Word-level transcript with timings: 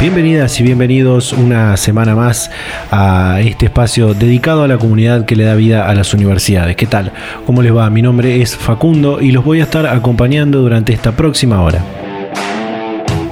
Bienvenidas 0.00 0.58
y 0.60 0.64
bienvenidos 0.64 1.32
una 1.32 1.76
semana 1.76 2.14
más 2.14 2.50
a 2.90 3.40
este 3.40 3.66
espacio 3.66 4.12
dedicado 4.12 4.64
a 4.64 4.68
la 4.68 4.76
comunidad 4.76 5.24
que 5.24 5.36
le 5.36 5.44
da 5.44 5.54
vida 5.54 5.88
a 5.88 5.94
las 5.94 6.12
universidades. 6.12 6.76
¿Qué 6.76 6.86
tal? 6.86 7.12
¿Cómo 7.46 7.62
les 7.62 7.74
va? 7.74 7.88
Mi 7.90 8.02
nombre 8.02 8.42
es 8.42 8.56
Facundo 8.56 9.20
y 9.20 9.30
los 9.30 9.44
voy 9.44 9.60
a 9.60 9.64
estar 9.64 9.86
acompañando 9.86 10.60
durante 10.60 10.92
esta 10.92 11.12
próxima 11.12 11.62
hora. 11.62 11.82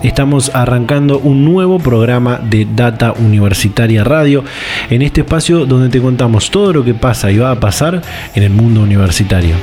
Estamos 0.02 0.50
arrancando 0.54 1.18
un 1.18 1.44
nuevo 1.44 1.78
programa 1.78 2.38
de 2.38 2.66
Data 2.74 3.12
Universitaria 3.12 4.02
Radio, 4.04 4.44
en 4.88 5.02
este 5.02 5.20
espacio 5.20 5.66
donde 5.66 5.90
te 5.90 6.00
contamos 6.00 6.50
todo 6.50 6.72
lo 6.72 6.84
que 6.84 6.94
pasa 6.94 7.30
y 7.30 7.38
va 7.38 7.50
a 7.50 7.60
pasar 7.60 8.02
en 8.34 8.42
el 8.42 8.50
mundo 8.50 8.82
universitario 8.82 9.56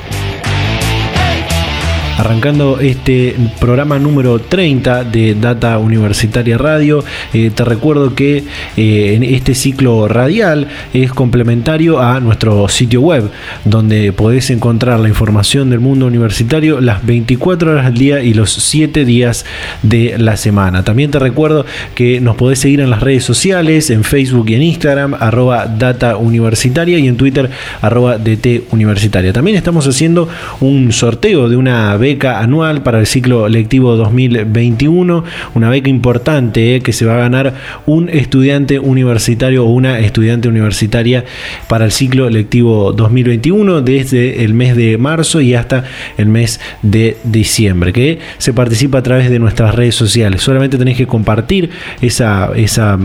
arrancando 2.19 2.81
este 2.81 3.33
programa 3.61 3.97
número 3.97 4.39
30 4.39 5.05
de 5.05 5.35
Data 5.35 5.77
Universitaria 5.77 6.57
Radio. 6.57 7.01
Eh, 7.33 7.49
te 7.55 7.63
recuerdo 7.63 8.13
que 8.13 8.43
eh, 8.75 9.13
en 9.15 9.23
este 9.23 9.55
ciclo 9.55 10.05
radial 10.09 10.67
es 10.93 11.13
complementario 11.13 12.01
a 12.01 12.19
nuestro 12.19 12.67
sitio 12.67 12.99
web, 12.99 13.29
donde 13.63 14.11
podés 14.11 14.49
encontrar 14.49 14.99
la 14.99 15.07
información 15.07 15.69
del 15.69 15.79
mundo 15.79 16.07
universitario 16.07 16.81
las 16.81 17.05
24 17.05 17.71
horas 17.71 17.85
del 17.85 17.97
día 17.97 18.21
y 18.21 18.33
los 18.33 18.51
7 18.51 19.05
días 19.05 19.45
de 19.81 20.17
la 20.17 20.35
semana. 20.35 20.83
También 20.83 21.11
te 21.11 21.19
recuerdo 21.19 21.65
que 21.95 22.19
nos 22.19 22.35
podés 22.35 22.59
seguir 22.59 22.81
en 22.81 22.89
las 22.89 22.99
redes 22.99 23.23
sociales, 23.23 23.89
en 23.91 24.03
Facebook 24.03 24.49
y 24.49 24.55
en 24.55 24.63
Instagram, 24.63 25.15
arroba 25.17 25.67
Data 25.67 26.17
Universitaria 26.17 26.99
y 26.99 27.07
en 27.07 27.15
Twitter, 27.15 27.49
arroba 27.81 28.17
DT 28.17 28.63
Universitaria. 28.71 29.31
También 29.31 29.55
estamos 29.55 29.87
haciendo 29.87 30.27
un 30.59 30.91
sorteo 30.91 31.47
de 31.47 31.55
una 31.55 31.95
beca 32.09 32.39
anual 32.39 32.81
para 32.81 32.99
el 32.99 33.05
ciclo 33.05 33.47
lectivo 33.47 33.95
2021, 33.95 35.23
una 35.53 35.69
beca 35.69 35.89
importante 35.89 36.75
eh, 36.75 36.81
que 36.81 36.91
se 36.91 37.05
va 37.05 37.15
a 37.15 37.19
ganar 37.19 37.53
un 37.85 38.09
estudiante 38.09 38.79
universitario 38.79 39.65
o 39.65 39.69
una 39.69 39.99
estudiante 39.99 40.47
universitaria 40.47 41.23
para 41.67 41.85
el 41.85 41.91
ciclo 41.91 42.29
lectivo 42.29 42.93
2021 42.93 43.81
desde 43.81 44.43
el 44.43 44.55
mes 44.55 44.75
de 44.75 44.97
marzo 44.97 45.39
y 45.39 45.53
hasta 45.53 45.83
el 46.17 46.27
mes 46.27 46.59
de 46.81 47.17
diciembre, 47.23 47.93
que 47.93 48.19
se 48.39 48.53
participa 48.53 48.97
a 48.97 49.03
través 49.03 49.29
de 49.29 49.37
nuestras 49.37 49.75
redes 49.75 49.93
sociales. 49.93 50.41
Solamente 50.41 50.77
tenéis 50.77 50.97
que 50.97 51.05
compartir 51.05 51.69
esa, 52.01 52.51
esa 52.55 52.97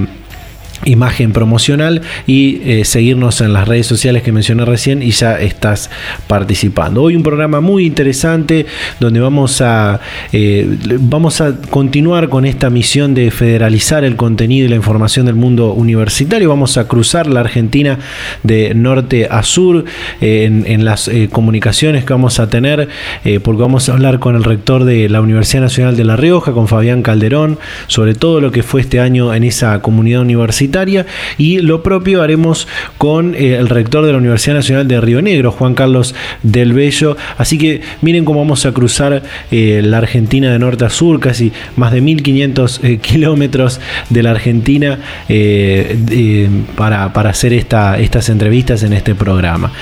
imagen 0.84 1.32
promocional 1.32 2.02
y 2.26 2.60
eh, 2.64 2.84
seguirnos 2.84 3.40
en 3.40 3.52
las 3.52 3.66
redes 3.66 3.86
sociales 3.86 4.22
que 4.22 4.32
mencioné 4.32 4.64
recién 4.64 5.02
y 5.02 5.10
ya 5.10 5.40
estás 5.40 5.90
participando. 6.26 7.02
Hoy 7.02 7.16
un 7.16 7.22
programa 7.22 7.60
muy 7.60 7.86
interesante 7.86 8.66
donde 9.00 9.20
vamos 9.20 9.60
a, 9.60 10.00
eh, 10.32 10.68
vamos 11.00 11.40
a 11.40 11.56
continuar 11.70 12.28
con 12.28 12.44
esta 12.44 12.70
misión 12.70 13.14
de 13.14 13.30
federalizar 13.30 14.04
el 14.04 14.16
contenido 14.16 14.66
y 14.66 14.68
la 14.68 14.76
información 14.76 15.26
del 15.26 15.36
mundo 15.36 15.72
universitario. 15.72 16.48
Vamos 16.48 16.76
a 16.76 16.86
cruzar 16.86 17.26
la 17.26 17.40
Argentina 17.40 17.98
de 18.42 18.74
norte 18.74 19.26
a 19.30 19.42
sur 19.42 19.84
eh, 20.20 20.44
en, 20.44 20.64
en, 20.66 20.84
las 20.84 21.10
comunicaciones 21.30 22.04
que 22.04 22.12
vamos 22.12 22.40
a 22.40 22.50
tener 22.50 22.88
porque 23.42 23.62
vamos 23.62 23.88
a 23.88 23.92
hablar 23.92 24.18
con 24.18 24.36
el 24.36 24.44
rector 24.44 24.84
de 24.84 25.08
la 25.08 25.22
Universidad 25.22 25.62
Nacional 25.62 25.96
de 25.96 26.04
La 26.04 26.16
Rioja, 26.16 26.52
con 26.52 26.68
Fabián 26.68 27.02
Calderón, 27.02 27.58
sobre 27.86 28.14
todo 28.14 28.40
lo 28.40 28.52
que 28.52 28.62
fue 28.62 28.82
este 28.82 29.00
año 29.00 29.32
en 29.32 29.44
esa 29.44 29.80
comunidad 29.80 30.20
universitaria 30.20 30.73
y 31.38 31.58
lo 31.60 31.84
propio 31.84 32.20
haremos 32.20 32.66
con 32.98 33.36
eh, 33.36 33.56
el 33.56 33.68
rector 33.68 34.04
de 34.04 34.10
la 34.10 34.18
Universidad 34.18 34.56
Nacional 34.56 34.88
de 34.88 35.00
Río 35.00 35.22
Negro, 35.22 35.52
Juan 35.52 35.74
Carlos 35.74 36.16
del 36.42 36.72
Bello. 36.72 37.16
Así 37.38 37.58
que 37.58 37.80
miren 38.02 38.24
cómo 38.24 38.40
vamos 38.40 38.66
a 38.66 38.72
cruzar 38.72 39.22
eh, 39.52 39.82
la 39.84 39.98
Argentina 39.98 40.50
de 40.50 40.58
norte 40.58 40.84
a 40.84 40.90
sur, 40.90 41.20
casi 41.20 41.52
más 41.76 41.92
de 41.92 42.00
1500 42.00 42.80
eh, 42.82 42.98
kilómetros 43.02 43.80
de 44.10 44.22
la 44.22 44.32
Argentina 44.32 44.98
para, 46.76 47.12
para, 47.12 47.30
hacer 47.30 47.52
esta, 47.52 47.98
estas 47.98 48.28
entrevistas 48.28 48.82
en 48.82 48.92
este 48.92 49.14
programa. 49.14 49.72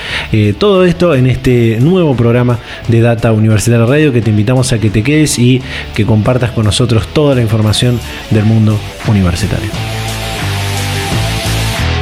todo 0.59 0.85
esto 0.85 1.15
en 1.15 1.27
este 1.27 1.77
nuevo 1.79 2.15
programa 2.15 2.59
de 2.87 3.01
Data 3.01 3.31
Universitaria 3.31 3.85
Radio 3.85 4.13
que 4.13 4.21
te 4.21 4.29
invitamos 4.29 4.71
a 4.73 4.79
que 4.79 4.89
te 4.89 5.01
quedes 5.01 5.39
y 5.39 5.61
que 5.95 6.05
compartas 6.05 6.51
con 6.51 6.65
nosotros 6.65 7.07
toda 7.13 7.35
la 7.35 7.41
información 7.41 7.99
del 8.29 8.45
mundo 8.45 8.77
universitario. 9.07 10.02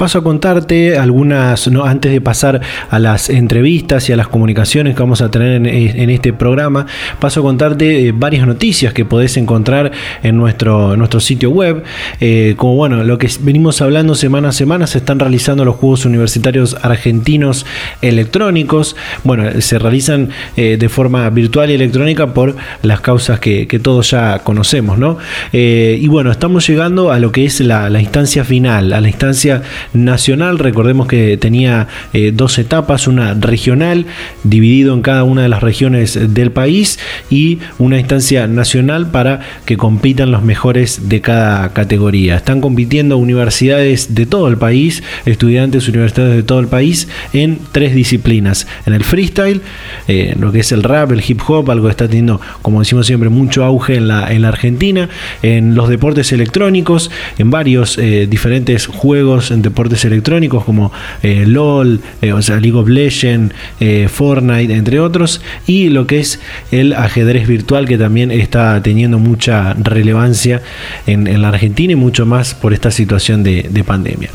Paso 0.00 0.20
a 0.20 0.24
contarte 0.24 0.96
algunas, 0.96 1.68
no, 1.68 1.84
antes 1.84 2.10
de 2.10 2.22
pasar 2.22 2.62
a 2.88 2.98
las 2.98 3.28
entrevistas 3.28 4.08
y 4.08 4.14
a 4.14 4.16
las 4.16 4.28
comunicaciones 4.28 4.94
que 4.94 5.02
vamos 5.02 5.20
a 5.20 5.30
tener 5.30 5.66
en, 5.66 6.08
este 6.08 6.32
programa, 6.32 6.86
paso 7.18 7.40
a 7.40 7.42
contarte 7.42 8.08
eh, 8.08 8.12
varias 8.16 8.46
noticias 8.46 8.94
que 8.94 9.04
podés 9.04 9.36
encontrar 9.36 9.92
en 10.22 10.38
nuestro, 10.38 10.96
nuestro 10.96 11.20
sitio 11.20 11.50
web. 11.50 11.84
Eh, 12.18 12.54
como 12.56 12.76
bueno, 12.76 13.04
lo 13.04 13.18
que 13.18 13.28
venimos 13.40 13.82
hablando 13.82 14.14
semana 14.14 14.48
a 14.48 14.52
semana, 14.52 14.86
se 14.86 14.96
están 14.96 15.18
realizando 15.18 15.66
los 15.66 15.76
Juegos 15.76 16.06
Universitarios 16.06 16.78
Argentinos 16.80 17.66
Electrónicos. 18.00 18.96
Bueno, 19.22 19.60
se 19.60 19.78
realizan 19.78 20.30
eh, 20.56 20.78
de 20.80 20.88
forma 20.88 21.28
virtual 21.28 21.70
y 21.72 21.74
electrónica 21.74 22.32
por 22.32 22.56
las 22.80 23.02
causas 23.02 23.38
que, 23.38 23.66
todos 23.82 24.12
ya 24.12 24.38
conocemos, 24.38 24.98
¿no? 24.98 25.18
y 25.52 26.08
bueno, 26.08 26.30
estamos 26.30 26.66
llegando 26.66 27.12
a 27.12 27.18
lo 27.18 27.32
que 27.32 27.44
es 27.44 27.60
la, 27.60 27.90
la 27.90 28.00
instancia 28.00 28.44
final, 28.44 28.94
a 28.94 29.00
la 29.02 29.08
instancia 29.08 29.62
nacional. 29.92 30.58
Recordemos 30.58 31.06
que 31.06 31.36
tenía 31.36 31.88
eh, 32.12 32.32
dos 32.34 32.58
etapas, 32.58 33.08
una 33.08 33.34
regional 33.34 34.06
dividido 34.44 34.94
en 34.94 35.02
cada 35.02 35.24
una 35.24 35.42
de 35.42 35.48
las 35.48 35.62
regiones 35.62 36.18
del 36.34 36.52
país 36.52 36.98
y 37.30 37.58
una 37.78 37.98
instancia 37.98 38.46
nacional 38.46 39.10
para 39.10 39.40
que 39.64 39.76
compitan 39.76 40.30
los 40.30 40.42
mejores 40.42 41.08
de 41.08 41.20
cada 41.20 41.72
categoría. 41.72 42.36
Están 42.36 42.60
compitiendo 42.60 43.16
universidades 43.18 44.14
de 44.14 44.26
todo 44.26 44.48
el 44.48 44.56
país, 44.56 45.02
estudiantes 45.26 45.88
universitarios 45.88 46.36
de 46.36 46.42
todo 46.42 46.60
el 46.60 46.68
país 46.68 47.08
en 47.32 47.58
tres 47.72 47.94
disciplinas. 47.94 48.66
En 48.86 48.94
el 48.94 49.04
freestyle, 49.04 49.60
eh, 50.08 50.34
lo 50.38 50.52
que 50.52 50.60
es 50.60 50.72
el 50.72 50.82
rap, 50.82 51.12
el 51.12 51.22
hip 51.26 51.40
hop, 51.46 51.70
algo 51.70 51.86
que 51.86 51.90
está 51.90 52.06
teniendo, 52.06 52.40
como 52.62 52.80
decimos 52.80 53.06
siempre, 53.06 53.28
mucho 53.28 53.64
auge 53.64 53.96
en 53.96 54.08
la, 54.08 54.32
en 54.32 54.42
la 54.42 54.48
Argentina, 54.48 55.08
en 55.42 55.74
los 55.74 55.88
deportes 55.88 56.32
electrónicos, 56.32 57.10
en 57.38 57.50
varios 57.50 57.98
eh, 57.98 58.26
diferentes 58.28 58.86
juegos 58.86 59.50
en 59.50 59.62
deportes 59.62 59.79
deportes 59.80 60.04
electrónicos 60.04 60.62
como 60.64 60.92
eh, 61.22 61.46
LOL, 61.46 62.00
eh, 62.20 62.34
o 62.34 62.42
sea, 62.42 62.60
League 62.60 62.76
of 62.76 62.86
Legends, 62.86 63.54
eh, 63.80 64.08
Fortnite, 64.12 64.74
entre 64.74 65.00
otros, 65.00 65.40
y 65.66 65.88
lo 65.88 66.06
que 66.06 66.20
es 66.20 66.38
el 66.70 66.92
ajedrez 66.92 67.48
virtual 67.48 67.88
que 67.88 67.96
también 67.96 68.30
está 68.30 68.82
teniendo 68.82 69.18
mucha 69.18 69.72
relevancia 69.72 70.60
en, 71.06 71.40
la 71.40 71.48
Argentina 71.48 71.94
y 71.94 71.96
mucho 71.96 72.26
más 72.26 72.54
por 72.54 72.74
esta 72.74 72.90
situación 72.90 73.42
de, 73.42 73.84
pandemia. 73.86 74.28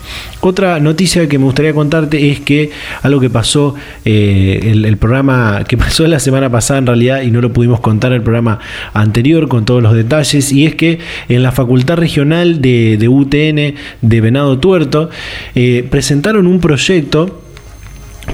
Otra 0.46 0.80
noticia 0.80 1.28
que 1.28 1.40
me 1.40 1.46
gustaría 1.46 1.74
contarte 1.74 2.30
es 2.30 2.40
que 2.40 2.70
algo 3.02 3.20
que 3.20 3.32
pasó, 3.32 3.74
el, 4.04 4.96
programa 4.98 5.64
que 5.68 5.76
pasó 5.86 6.06
la 6.06 6.20
semana 6.20 6.52
pasada 6.52 6.78
en 6.78 6.86
realidad 6.86 7.24
y 7.24 7.32
no 7.32 7.42
lo 7.42 7.52
pudimos 7.52 7.80
contar 7.80 8.12
en 8.12 8.18
el 8.18 8.22
programa 8.22 8.60
anterior 8.94 9.48
con 9.48 9.66
todos 9.66 9.82
los 9.82 9.96
detalles, 9.96 10.52
y 10.52 10.68
es 10.68 10.76
que 10.76 11.00
en 11.30 11.42
la 11.42 11.52
Facultad 11.52 11.98
Regional 11.98 12.62
de, 12.62 12.98
de 12.98 13.08
UTN 13.08 13.76
de 14.02 14.22
Venado 14.22 14.60
Tuerto, 14.60 15.10
eh, 15.56 15.84
presentaron 15.90 16.46
un 16.46 16.60
proyecto 16.60 17.42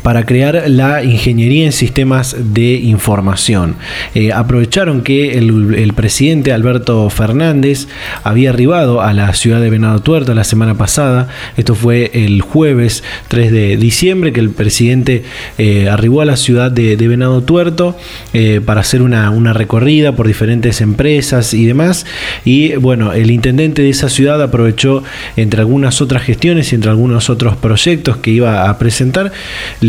para 0.03 0.25
crear 0.25 0.63
la 0.68 1.03
ingeniería 1.03 1.65
en 1.65 1.71
sistemas 1.71 2.36
de 2.53 2.74
información. 2.75 3.75
Eh, 4.15 4.31
aprovecharon 4.31 5.01
que 5.01 5.38
el, 5.38 5.94
presidente 5.95 6.53
Alberto 6.53 7.09
Fernández 7.09 7.88
había 8.24 8.50
arribado 8.50 9.01
a 9.01 9.13
la 9.13 9.33
ciudad 9.33 9.62
de 9.62 9.69
Venado 9.69 10.00
Tuerto 10.00 10.33
la 10.33 10.44
semana 10.44 10.75
pasada. 10.75 11.27
Esto 11.57 11.75
fue 11.75 12.09
el 12.13 12.42
jueves 12.42 13.03
3 13.27 13.51
de 13.51 13.77
diciembre 13.77 14.31
que 14.31 14.39
el 14.39 14.50
presidente 14.50 15.24
eh, 15.57 15.89
arribó 15.89 16.21
a 16.21 16.25
la 16.25 16.38
ciudad 16.38 16.71
de, 16.71 16.95
Venado 17.12 17.42
Tuerto 17.44 17.98
eh, 18.33 18.62
para 18.65 18.81
hacer 18.81 19.01
una, 19.01 19.31
una, 19.31 19.51
recorrida 19.51 20.15
por 20.15 20.27
diferentes 20.27 20.80
empresas 20.80 21.53
y 21.53 21.65
demás. 21.65 22.06
Y 22.45 22.75
bueno, 22.75 23.12
el 23.12 23.31
intendente 23.31 23.81
de 23.81 23.89
esa 23.89 24.07
ciudad 24.07 24.42
aprovechó 24.42 25.03
entre 25.36 25.59
algunas 25.59 26.01
otras 26.01 26.24
gestiones 26.24 26.71
y 26.71 26.75
entre 26.75 26.89
algunos 26.89 27.30
otros 27.30 27.57
proyectos 27.57 28.18
que 28.18 28.31
iba 28.31 28.69
a 28.69 28.77
presentar 28.77 29.31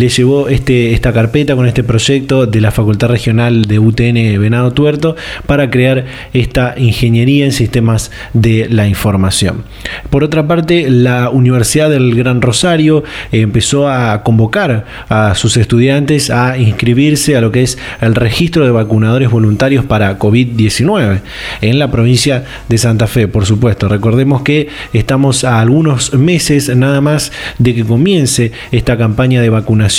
le 0.02 0.08
llevó 0.08 0.49
este, 0.49 0.94
esta 0.94 1.12
carpeta 1.12 1.54
con 1.54 1.69
este 1.69 1.84
proyecto 1.84 2.46
de 2.46 2.60
la 2.60 2.72
Facultad 2.72 3.06
Regional 3.06 3.66
de 3.66 3.78
UTN 3.78 4.40
Venado 4.40 4.72
Tuerto 4.72 5.14
para 5.46 5.70
crear 5.70 6.06
esta 6.32 6.75
ingeniería 6.76 7.44
en 7.44 7.52
sistemas 7.52 8.10
de 8.32 8.66
la 8.69 8.88
información. 8.88 9.62
Por 10.10 10.25
otra 10.25 10.49
parte, 10.49 10.90
la 10.90 11.31
Universidad 11.31 11.88
del 11.88 12.16
Gran 12.16 12.43
Rosario 12.43 13.04
empezó 13.31 13.88
a 13.88 14.25
convocar 14.25 14.87
a 15.08 15.37
sus 15.37 15.56
estudiantes 15.56 16.31
a 16.31 16.58
inscribirse 16.58 17.37
a 17.37 17.40
lo 17.40 17.52
que 17.52 17.62
es 17.62 17.78
el 18.00 18.16
registro 18.16 18.64
de 18.64 18.72
vacunadores 18.72 19.31
voluntarios 19.31 19.84
para 19.84 20.19
COVID-19 20.19 21.20
en 21.60 21.78
la 21.78 21.93
provincia 21.93 22.44
de 22.69 22.76
Santa 22.76 23.06
Fe, 23.06 23.28
por 23.28 23.46
supuesto. 23.46 23.87
Recordemos 23.87 24.43
que 24.43 24.66
estamos 24.93 25.44
a 25.44 25.60
algunos 25.60 26.12
meses 26.14 26.75
nada 26.75 27.00
más 27.00 27.31
de 27.58 27.72
que 27.72 27.84
comience 27.84 28.50
esta 28.72 28.99
campaña 28.99 29.40
de 29.40 29.49
vacunación 29.49 29.91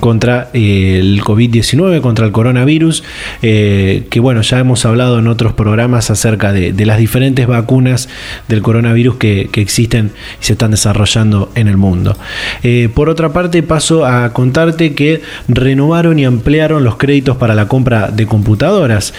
contra 0.00 0.50
eh, 0.52 0.98
el 1.00 1.22
COVID-19, 1.22 2.00
contra 2.00 2.26
el 2.26 2.32
coronavirus, 2.32 3.02
eh, 3.42 4.04
que 4.10 4.20
bueno, 4.20 4.42
ya 4.42 4.58
hemos 4.58 4.84
hablado 4.84 5.18
en 5.18 5.26
otros 5.26 5.54
programas 5.54 6.10
acerca 6.10 6.52
de, 6.52 6.74
las 6.84 6.98
diferentes 6.98 7.46
vacunas 7.46 8.08
del 8.48 8.60
coronavirus 8.60 9.16
que, 9.16 9.50
existen 9.54 10.10
y 10.42 10.44
se 10.44 10.52
están 10.52 10.72
desarrollando 10.72 11.50
en 11.54 11.68
el 11.68 11.78
mundo. 11.78 12.18
Eh, 12.62 12.90
por 12.92 13.08
otra 13.08 13.32
parte, 13.32 13.62
paso 13.62 14.04
a 14.04 14.32
contarte 14.34 14.94
que 14.94 15.22
renovaron 15.48 16.18
y 16.18 16.26
ampliaron 16.26 16.84
los 16.84 16.96
créditos 16.96 17.38
para 17.38 17.54
la 17.54 17.66
compra 17.66 18.10
de 18.10 18.26
computadoras. 18.26 19.14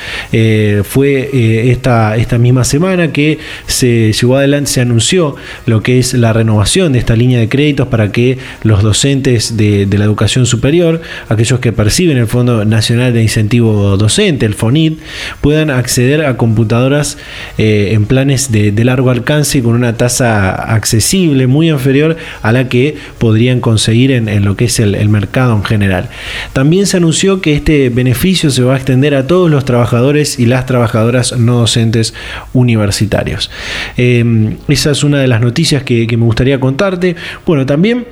fue 0.84 1.72
esta, 1.72 2.16
esta 2.16 2.38
misma 2.38 2.64
semana 2.64 3.12
que 3.12 3.40
se 3.66 4.14
llevó 4.14 4.38
adelante, 4.38 4.70
se 4.70 4.82
anunció 4.82 5.36
lo 5.66 5.82
que 5.82 5.98
es 5.98 6.14
la 6.14 6.32
renovación 6.32 6.94
de 6.94 7.00
esta 7.00 7.16
línea 7.16 7.40
de 7.40 7.50
créditos 7.50 7.88
para 7.88 8.12
que 8.12 8.38
los 8.64 8.84
docentes 8.84 9.58
de 9.58 9.88
la 9.98 10.05
educación 10.06 10.46
superior, 10.46 11.02
aquellos 11.30 11.60
que 11.60 11.72
perciben 11.72 12.18
el 12.18 12.28
Fondo 12.28 12.66
Nacional 12.66 13.14
de 13.14 13.22
Incentivo 13.22 13.98
Docente, 13.98 14.46
el 14.46 14.54
FONID, 14.54 14.94
puedan 15.42 15.70
acceder 15.70 16.26
a 16.26 16.38
computadoras 16.38 17.18
eh, 17.58 17.90
en 17.94 18.06
planes 18.06 18.52
de, 18.52 18.86
largo 18.86 19.10
alcance 19.10 19.58
y 19.58 19.62
con 19.62 19.74
una 19.74 19.98
tasa 19.98 20.54
accesible 20.54 21.48
muy 21.48 21.70
inferior 21.70 22.18
a 22.44 22.52
la 22.52 22.70
que 22.70 22.98
podrían 23.18 23.62
conseguir 23.62 24.12
en, 24.12 24.46
lo 24.46 24.56
que 24.56 24.66
es 24.66 24.80
el, 24.80 25.10
mercado 25.10 25.56
en 25.56 25.64
general. 25.64 26.10
También 26.54 26.86
se 26.86 26.98
anunció 26.98 27.42
que 27.42 27.56
este 27.56 27.90
beneficio 27.90 28.52
se 28.52 28.62
va 28.64 28.74
a 28.74 28.78
extender 28.78 29.16
a 29.16 29.26
todos 29.28 29.50
los 29.50 29.66
trabajadores 29.66 30.40
y 30.40 30.46
las 30.46 30.66
trabajadoras 30.66 31.38
no 31.38 31.58
docentes 31.60 32.14
universitarios. 32.54 33.50
Eh, 33.98 34.56
esa 34.68 34.92
es 34.92 35.04
una 35.04 35.20
de 35.20 35.28
las 35.28 35.42
noticias 35.42 35.84
que 35.84 36.08
me 36.16 36.26
gustaría 36.26 36.60
contarte. 36.60 37.16
Bueno, 37.46 37.66
también 37.66 38.06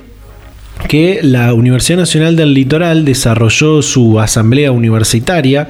que 0.88 1.20
la 1.22 1.54
Universidad 1.54 1.98
Nacional 1.98 2.36
del 2.36 2.54
Litoral 2.54 3.04
desarrolló 3.04 3.82
su 3.82 4.20
asamblea 4.20 4.72
universitaria 4.72 5.68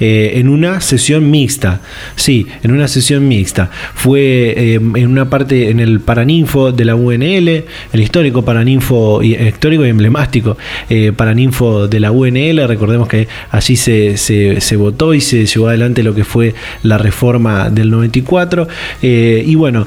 eh, 0.00 0.32
en 0.36 0.48
una 0.48 0.80
sesión 0.80 1.30
mixta. 1.30 1.80
Sí, 2.16 2.46
en 2.62 2.72
una 2.72 2.88
sesión 2.88 3.26
mixta. 3.28 3.70
Fue 3.94 4.20
eh, 4.56 4.74
en 4.74 5.06
una 5.06 5.28
parte 5.30 5.70
en 5.70 5.80
el 5.80 6.00
Paraninfo 6.00 6.72
de 6.72 6.84
la 6.84 6.94
UNL, 6.94 7.48
el 7.92 8.00
histórico 8.00 8.44
Paraninfo, 8.44 9.22
histórico 9.22 9.84
y 9.86 9.90
emblemático 9.90 10.56
eh, 10.88 11.12
Paraninfo 11.14 11.88
de 11.88 12.00
la 12.00 12.10
UNL. 12.10 12.66
Recordemos 12.66 13.08
que 13.08 13.28
allí 13.50 13.76
se, 13.76 14.16
se, 14.16 14.76
votó 14.76 15.14
y 15.14 15.20
se 15.20 15.46
llevó 15.46 15.68
adelante 15.68 16.02
lo 16.02 16.14
que 16.14 16.24
fue 16.24 16.54
la 16.82 16.98
reforma 16.98 17.70
del 17.70 17.90
94. 17.90 18.66
y 19.02 19.54
bueno, 19.54 19.86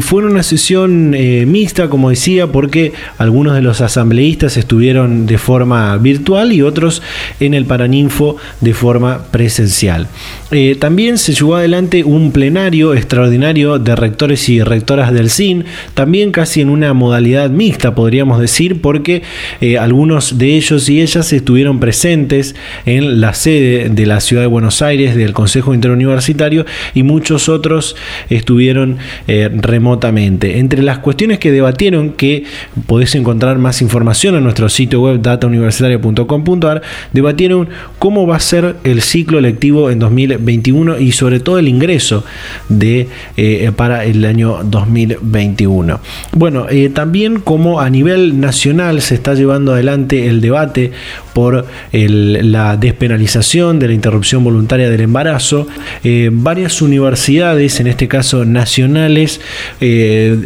fue 0.00 0.24
una 0.24 0.42
sesión 0.42 1.10
mixta, 1.10 1.88
como 1.88 2.10
decía, 2.10 2.46
porque 2.46 2.92
algunos 3.18 3.54
de 3.54 3.62
los 3.62 3.80
estuvieron 4.18 5.26
de 5.26 5.38
forma 5.38 5.96
virtual 5.98 6.52
y 6.52 6.62
otros 6.62 7.02
en 7.40 7.54
el 7.54 7.64
Paraninfo 7.64 8.36
de 8.60 8.74
forma 8.74 9.22
presencial. 9.30 10.08
Eh, 10.50 10.76
también 10.78 11.18
se 11.18 11.34
llevó 11.34 11.56
adelante 11.56 12.04
un 12.04 12.32
plenario 12.32 12.94
extraordinario 12.94 13.78
de 13.78 13.94
rectores 13.94 14.48
y 14.48 14.62
rectoras 14.62 15.12
del 15.12 15.30
CIN, 15.30 15.64
también 15.94 16.32
casi 16.32 16.60
en 16.60 16.70
una 16.70 16.94
modalidad 16.94 17.50
mixta, 17.50 17.94
podríamos 17.94 18.40
decir, 18.40 18.80
porque 18.80 19.22
eh, 19.60 19.78
algunos 19.78 20.38
de 20.38 20.56
ellos 20.56 20.88
y 20.88 21.00
ellas 21.00 21.32
estuvieron 21.32 21.80
presentes 21.80 22.54
en 22.86 23.20
la 23.20 23.34
sede 23.34 23.88
de 23.90 24.06
la 24.06 24.20
ciudad 24.20 24.42
de 24.42 24.48
Buenos 24.48 24.82
Aires 24.82 25.14
del 25.14 25.32
Consejo 25.32 25.74
Interuniversitario 25.74 26.64
y 26.94 27.02
muchos 27.02 27.48
otros 27.48 27.94
estuvieron 28.30 28.98
eh, 29.26 29.50
remotamente. 29.52 30.58
Entre 30.58 30.82
las 30.82 30.98
cuestiones 30.98 31.38
que 31.38 31.52
debatieron, 31.52 32.12
que 32.12 32.44
podés 32.86 33.14
encontrar 33.14 33.58
más 33.58 33.82
información, 33.82 33.97
en 33.98 34.44
nuestro 34.44 34.68
sitio 34.68 35.00
web 35.00 35.20
datauniversitaria.com.ar, 35.20 36.82
debatieron 37.12 37.68
cómo 37.98 38.26
va 38.26 38.36
a 38.36 38.40
ser 38.40 38.76
el 38.84 39.02
ciclo 39.02 39.40
lectivo 39.40 39.90
en 39.90 39.98
2021 39.98 40.98
y 40.98 41.12
sobre 41.12 41.40
todo 41.40 41.58
el 41.58 41.68
ingreso 41.68 42.24
de, 42.68 43.08
eh, 43.36 43.70
para 43.74 44.04
el 44.04 44.24
año 44.24 44.60
2021. 44.64 46.00
Bueno, 46.32 46.66
eh, 46.70 46.90
también 46.90 47.40
como 47.40 47.80
a 47.80 47.90
nivel 47.90 48.40
nacional 48.40 49.02
se 49.02 49.16
está 49.16 49.34
llevando 49.34 49.72
adelante 49.72 50.28
el 50.28 50.40
debate 50.40 50.92
por 51.32 51.66
la 51.92 52.76
despenalización 52.76 53.78
de 53.78 53.88
la 53.88 53.94
interrupción 53.94 54.42
voluntaria 54.42 54.90
del 54.90 55.02
embarazo. 55.02 55.68
Eh, 56.02 56.30
varias 56.32 56.82
universidades, 56.82 57.78
en 57.78 57.86
este 57.86 58.08
caso 58.08 58.44
nacionales, 58.44 59.40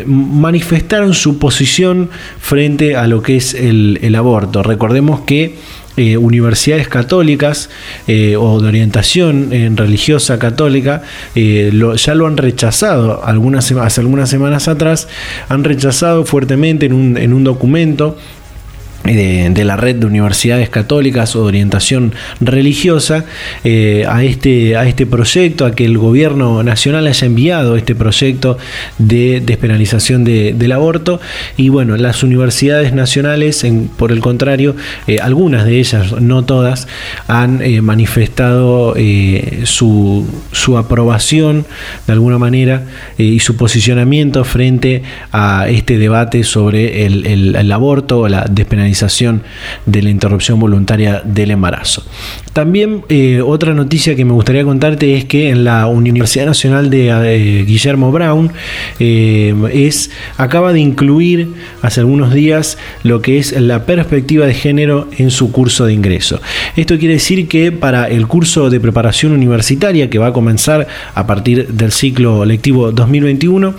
manifestaron 0.07 1.15
su 1.15 1.39
posición 1.39 2.11
frente 2.39 2.97
a 2.97 3.07
lo 3.07 3.23
que 3.23 3.37
es 3.37 3.42
el, 3.55 4.15
aborto. 4.15 4.63
Recordemos 4.63 5.21
que 5.21 5.57
eh, 5.97 6.17
universidades 6.17 6.89
católicas 6.89 7.69
o 8.07 8.61
de 8.61 8.69
orientación 8.69 9.51
religiosa 9.77 10.39
católica 10.39 11.03
ya 11.35 12.15
lo 12.15 12.27
han 12.27 12.37
rechazado 12.37 13.25
algunas, 13.25 13.71
hace 13.73 14.01
algunas 14.01 14.31
semanas 14.31 14.69
atrás, 14.69 15.09
han 15.49 15.65
rechazado 15.65 16.25
fuertemente 16.25 16.87
en 16.87 16.95
un, 16.95 17.17
en 17.17 17.33
un 17.33 17.45
documento 17.45 18.17
de, 19.05 19.65
la 19.65 19.77
red 19.77 19.97
de 19.97 20.07
universidades 20.07 20.69
católicas 20.69 21.35
o 21.35 21.43
de 21.43 21.47
orientación 21.47 22.15
religiosa 22.41 23.25
eh, 23.65 24.05
a, 24.09 24.23
este, 24.23 24.77
a 24.77 24.87
este 24.87 25.07
proyecto, 25.07 25.67
a 25.67 25.73
que 25.73 25.85
el 25.85 25.99
gobierno 25.99 26.63
nacional 26.63 27.07
haya 27.07 27.27
enviado 27.27 27.77
este 27.77 27.95
proyecto 27.95 28.59
de 28.99 29.43
despenalización 29.45 30.25
del 30.25 30.73
aborto. 30.73 31.21
Y 31.57 31.69
bueno, 31.69 31.97
las 31.97 32.23
universidades 32.23 32.93
nacionales, 32.93 33.67
por 33.97 34.13
el 34.13 34.21
contrario, 34.21 34.77
eh, 35.07 35.19
algunas 35.21 35.65
de 35.65 35.79
ellas, 35.79 36.21
no 36.21 36.45
todas, 36.45 36.87
han 37.27 37.61
eh, 37.63 37.81
manifestado 37.81 38.95
su, 39.65 40.27
su, 40.53 40.79
aprobación 40.79 41.67
de 42.07 42.13
alguna 42.13 42.39
manera 42.39 42.85
y 43.19 43.41
su 43.41 43.57
posicionamiento 43.57 44.45
frente 44.45 45.03
a 45.33 45.69
este 45.69 45.99
debate 45.99 46.45
sobre 46.45 47.05
el, 47.05 47.27
el, 47.27 47.57
el 47.57 47.73
aborto 47.73 48.21
o 48.21 48.29
la 48.29 48.47
despenalización 48.49 48.92
de 49.87 50.03
la 50.03 50.11
interrupción 50.11 50.59
voluntaria 50.61 51.23
del 51.25 51.51
embarazo. 51.51 52.05
También 52.53 53.03
eh, 53.09 53.41
otra 53.41 53.73
noticia 53.73 54.15
que 54.15 54.27
me 54.27 54.33
gustaría 54.33 54.63
contarte 54.65 55.17
es 55.17 55.25
que 55.25 55.49
en 55.49 55.65
la 55.65 55.87
Universidad 55.87 56.45
Nacional 56.45 56.91
de 56.91 57.09
eh, 57.09 57.65
Guillermo 57.65 58.13
Brown 58.13 58.53
eh, 59.01 59.55
es, 59.73 60.11
acaba 60.37 60.75
de 60.75 60.81
incluir 60.81 61.49
hace 61.81 62.01
algunos 62.01 62.35
días 62.35 62.77
lo 63.05 63.23
que 63.23 63.39
es 63.39 63.59
la 63.59 63.87
perspectiva 63.87 64.47
de 64.47 64.53
género 64.53 65.09
en 65.17 65.31
su 65.31 65.51
curso 65.51 65.87
de 65.87 65.95
ingreso. 65.95 66.43
Esto 66.77 66.99
quiere 66.99 67.15
decir 67.15 67.49
que 67.49 67.73
para 67.73 68.09
el 68.09 68.27
curso 68.27 68.69
de 68.69 68.81
preparación 68.81 69.33
universitaria 69.33 70.11
que 70.11 70.19
va 70.19 70.27
a 70.29 70.33
comenzar 70.35 70.87
a 71.15 71.27
partir 71.27 71.69
del 71.69 71.91
ciclo 71.91 72.45
lectivo 72.45 72.93
2021, 72.93 73.75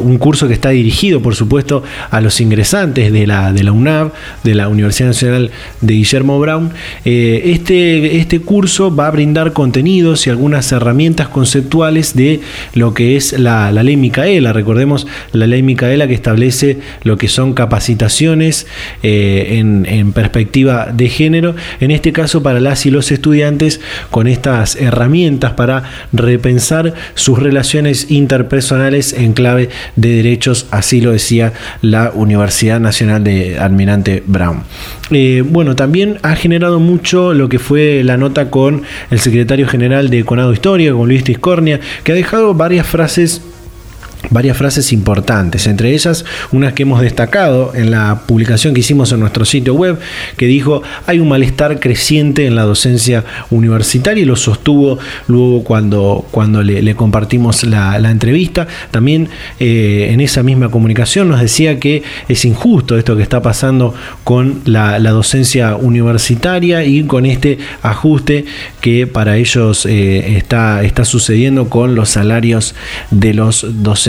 un 0.00 0.18
curso 0.18 0.46
que 0.46 0.54
está 0.54 0.70
dirigido 0.70 1.20
por 1.20 1.34
supuesto 1.34 1.82
a 2.10 2.20
los 2.20 2.40
ingresantes 2.40 3.12
de 3.12 3.26
la, 3.26 3.52
de 3.52 3.64
la 3.64 3.72
UNAV, 3.72 4.12
de 4.44 4.54
la 4.54 4.68
Universidad 4.68 5.08
Nacional 5.08 5.50
de 5.80 5.94
Guillermo 5.94 6.38
Brown, 6.38 6.70
este 7.04 7.87
este, 7.96 8.40
curso 8.40 8.94
va 8.94 9.06
a 9.06 9.10
brindar 9.10 9.52
contenidos 9.52 10.26
y 10.26 10.30
algunas 10.30 10.70
herramientas 10.72 11.28
conceptuales 11.28 12.14
de 12.14 12.40
lo 12.74 12.94
que 12.94 13.16
es 13.16 13.38
la, 13.38 13.70
ley 13.72 13.96
Micaela. 13.96 14.52
Recordemos 14.52 15.06
la 15.32 15.46
ley 15.46 15.62
Micaela 15.62 16.08
que 16.08 16.14
establece 16.14 16.78
lo 17.02 17.16
que 17.18 17.28
son 17.28 17.54
capacitaciones 17.54 18.66
eh, 19.02 19.58
en, 19.58 19.86
en 19.86 20.12
perspectiva 20.12 20.88
de 20.92 21.08
género, 21.08 21.54
en 21.80 21.90
este 21.90 22.12
caso 22.12 22.42
para 22.42 22.60
las 22.60 22.86
y 22.86 22.90
los 22.90 23.10
estudiantes 23.10 23.80
con 24.10 24.26
estas 24.26 24.76
herramientas 24.76 25.52
para 25.52 25.84
repensar 26.12 26.94
sus 27.14 27.38
relaciones 27.38 28.10
interpersonales 28.10 29.12
en 29.12 29.32
clave 29.32 29.68
de 29.96 30.16
derechos, 30.16 30.66
así 30.70 31.00
lo 31.00 31.12
decía 31.12 31.52
la 31.82 32.12
Universidad 32.14 32.80
Nacional 32.80 33.24
de 33.24 33.58
Almirante 33.58 34.22
Brown. 34.26 34.62
Eh, 35.10 35.42
bueno, 35.46 35.74
también 35.74 36.18
ha 36.22 36.36
generado 36.36 36.80
mucho 36.80 37.32
lo 37.32 37.48
que 37.48 37.58
fue 37.58 37.77
la 37.78 38.16
nota 38.16 38.50
con 38.50 38.82
el 39.10 39.18
secretario 39.18 39.66
general 39.66 40.10
de 40.10 40.24
Conado 40.24 40.52
Historia, 40.52 40.92
con 40.92 41.08
Luis 41.08 41.24
Tiscornia, 41.24 41.80
que 42.04 42.12
ha 42.12 42.14
dejado 42.14 42.54
varias 42.54 42.86
frases 42.86 43.42
varias 44.30 44.56
frases 44.56 44.92
importantes, 44.92 45.66
entre 45.66 45.92
ellas 45.92 46.24
unas 46.52 46.72
que 46.72 46.82
hemos 46.82 47.00
destacado 47.00 47.72
en 47.74 47.90
la 47.90 48.22
publicación 48.26 48.74
que 48.74 48.80
hicimos 48.80 49.12
en 49.12 49.20
nuestro 49.20 49.44
sitio 49.44 49.74
web, 49.74 49.98
que 50.36 50.46
dijo 50.46 50.82
hay 51.06 51.20
un 51.20 51.28
malestar 51.28 51.80
creciente 51.80 52.46
en 52.46 52.56
la 52.56 52.62
docencia 52.62 53.24
universitaria 53.50 54.22
y 54.22 54.26
lo 54.26 54.36
sostuvo 54.36 54.98
luego 55.28 55.64
cuando, 55.64 56.26
cuando 56.30 56.62
le, 56.62 56.94
compartimos 56.94 57.64
la, 57.64 57.96
entrevista. 58.08 58.66
También 58.90 59.28
eh, 59.60 60.08
en 60.10 60.20
esa 60.20 60.42
misma 60.42 60.70
comunicación 60.70 61.28
nos 61.28 61.40
decía 61.40 61.78
que 61.78 62.02
es 62.28 62.44
injusto 62.44 62.96
esto 62.96 63.16
que 63.16 63.22
está 63.22 63.42
pasando 63.42 63.94
con 64.24 64.62
la, 64.64 64.98
docencia 65.08 65.76
universitaria 65.76 66.84
y 66.84 67.04
con 67.04 67.24
este 67.24 67.58
ajuste 67.82 68.44
que 68.80 69.06
para 69.06 69.36
ellos 69.36 69.86
eh, 69.86 70.36
está, 70.36 70.82
está 70.82 71.04
sucediendo 71.04 71.70
con 71.70 71.94
los 71.94 72.10
salarios 72.10 72.74
de 73.10 73.32
los 73.32 73.64
docentes. 73.82 74.07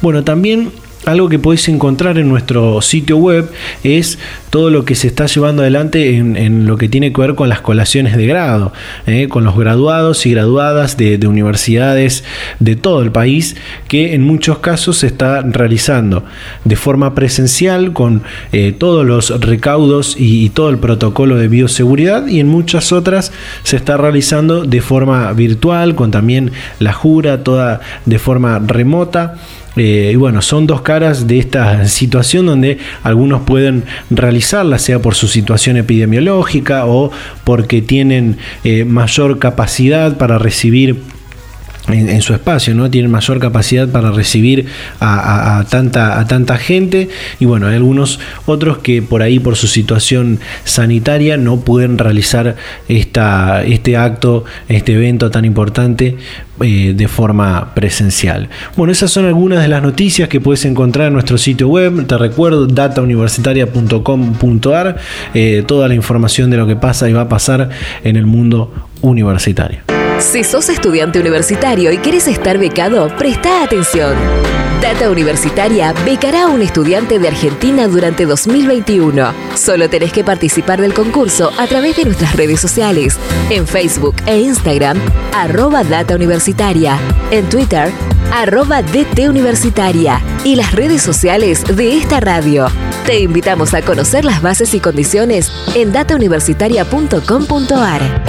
Bueno, 0.00 0.24
también 0.24 0.70
algo 1.08 1.28
que 1.28 1.38
podéis 1.38 1.68
encontrar 1.68 2.18
en 2.18 2.28
nuestro 2.28 2.80
sitio 2.82 3.16
web 3.16 3.50
es 3.82 4.18
todo 4.50 4.70
lo 4.70 4.84
que 4.84 4.94
se 4.94 5.08
está 5.08 5.26
llevando 5.26 5.62
adelante 5.62 6.16
en, 6.16 6.66
lo 6.66 6.78
que 6.78 6.88
tiene 6.88 7.12
que 7.12 7.20
ver 7.20 7.34
con 7.34 7.48
las 7.48 7.60
colaciones 7.60 8.16
de 8.16 8.26
grado, 8.26 8.72
¿eh? 9.06 9.28
con 9.28 9.44
los 9.44 9.56
graduados 9.56 10.24
y 10.26 10.30
graduadas 10.32 10.96
de, 10.96 11.18
universidades 11.28 12.24
de 12.58 12.76
todo 12.76 13.02
el 13.02 13.12
país, 13.12 13.56
que 13.88 14.14
en 14.14 14.22
muchos 14.22 14.58
casos 14.58 14.98
se 14.98 15.08
está 15.08 15.42
realizando 15.42 16.24
de 16.64 16.76
forma 16.76 17.14
presencial 17.14 17.92
con 17.92 18.22
eh, 18.52 18.74
todos 18.76 19.04
los 19.04 19.40
recaudos 19.40 20.16
y, 20.18 20.44
y 20.44 20.50
todo 20.50 20.70
el 20.70 20.78
protocolo 20.78 21.36
de 21.36 21.48
bioseguridad 21.48 22.26
y 22.26 22.40
en 22.40 22.48
muchas 22.48 22.92
otras 22.92 23.32
se 23.62 23.76
está 23.76 23.96
realizando 23.96 24.64
de 24.64 24.80
forma 24.80 25.32
virtual, 25.32 25.94
con 25.94 26.10
también 26.10 26.52
la 26.78 26.92
jura, 26.92 27.42
toda 27.44 27.80
de 28.06 28.18
forma 28.18 28.58
remota. 28.58 29.34
Eh, 29.78 30.10
y 30.12 30.16
bueno, 30.16 30.42
son 30.42 30.66
dos 30.66 30.82
caras 30.82 31.28
de 31.28 31.38
esta 31.38 31.86
situación 31.86 32.46
donde 32.46 32.78
algunos 33.04 33.42
pueden 33.42 33.84
realizarla, 34.10 34.78
sea 34.78 35.00
por 35.00 35.14
su 35.14 35.28
situación 35.28 35.76
epidemiológica 35.76 36.86
o 36.86 37.12
porque 37.44 37.80
tienen 37.80 38.38
eh, 38.64 38.84
mayor 38.84 39.38
capacidad 39.38 40.18
para 40.18 40.38
recibir 40.38 41.00
en, 41.88 42.22
su 42.22 42.34
espacio, 42.34 42.74
¿no? 42.74 42.90
Tienen 42.90 43.10
mayor 43.10 43.38
capacidad 43.38 43.88
para 43.88 44.10
recibir 44.10 44.66
a, 45.00 45.64
tanta, 45.70 46.18
a 46.18 46.26
tanta 46.26 46.58
gente. 46.58 47.08
Y 47.40 47.44
bueno, 47.44 47.68
hay 47.68 47.76
algunos 47.76 48.18
otros 48.46 48.78
que 48.78 49.02
por 49.02 49.22
ahí, 49.22 49.38
por 49.38 49.56
su 49.56 49.66
situación 49.66 50.40
sanitaria, 50.64 51.36
no 51.36 51.60
pueden 51.60 51.98
realizar 51.98 52.56
esta, 52.88 53.62
este 53.64 53.96
acto, 53.96 54.44
este 54.68 54.94
evento 54.94 55.30
tan 55.30 55.44
importante 55.44 56.16
eh, 56.60 56.94
de 56.96 57.08
forma 57.08 57.74
presencial. 57.74 58.48
Bueno, 58.76 58.92
esas 58.92 59.12
son 59.12 59.26
algunas 59.26 59.62
de 59.62 59.68
las 59.68 59.80
noticias 59.82 60.28
que 60.28 60.40
puedes 60.40 60.64
encontrar 60.64 61.06
en 61.06 61.12
nuestro 61.12 61.38
sitio 61.38 61.68
web. 61.68 62.04
Te 62.06 62.18
recuerdo, 62.18 62.66
datauniversitaria.com.ar, 62.66 64.96
eh, 65.34 65.62
toda 65.66 65.86
la 65.86 65.94
información 65.94 66.50
de 66.50 66.56
lo 66.56 66.66
que 66.66 66.74
pasa 66.76 67.08
y 67.08 67.12
va 67.12 67.20
a 67.22 67.28
pasar 67.28 67.70
en 68.02 68.16
el 68.16 68.26
mundo 68.26 68.74
universitario. 69.02 69.97
Si 70.20 70.42
sos 70.42 70.68
estudiante 70.68 71.20
universitario 71.20 71.92
y 71.92 71.98
quieres 71.98 72.26
estar 72.26 72.58
becado, 72.58 73.08
presta 73.16 73.62
atención. 73.62 74.16
Data 74.82 75.10
Universitaria 75.10 75.92
becará 76.04 76.42
a 76.44 76.48
un 76.48 76.60
estudiante 76.60 77.20
de 77.20 77.28
Argentina 77.28 77.86
durante 77.86 78.26
2021. 78.26 79.32
Solo 79.54 79.88
tenés 79.88 80.12
que 80.12 80.24
participar 80.24 80.80
del 80.80 80.92
concurso 80.92 81.52
a 81.56 81.66
través 81.66 81.96
de 81.96 82.04
nuestras 82.04 82.34
redes 82.36 82.60
sociales, 82.60 83.16
en 83.50 83.66
Facebook 83.66 84.16
e 84.26 84.40
Instagram, 84.40 84.98
arroba 85.32 85.84
Data 85.84 86.16
Universitaria, 86.16 86.98
en 87.30 87.48
Twitter, 87.48 87.90
arroba 88.32 88.82
DT 88.82 89.28
Universitaria 89.28 90.20
y 90.44 90.56
las 90.56 90.72
redes 90.72 91.00
sociales 91.00 91.64
de 91.76 91.96
esta 91.96 92.18
radio. 92.20 92.66
Te 93.06 93.20
invitamos 93.20 93.72
a 93.72 93.82
conocer 93.82 94.24
las 94.24 94.42
bases 94.42 94.74
y 94.74 94.80
condiciones 94.80 95.52
en 95.74 95.92
datauniversitaria.com.ar. 95.92 98.22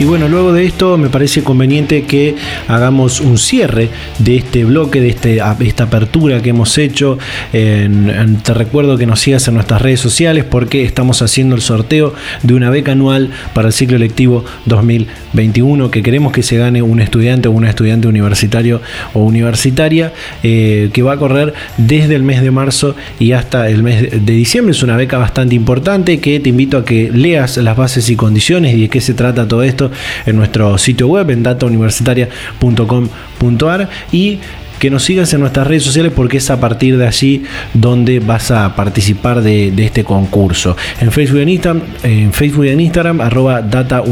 Y 0.00 0.04
bueno, 0.04 0.28
luego 0.28 0.52
de 0.52 0.64
esto 0.64 0.96
me 0.96 1.08
parece 1.08 1.42
conveniente 1.42 2.04
que 2.04 2.36
hagamos 2.68 3.20
un 3.20 3.36
cierre 3.36 3.88
de 4.20 4.36
este 4.36 4.64
bloque, 4.64 5.00
de 5.00 5.08
este, 5.08 5.40
esta 5.58 5.84
apertura 5.84 6.40
que 6.40 6.50
hemos 6.50 6.78
hecho. 6.78 7.18
te 7.50 8.54
recuerdo 8.54 8.96
que 8.96 9.06
nos 9.06 9.18
sigas 9.18 9.48
en 9.48 9.54
nuestras 9.54 9.82
redes 9.82 9.98
sociales 9.98 10.44
porque 10.44 10.84
estamos 10.84 11.20
haciendo 11.20 11.56
el 11.56 11.62
sorteo 11.62 12.14
de 12.44 12.54
una 12.54 12.70
beca 12.70 12.92
anual 12.92 13.30
para 13.54 13.68
el 13.68 13.74
ciclo 13.74 13.98
lectivo 13.98 14.44
2021 14.66 15.90
que 15.90 16.04
queremos 16.04 16.32
que 16.32 16.44
se 16.44 16.56
gane 16.56 16.80
un 16.80 17.00
estudiante 17.00 17.48
o 17.48 17.50
una 17.50 17.68
estudiante 17.68 18.06
universitario 18.06 18.80
o 19.14 19.24
universitaria 19.24 20.12
eh, 20.44 20.90
que 20.92 21.02
va 21.02 21.14
a 21.14 21.16
correr 21.16 21.54
desde 21.76 22.14
el 22.14 22.22
mes 22.22 22.40
de 22.40 22.52
marzo 22.52 22.94
y 23.18 23.32
hasta 23.32 23.68
el 23.68 23.82
mes 23.82 24.10
de 24.12 24.32
diciembre. 24.32 24.70
Es 24.70 24.82
una 24.84 24.96
beca 24.96 25.18
bastante 25.18 25.56
importante 25.56 26.20
que 26.20 26.38
te 26.38 26.50
invito 26.50 26.78
a 26.78 26.84
que 26.84 27.10
leas 27.12 27.56
las 27.56 27.76
bases 27.76 28.08
y 28.10 28.14
condiciones 28.14 28.76
y 28.76 28.82
de 28.82 28.88
qué 28.88 29.00
se 29.00 29.14
trata 29.14 29.48
todo 29.48 29.64
esto 29.64 29.87
en 30.26 30.36
nuestro 30.36 30.78
sitio 30.78 31.08
web 31.08 31.30
en 31.30 31.42
datauniversitaria.com.ar 31.42 33.88
y 34.12 34.38
que 34.78 34.90
nos 34.90 35.04
sigas 35.04 35.32
en 35.34 35.40
nuestras 35.40 35.66
redes 35.66 35.82
sociales 35.82 36.12
porque 36.14 36.38
es 36.38 36.50
a 36.50 36.60
partir 36.60 36.96
de 36.96 37.06
allí 37.06 37.42
donde 37.74 38.20
vas 38.20 38.50
a 38.50 38.74
participar 38.74 39.42
de, 39.42 39.72
este 39.78 40.04
concurso. 40.04 40.76
En 41.00 41.12
Facebook 41.12 41.38
y 41.38 41.42
en 41.42 41.48
Instagram, 41.48 41.82
en 42.02 42.32
Facebook 42.32 42.64
y 42.66 42.68
en 42.68 42.80
Instagram, 42.80 43.20
arroba 43.20 43.62
data 43.62 44.02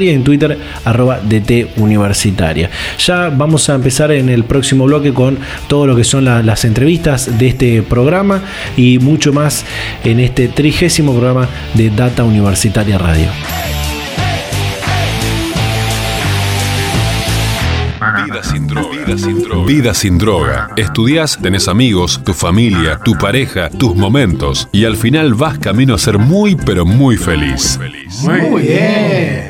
y 0.00 0.08
en 0.08 0.24
Twitter, 0.24 0.58
arroba 0.84 1.20
DT 1.20 1.76
universitaria. 1.76 2.70
Ya 2.98 3.28
vamos 3.28 3.68
a 3.68 3.74
empezar 3.74 4.12
en 4.12 4.28
el 4.28 4.44
próximo 4.44 4.84
bloque 4.84 5.12
con 5.12 5.38
todo 5.68 5.86
lo 5.86 5.96
que 5.96 6.04
son 6.04 6.24
las 6.24 6.64
entrevistas 6.64 7.38
de 7.38 7.48
este 7.48 7.82
programa 7.82 8.42
y 8.76 8.98
mucho 8.98 9.32
más 9.32 9.64
en 10.04 10.20
este 10.20 10.48
trigésimo 10.48 11.12
programa 11.12 11.48
de 11.74 11.90
Data 11.90 12.24
Universitaria 12.24 12.98
Radio. 12.98 13.79
Vida 18.30 18.44
sin 18.44 18.66
droga. 18.68 18.96
Vida 18.96 19.18
sin 19.18 19.42
droga. 19.42 19.66
Vida 19.66 19.94
sin 19.94 20.18
droga. 20.18 20.68
Estudias, 20.76 21.36
tenés 21.42 21.66
amigos, 21.66 22.22
tu 22.24 22.32
familia, 22.32 23.00
tu 23.04 23.14
pareja, 23.18 23.68
tus 23.70 23.96
momentos. 23.96 24.68
Y 24.70 24.84
al 24.84 24.96
final 24.96 25.34
vas 25.34 25.58
camino 25.58 25.94
a 25.94 25.98
ser 25.98 26.18
muy, 26.18 26.54
pero 26.54 26.86
muy 26.86 27.16
feliz. 27.16 27.76
Muy 28.22 28.62
bien. 28.62 29.49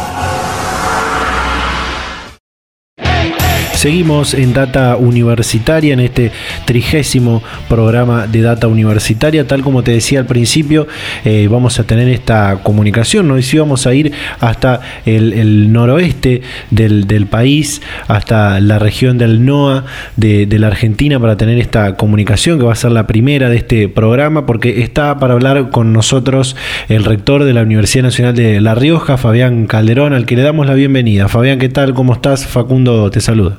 Seguimos 3.81 4.35
en 4.35 4.53
Data 4.53 4.95
Universitaria, 4.95 5.93
en 5.93 6.01
este 6.01 6.31
trigésimo 6.65 7.41
programa 7.67 8.27
de 8.27 8.43
Data 8.43 8.67
Universitaria. 8.67 9.47
Tal 9.47 9.63
como 9.63 9.81
te 9.81 9.89
decía 9.89 10.19
al 10.19 10.27
principio, 10.27 10.85
eh, 11.25 11.47
vamos 11.49 11.79
a 11.79 11.83
tener 11.83 12.07
esta 12.07 12.59
comunicación. 12.61 13.27
Nos 13.27 13.51
íbamos 13.51 13.87
a 13.87 13.95
ir 13.95 14.11
hasta 14.39 14.81
el, 15.07 15.73
noroeste 15.73 16.43
del, 16.69 17.25
país, 17.25 17.81
hasta 18.07 18.59
la 18.59 18.77
región 18.77 19.17
del 19.17 19.43
NOA 19.45 19.85
de, 20.15 20.45
la 20.59 20.67
Argentina, 20.67 21.19
para 21.19 21.35
tener 21.35 21.57
esta 21.57 21.95
comunicación, 21.95 22.59
que 22.59 22.65
va 22.65 22.73
a 22.73 22.75
ser 22.75 22.91
la 22.91 23.07
primera 23.07 23.49
de 23.49 23.57
este 23.57 23.89
programa, 23.89 24.45
porque 24.45 24.83
está 24.83 25.17
para 25.17 25.33
hablar 25.33 25.71
con 25.71 25.91
nosotros 25.91 26.55
el 26.87 27.03
rector 27.03 27.45
de 27.45 27.53
la 27.53 27.63
Universidad 27.63 28.03
Nacional 28.03 28.35
de 28.35 28.61
La 28.61 28.75
Rioja, 28.75 29.17
Fabián 29.17 29.65
Calderón, 29.65 30.13
al 30.13 30.27
que 30.27 30.35
le 30.35 30.43
damos 30.43 30.67
la 30.67 30.75
bienvenida. 30.75 31.27
Fabián, 31.29 31.57
¿qué 31.57 31.69
tal? 31.69 31.95
¿Cómo 31.95 32.13
estás? 32.13 32.45
Facundo 32.45 33.09
te 33.09 33.21
saluda. 33.21 33.57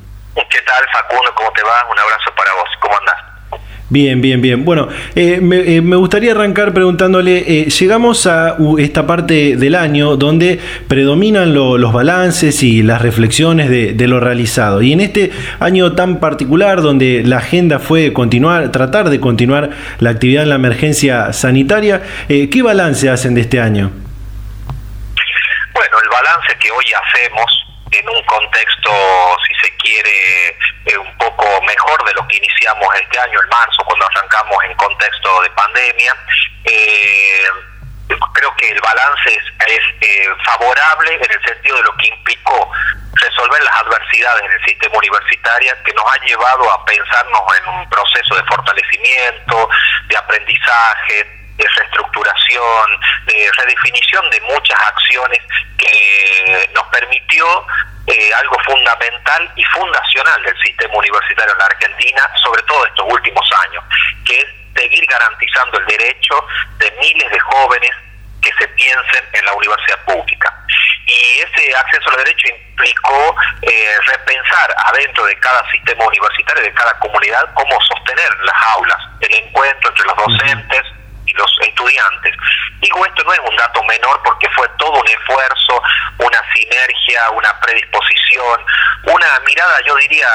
¿Qué 0.72 0.78
tal, 0.78 1.02
Facundo? 1.02 1.34
¿Cómo 1.34 1.52
te 1.52 1.62
va? 1.62 1.86
Un 1.90 1.98
abrazo 1.98 2.34
para 2.34 2.52
vos. 2.54 2.68
¿Cómo 2.80 2.96
andás? 2.98 3.16
Bien, 3.90 4.22
bien, 4.22 4.40
bien. 4.40 4.64
Bueno, 4.64 4.88
eh, 5.14 5.38
eh, 5.42 5.80
me, 5.82 5.96
gustaría 5.96 6.32
arrancar 6.32 6.72
preguntándole, 6.72 7.44
eh, 7.46 7.68
llegamos 7.68 8.26
a 8.26 8.56
esta 8.78 9.06
parte 9.06 9.56
del 9.56 9.74
año 9.74 10.16
donde 10.16 10.58
predominan 10.88 11.52
los 11.52 11.92
balances 11.92 12.62
y 12.62 12.82
las 12.82 13.02
reflexiones 13.02 13.68
de, 13.68 14.08
lo 14.08 14.18
realizado. 14.18 14.80
Y 14.80 14.94
en 14.94 15.00
este 15.00 15.30
año 15.60 15.94
tan 15.94 16.20
particular 16.20 16.80
donde 16.80 17.22
la 17.22 17.38
agenda 17.38 17.78
fue 17.78 18.14
continuar, 18.14 18.72
tratar 18.72 19.10
de 19.10 19.20
continuar 19.20 19.70
la 19.98 20.10
actividad 20.10 20.44
en 20.44 20.48
la 20.48 20.54
emergencia 20.54 21.34
sanitaria, 21.34 22.02
¿qué 22.28 22.62
balance 22.62 23.10
hacen 23.10 23.34
de 23.34 23.42
este 23.42 23.60
año? 23.60 23.90
Bueno, 25.74 25.96
el 26.02 26.08
balance 26.08 26.56
que 26.58 26.70
hoy 26.70 26.84
hacemos 26.94 27.62
en 27.92 28.08
un 28.08 28.24
contexto, 28.24 28.90
quiere, 29.82 30.48
eh, 30.86 30.96
un 30.96 31.18
poco 31.18 31.60
mejor 31.62 32.04
de 32.04 32.14
lo 32.14 32.26
que 32.28 32.36
iniciamos 32.36 32.88
este 32.94 33.18
año, 33.18 33.38
en 33.42 33.48
marzo, 33.48 33.84
cuando 33.84 34.06
arrancamos 34.06 34.64
en 34.64 34.74
contexto 34.74 35.42
de 35.42 35.50
pandemia. 35.50 36.16
Eh, 36.64 37.44
creo 38.34 38.54
que 38.56 38.70
el 38.70 38.80
balance 38.80 39.38
es, 39.66 39.82
eh, 40.00 40.28
favorable 40.44 41.14
en 41.14 41.30
el 41.30 41.44
sentido 41.46 41.76
de 41.76 41.82
lo 41.82 41.96
que 41.96 42.08
implicó 42.08 42.70
resolver 43.14 43.62
las 43.62 43.76
adversidades 43.76 44.42
en 44.44 44.52
el 44.52 44.64
sistema 44.64 44.98
universitario 44.98 45.74
que 45.84 45.92
nos 45.94 46.04
han 46.12 46.20
llevado 46.26 46.70
a 46.70 46.84
pensarnos 46.84 47.42
en 47.58 47.68
un 47.68 47.88
proceso 47.88 48.34
de 48.34 48.44
fortalecimiento, 48.44 49.68
de 50.08 50.16
aprendizaje, 50.16 51.41
de 51.56 51.66
reestructuración, 51.76 53.00
de 53.26 53.50
redefinición 53.56 54.30
de 54.30 54.40
muchas 54.42 54.78
acciones 54.80 55.40
que 55.78 56.70
nos 56.74 56.84
permitió 56.88 57.66
eh, 58.06 58.34
algo 58.34 58.58
fundamental 58.64 59.52
y 59.54 59.64
fundacional 59.64 60.42
del 60.42 60.60
sistema 60.60 60.94
universitario 60.96 61.52
en 61.52 61.58
la 61.58 61.66
Argentina, 61.66 62.30
sobre 62.42 62.62
todo 62.64 62.84
estos 62.86 63.06
últimos 63.08 63.48
años, 63.66 63.84
que 64.24 64.38
es 64.38 64.46
seguir 64.74 65.06
garantizando 65.06 65.78
el 65.78 65.86
derecho 65.86 66.46
de 66.78 66.90
miles 67.00 67.30
de 67.30 67.38
jóvenes 67.38 67.90
que 68.40 68.52
se 68.58 68.66
piensen 68.68 69.24
en 69.32 69.44
la 69.44 69.52
universidad 69.54 69.98
pública. 70.04 70.52
Y 71.06 71.38
ese 71.40 71.76
acceso 71.76 72.10
al 72.10 72.16
derecho 72.24 72.48
implicó 72.48 73.36
eh, 73.62 73.96
repensar 74.06 74.74
adentro 74.86 75.24
de 75.24 75.38
cada 75.38 75.70
sistema 75.70 76.04
universitario, 76.04 76.62
de 76.62 76.74
cada 76.74 76.98
comunidad, 76.98 77.54
cómo 77.54 77.80
sostener 77.82 78.30
las 78.40 78.62
aulas, 78.74 78.98
el 79.20 79.34
encuentro 79.34 79.90
entre 79.90 80.04
los 80.06 80.16
docentes, 80.16 80.82
los 81.34 81.50
estudiantes. 81.60 82.34
Digo, 82.80 83.04
esto 83.06 83.22
no 83.24 83.32
es 83.32 83.40
un 83.48 83.56
dato 83.56 83.82
menor 83.84 84.20
porque 84.24 84.48
fue 84.50 84.68
todo 84.78 85.00
un 85.00 85.08
esfuerzo, 85.08 85.82
una 86.18 86.40
sinergia, 86.52 87.30
una 87.30 87.60
predisposición, 87.60 88.64
una 89.04 89.40
mirada, 89.46 89.80
yo 89.86 89.94
diría, 89.96 90.28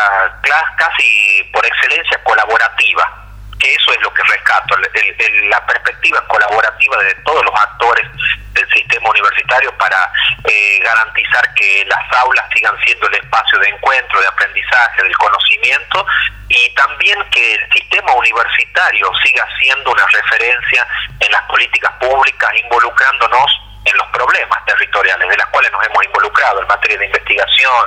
casi 0.78 1.50
por 1.54 1.66
excelencia 1.66 2.24
colaborativa 2.24 3.27
que 3.60 3.74
eso 3.74 3.92
es 3.94 4.02
lo 4.02 4.14
que 4.14 4.24
rescato, 4.24 4.76
la 4.78 5.66
perspectiva 5.66 6.26
colaborativa 6.28 6.98
de 7.04 7.16
todos 7.26 7.44
los 7.44 7.56
actores 7.56 8.06
del 8.54 8.68
sistema 8.70 9.10
universitario 9.10 9.76
para 9.78 10.12
eh, 10.44 10.80
garantizar 10.84 11.54
que 11.54 11.86
las 11.86 12.20
aulas 12.20 12.46
sigan 12.54 12.76
siendo 12.84 13.08
el 13.08 13.16
espacio 13.16 13.60
de 13.60 13.70
encuentro, 13.70 14.20
de 14.20 14.28
aprendizaje, 14.28 15.04
del 15.04 15.18
conocimiento 15.18 16.06
y 16.50 16.74
también 16.76 17.24
que 17.30 17.56
el 17.56 17.72
sistema 17.72 18.14
universitario 18.14 19.12
siga 19.24 19.46
siendo 19.60 19.92
una 19.92 20.06
referencia 20.08 20.88
en 21.20 21.32
las 21.32 21.42
políticas 21.44 21.92
públicas, 22.00 22.50
involucrándonos 22.64 23.62
en 23.86 23.98
los 23.98 24.08
problemas 24.08 24.66
territoriales 24.66 25.30
de 25.30 25.38
las 25.38 25.48
cuales 25.48 25.72
nos 25.72 25.86
hemos 25.86 26.04
involucrado 26.04 26.62
en 26.62 26.68
materia 26.68 26.98
de 26.98 27.06
investigación, 27.06 27.86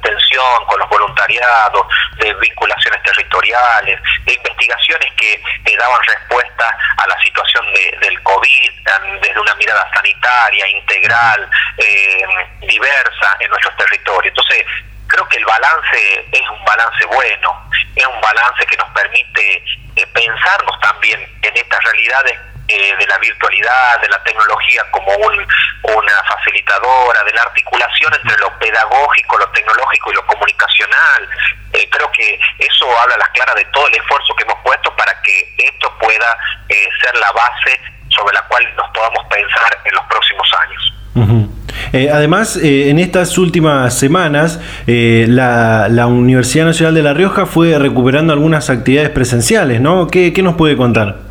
extensión, 0.00 0.64
con 0.66 0.78
los 0.78 0.88
voluntariados, 0.88 1.86
de 2.18 2.32
vinculaciones 2.34 3.02
territoriales, 3.02 4.00
de 4.24 4.34
investigaciones 4.34 5.12
que, 5.16 5.40
daban 5.78 6.02
respuesta 6.04 6.76
a 6.98 7.06
la 7.06 7.18
situación 7.22 7.64
del 8.02 8.22
COVID 8.22 8.70
desde 9.22 9.40
una 9.40 9.54
mirada 9.54 9.88
sanitaria, 9.94 10.66
integral, 10.68 11.48
eh, 11.78 12.22
diversa 12.60 13.36
en 13.38 13.48
nuestros 13.48 13.74
territorios. 13.76 14.26
Entonces, 14.26 14.66
creo 15.06 15.26
que 15.28 15.38
el 15.38 15.44
balance 15.46 16.28
es 16.32 16.50
un 16.50 16.64
balance 16.64 17.04
bueno, 17.06 17.70
es 17.96 18.06
un 18.06 18.20
balance 18.20 18.66
que 18.66 18.76
nos 18.76 18.90
permite 18.90 19.64
eh, 19.96 20.06
pensarnos 20.12 20.78
también 20.80 21.20
en 21.40 21.56
estas 21.56 21.82
realidades 21.82 22.38
eh, 22.72 22.94
de 23.00 23.06
la 23.08 23.18
virtualidad, 23.18 24.00
de 24.00 24.08
la 24.08 24.22
tecnología 24.22 24.84
como 24.92 25.10
una 25.16 26.22
facilitadora, 26.28 27.24
de 27.24 27.32
la 27.32 27.42
articulación 27.42 28.14
entre 28.14 28.38
lo 28.38 28.56
pedagógico, 28.60 29.38
lo 29.38 29.48
tecnológico 29.48 30.12
y 30.12 30.14
lo 30.14 30.26
comunicacional. 30.26 31.28
Eh, 31.72 31.88
creo 31.90 32.08
que 32.12 32.38
eso 32.60 32.86
habla 33.00 33.16
a 33.16 33.18
las 33.18 33.28
claras 33.30 33.56
de 33.56 33.64
todo 33.72 33.88
el 33.88 33.94
esfuerzo 33.96 34.34
que 34.36 34.44
hemos 34.44 34.62
puesto 34.62 34.94
para 34.94 35.20
que 35.20 35.52
esto 35.58 35.92
pueda 35.98 36.38
eh, 36.68 36.86
ser 37.02 37.16
la 37.16 37.32
base 37.32 37.80
sobre 38.08 38.34
la 38.34 38.42
cual 38.42 38.64
nos 38.76 38.88
podamos 38.90 39.26
pensar 39.28 39.76
en 39.84 39.92
los 39.92 40.04
próximos 40.04 40.48
años. 40.62 42.12
además, 42.12 42.56
en 42.56 43.00
estas 43.00 43.36
últimas 43.36 43.98
semanas, 43.98 44.60
la, 44.86 45.88
la, 45.88 46.06
Universidad 46.06 46.66
Nacional 46.66 46.94
de 46.94 47.02
La 47.02 47.14
Rioja 47.14 47.46
fue 47.46 47.76
recuperando 47.80 48.32
algunas 48.32 48.70
actividades 48.70 49.10
presenciales, 49.10 49.80
¿no? 49.80 50.06
¿Qué, 50.06 50.32
qué 50.32 50.42
nos 50.42 50.54
puede 50.54 50.76
contar? 50.76 51.29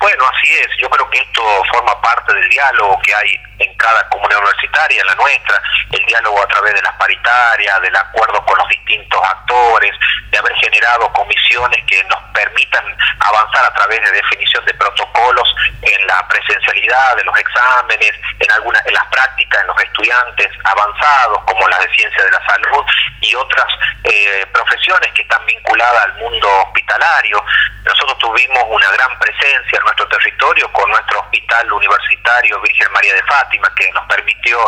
Bueno, 0.00 0.24
así 0.34 0.50
es. 0.52 0.68
Yo 0.78 0.88
creo 0.88 1.08
que 1.10 1.18
esto 1.18 1.42
forma 1.72 2.00
parte 2.00 2.34
del 2.34 2.48
diálogo 2.48 2.98
que 3.04 3.14
hay 3.14 3.40
en 3.60 3.74
cada 3.76 4.08
comunidad 4.08 4.40
universitaria, 4.40 5.00
en 5.00 5.06
la 5.06 5.14
nuestra, 5.14 5.62
el 5.92 6.04
diálogo 6.06 6.42
a 6.42 6.48
través 6.48 6.74
de 6.74 6.82
las 6.82 6.94
paritarias, 6.94 7.80
del 7.82 7.96
acuerdo 7.96 8.44
con 8.44 8.58
los 8.58 8.68
distintos 8.68 9.20
actores, 9.22 9.92
de 10.30 10.38
haber 10.38 10.54
generado 10.56 11.12
comisiones 11.12 11.78
que 11.86 12.02
nos 12.04 12.20
permitan 12.32 12.84
avanzar 13.20 13.64
a 13.64 13.74
través 13.74 14.00
de 14.02 14.12
definición 14.12 14.64
de 14.64 14.74
protocolos 14.74 15.54
en 15.82 16.06
la 16.06 16.26
presencialidad 16.28 17.16
de 17.16 17.24
los 17.24 17.36
exámenes, 17.38 18.12
en 18.38 18.52
algunas 18.52 18.84
en 18.86 18.94
las 18.94 19.06
prácticas 19.06 19.60
en 19.60 19.66
los 19.66 19.82
estudiantes 19.82 20.48
avanzados 20.64 21.38
como 21.44 21.68
las 21.68 21.80
de 21.80 21.94
ciencia 21.94 22.24
de 22.24 22.30
la 22.30 22.46
salud 22.46 22.84
y 23.20 23.34
otras 23.34 23.66
eh, 24.04 24.46
profesiones 24.52 25.12
que 25.12 25.22
están 25.22 25.44
vinculadas 25.46 26.04
al 26.04 26.14
mundo 26.14 26.48
hospitalario. 26.62 27.44
Nosotros 27.84 28.18
tuvimos 28.18 28.64
una 28.68 28.90
gran 28.92 29.18
presencia 29.18 29.78
en 29.78 29.84
nuestro 29.84 30.08
territorio 30.08 30.70
con 30.72 30.88
nuestro 30.90 31.20
hospital 31.20 31.72
universitario 31.72 32.60
Virgen 32.60 32.92
María 32.92 33.14
de 33.14 33.22
Fátima, 33.24 33.49
que 33.58 33.90
nos 33.92 34.06
permitió 34.06 34.58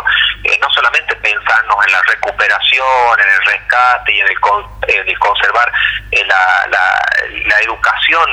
eh, 0.43 0.57
no 0.61 0.69
solamente 0.71 1.15
pensarnos 1.15 1.85
en 1.85 1.91
la 1.91 2.01
recuperación, 2.03 3.19
en 3.19 3.29
el 3.29 3.45
rescate 3.45 4.13
y 4.13 4.19
en 4.19 4.27
el, 4.27 5.19
conservar 5.19 5.71
eh, 6.11 6.25
la, 6.25 6.67
la, 6.69 7.59
educación 7.61 8.25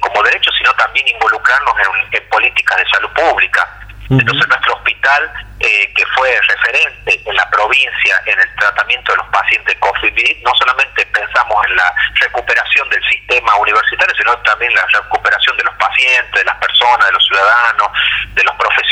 como 0.00 0.22
derecho, 0.22 0.50
sino 0.52 0.72
también 0.74 1.06
involucrarnos 1.08 1.74
en 2.12 2.28
políticas 2.28 2.78
de 2.78 2.88
salud 2.90 3.10
pública. 3.10 3.66
Entonces 4.10 4.48
nuestro 4.48 4.74
hospital, 4.74 5.30
eh, 5.60 5.92
que 5.94 6.06
fue 6.16 6.34
referente 6.48 7.20
en 7.26 7.36
la 7.36 7.48
provincia 7.50 8.22
en 8.24 8.40
el 8.40 8.54
tratamiento 8.54 9.12
de 9.12 9.18
los 9.18 9.26
pacientes 9.28 9.76
COVID, 9.80 10.44
no 10.44 10.52
solamente 10.54 11.04
pensamos 11.06 11.66
en 11.66 11.76
la 11.76 11.94
recuperación 12.14 12.88
del 12.88 13.02
sistema 13.06 13.54
universitario, 13.56 14.14
sino 14.16 14.38
también 14.38 14.74
la 14.74 14.86
recuperación 14.86 15.56
de 15.58 15.64
los 15.64 15.74
pacientes, 15.74 16.32
de 16.32 16.44
las 16.44 16.56
personas, 16.56 17.06
de 17.06 17.12
los 17.12 17.24
ciudadanos, 17.26 17.88
de 18.32 18.44
los 18.44 18.54
profesionales. 18.54 18.87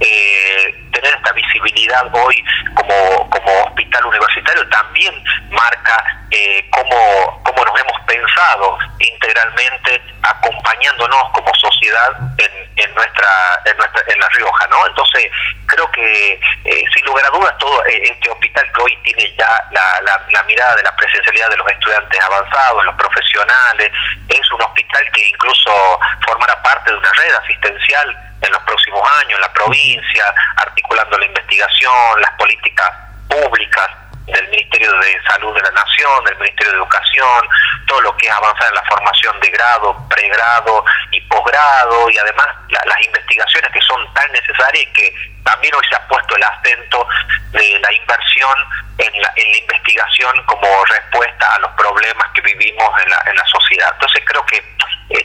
Eh, 0.00 0.74
tener 0.92 1.14
esta 1.14 1.32
visibilidad 1.32 2.08
hoy 2.12 2.44
como, 2.74 3.30
como 3.30 3.64
hospital 3.64 4.06
universitario 4.06 4.68
también 4.68 5.14
marca 5.50 6.04
eh, 6.30 6.64
cómo, 6.70 7.42
cómo 7.44 7.64
nos 7.64 7.80
hemos 7.80 8.00
pensado 8.06 8.78
integralmente 8.98 10.02
acompañándonos 10.22 11.30
como 11.32 11.52
sociedad 11.54 12.16
en, 12.38 12.50
en 12.76 12.94
nuestra 12.94 13.60
en 13.64 13.76
nuestra 13.76 14.02
en 14.06 14.20
La 14.20 14.28
Rioja, 14.28 14.66
¿no? 14.68 14.86
Entonces, 14.86 15.30
creo 15.66 15.90
que 15.90 16.40
eh, 16.64 16.84
sin 16.94 17.04
lugar 17.04 17.24
a 17.26 17.30
dudas 17.30 17.56
todo 17.58 17.84
eh, 17.86 18.02
este 18.04 18.30
hospital 18.30 18.70
que 18.74 18.82
hoy 18.82 18.96
tiene 19.02 19.34
ya 19.36 19.64
la, 19.72 20.00
la, 20.02 20.42
mirada 20.44 20.74
de 20.76 20.82
la 20.82 20.96
presencialidad 20.96 21.48
de 21.50 21.56
los 21.56 21.70
estudiantes 21.70 22.20
avanzados, 22.20 22.84
los 22.84 22.94
profesionales, 22.96 23.90
es 24.28 24.52
un 24.52 24.62
hospital 24.62 25.04
que 25.12 25.28
incluso 25.28 26.00
formará 26.26 26.60
parte 26.62 26.90
de 26.90 26.96
una 26.96 27.12
red 27.12 27.34
asistencial 27.34 28.29
en 28.42 28.52
los 28.52 28.62
próximos 28.62 29.02
años 29.18 29.34
en 29.34 29.40
la 29.40 29.52
provincia, 29.52 30.34
articulando 30.56 31.18
la 31.18 31.26
investigación, 31.26 32.20
las 32.20 32.30
políticas 32.32 32.90
públicas 33.28 33.88
del 34.26 34.48
Ministerio 34.48 34.92
de 34.92 35.22
Salud 35.26 35.54
de 35.54 35.62
la 35.62 35.70
Nación, 35.70 36.24
del 36.24 36.38
Ministerio 36.38 36.72
de 36.72 36.78
Educación, 36.78 37.48
todo 37.86 38.00
lo 38.02 38.16
que 38.16 38.26
es 38.26 38.32
avanzar 38.32 38.68
en 38.68 38.74
la 38.74 38.84
formación 38.84 39.40
de 39.40 39.50
grado, 39.50 40.08
pregrado 40.08 40.84
y 41.10 41.20
posgrado, 41.22 42.10
y 42.10 42.18
además 42.18 42.46
las 42.68 43.06
investigaciones 43.06 43.70
que 43.72 43.80
son 43.82 44.14
tan 44.14 44.30
necesarias 44.32 44.84
y 44.84 44.92
que 44.92 45.14
también 45.44 45.74
hoy 45.74 45.84
se 45.88 45.96
ha 45.96 46.08
puesto 46.08 46.36
el 46.36 46.42
acento 46.44 47.06
de 47.52 47.78
la 47.80 47.92
inversión 47.92 48.54
en 48.98 49.22
la, 49.22 49.32
en 49.36 49.50
la 49.50 49.58
investigación 49.58 50.44
como 50.46 50.84
respuesta 50.84 51.54
a 51.54 51.58
los 51.58 51.70
problemas 51.72 52.28
que 52.34 52.40
vivimos 52.42 53.02
en 53.02 53.10
la, 53.10 53.22
en 53.26 53.36
la 53.36 53.46
sociedad. 53.46 53.90
Entonces 53.94 54.22
creo 54.26 54.44
que 54.46 54.62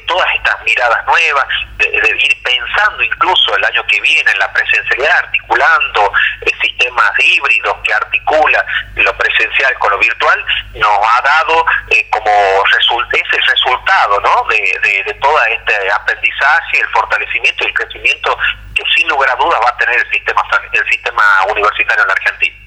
todas 0.07 0.27
estas 0.35 0.63
miradas 0.63 1.05
nuevas, 1.05 1.45
de, 1.77 1.87
ir 2.19 2.43
pensando 2.43 3.03
incluso 3.03 3.55
el 3.55 3.65
año 3.65 3.85
que 3.87 4.01
viene 4.01 4.31
en 4.31 4.39
la 4.39 4.51
presencialidad, 4.51 5.17
articulando 5.17 6.11
eh, 6.41 6.51
sistemas 6.61 7.11
híbridos 7.19 7.75
que 7.83 7.93
articula 7.93 8.65
lo 8.95 9.17
presencial 9.17 9.73
con 9.79 9.91
lo 9.91 9.99
virtual, 9.99 10.45
nos 10.73 10.99
ha 11.07 11.21
dado 11.21 11.65
eh, 11.89 12.09
como 12.09 12.31
es 13.15 13.33
el 13.33 13.45
resultado 13.45 14.19
¿no? 14.21 14.43
de, 14.49 15.03
de, 15.05 15.13
todo 15.15 15.37
este 15.45 15.91
aprendizaje, 15.91 16.79
el 16.79 16.87
fortalecimiento 16.89 17.63
y 17.63 17.67
el 17.67 17.73
crecimiento 17.73 18.37
que 18.73 18.83
sin 18.95 19.07
lugar 19.07 19.29
a 19.29 19.35
dudas 19.35 19.59
va 19.63 19.69
a 19.69 19.77
tener 19.77 19.99
el 19.99 20.11
sistema, 20.11 20.43
el 20.71 20.89
sistema 20.89 21.23
universitario 21.49 22.01
en 22.01 22.07
la 22.07 22.13
Argentina. 22.13 22.64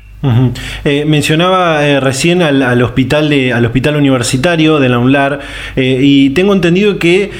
Eh, 0.85 1.05
mencionaba 1.05 1.87
eh, 1.87 2.01
recién 2.01 2.43
al, 2.43 2.83
hospital 2.83 3.29
de, 3.29 3.53
al 3.53 3.65
hospital 3.65 3.95
universitario 3.95 4.81
de 4.81 4.89
la 4.89 4.99
UNLAR 4.99 5.39
eh, 5.77 6.01
y 6.03 6.31
tengo 6.31 6.53
entendido 6.53 6.99
que 6.99 7.31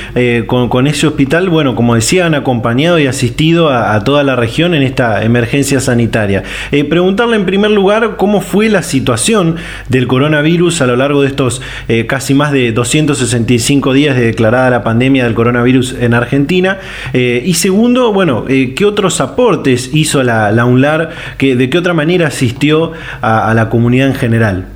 con, 0.47 0.87
ese 0.87 1.09
hospital, 1.09 1.49
bueno, 1.49 1.75
como 1.75 1.97
decía, 1.97 2.27
han 2.27 2.35
acompañado 2.35 2.99
y 3.01 3.07
asistido 3.09 3.71
a, 3.71 3.99
toda 4.05 4.23
la 4.23 4.37
región 4.37 4.75
en 4.75 4.83
esta 4.83 5.25
emergencia 5.25 5.81
sanitaria. 5.81 6.45
preguntarle 6.89 7.37
en 7.37 7.47
primer 7.47 7.73
lugar 7.73 8.17
cómo 8.17 8.41
fue 8.41 8.69
la 8.69 8.83
situación 8.83 9.57
del 9.89 10.07
coronavirus 10.07 10.81
a 10.81 10.87
lo 10.87 10.97
largo 10.97 11.23
de 11.23 11.29
estos 11.29 11.61
casi 12.07 12.35
más 12.35 12.53
de 12.53 12.73
265 12.73 13.93
días 13.93 14.17
de 14.17 14.27
declarada 14.27 14.71
la 14.71 14.85
pandemia 14.85 15.25
del 15.25 15.35
coronavirus 15.35 15.97
en 16.01 16.15
Argentina 16.15 16.79
y 17.13 17.55
segundo, 17.55 18.13
bueno, 18.13 18.45
qué 18.47 18.85
otros 18.85 19.21
aportes 19.21 19.91
hizo 19.93 20.23
la, 20.23 20.53
la 20.53 20.65
UNLAR, 20.65 21.11
que, 21.39 21.57
de 21.57 21.71
qué 21.71 21.79
otra 21.79 21.95
manera 21.95 22.29
asistió 22.29 22.68
a, 23.23 23.53
la 23.55 23.69
comunidad 23.69 24.09
en 24.09 24.15
general? 24.15 24.69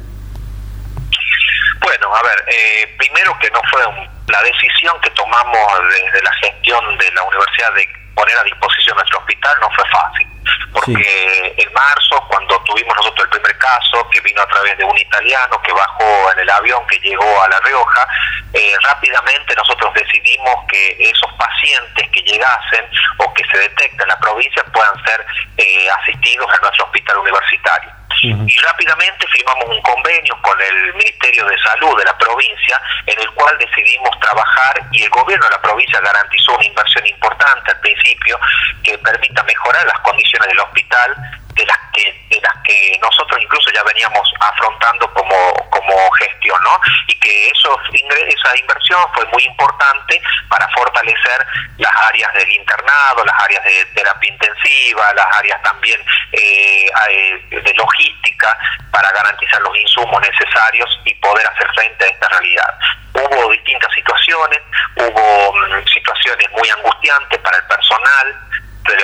Bueno, 1.80 2.14
a 2.14 2.22
ver, 2.22 2.44
eh, 2.48 2.94
primero 2.98 3.36
que 3.40 3.50
no 3.50 3.60
fue 3.70 3.82
la 4.28 4.42
decisión 4.42 4.94
que 5.02 5.10
tomamos 5.10 5.60
desde 5.88 6.22
la 6.22 6.32
gestión 6.42 6.98
de 6.98 7.10
la 7.12 7.22
universidad 7.24 7.74
de 7.74 8.01
poner 8.22 8.38
a 8.38 8.44
disposición 8.44 8.96
nuestro 8.96 9.18
hospital 9.18 9.56
no 9.60 9.68
fue 9.74 9.84
fácil, 9.90 10.28
porque 10.72 11.54
en 11.58 11.72
marzo, 11.72 12.22
cuando 12.28 12.56
tuvimos 12.62 12.94
nosotros 12.94 13.24
el 13.24 13.30
primer 13.30 13.58
caso, 13.58 14.08
que 14.10 14.20
vino 14.20 14.40
a 14.40 14.46
través 14.46 14.78
de 14.78 14.84
un 14.84 14.96
italiano 14.96 15.60
que 15.60 15.72
bajó 15.72 16.30
en 16.32 16.38
el 16.38 16.50
avión 16.50 16.86
que 16.86 17.00
llegó 17.00 17.42
a 17.42 17.48
La 17.48 17.58
Rioja, 17.60 18.06
eh, 18.52 18.74
rápidamente 18.84 19.56
nosotros 19.56 19.92
decidimos 19.94 20.54
que 20.70 20.96
esos 21.00 21.32
pacientes 21.32 22.08
que 22.10 22.20
llegasen 22.22 22.86
o 23.18 23.34
que 23.34 23.42
se 23.50 23.58
detecten 23.58 24.02
en 24.02 24.08
la 24.08 24.18
provincia 24.20 24.62
puedan 24.72 25.04
ser 25.04 25.26
eh, 25.56 25.90
asistidos 25.90 26.46
en 26.54 26.60
nuestro 26.60 26.84
hospital 26.84 27.18
universitario. 27.18 27.90
Y 28.22 28.58
rápidamente 28.58 29.26
firmamos 29.26 29.64
un 29.68 29.82
convenio 29.82 30.36
con 30.42 30.60
el 30.60 30.94
Ministerio 30.94 31.44
de 31.46 31.58
Salud 31.58 31.98
de 31.98 32.04
la 32.04 32.16
provincia 32.18 32.80
en 33.06 33.18
el 33.18 33.30
cual 33.32 33.56
decidimos 33.58 34.18
trabajar 34.20 34.80
y 34.92 35.02
el 35.02 35.10
gobierno 35.10 35.44
de 35.46 35.52
la 35.52 35.62
provincia 35.62 36.00
garantizó 36.00 36.54
una 36.54 36.66
inversión 36.66 37.06
importante 37.06 37.70
al 37.70 37.80
principio 37.80 38.38
que 38.82 38.96
permita 38.98 39.42
mejorar 39.42 39.84
las 39.86 39.98
condiciones 40.00 40.48
del 40.48 40.60
hospital 40.60 41.16
de 41.54 41.66
las 41.66 41.78
que 41.92 42.26
de 42.30 42.40
las 42.40 42.54
que 42.64 42.98
nosotros 43.00 43.38
incluso 43.42 43.70
ya 43.72 43.82
veníamos 43.82 44.32
afrontando 44.40 45.12
como 45.12 45.54
como 45.70 46.10
gestión 46.12 46.58
no 46.64 46.80
y 47.06 47.14
que 47.18 47.48
eso 47.48 47.78
esa 47.92 48.58
inversión 48.58 49.00
fue 49.14 49.24
muy 49.26 49.44
importante 49.44 50.20
para 50.48 50.66
fortalecer 50.70 51.46
las 51.78 51.92
áreas 52.08 52.32
del 52.34 52.50
internado 52.50 53.24
las 53.24 53.42
áreas 53.42 53.64
de 53.64 53.84
terapia 53.94 54.30
intensiva 54.30 55.12
las 55.14 55.26
áreas 55.36 55.62
también 55.62 56.00
eh, 56.32 56.86
eh, 57.10 57.60
de 57.62 57.74
logística 57.74 58.58
para 58.90 59.10
garantizar 59.12 59.60
los 59.62 59.76
insumos 59.76 60.20
necesarios 60.22 61.00
y 61.04 61.14
poder 61.16 61.46
hacer 61.46 61.66
frente 61.74 62.04
a 62.04 62.08
esta 62.08 62.28
realidad. 62.28 62.78
Hubo 63.14 63.50
distintas 63.52 63.92
situaciones 63.92 64.60
hubo 64.96 65.52
mm, 65.52 65.86
situaciones 65.86 66.50
muy 66.52 66.68
angustiantes 66.68 67.38
para 67.40 67.56
el 67.56 67.64
personal 67.64 68.36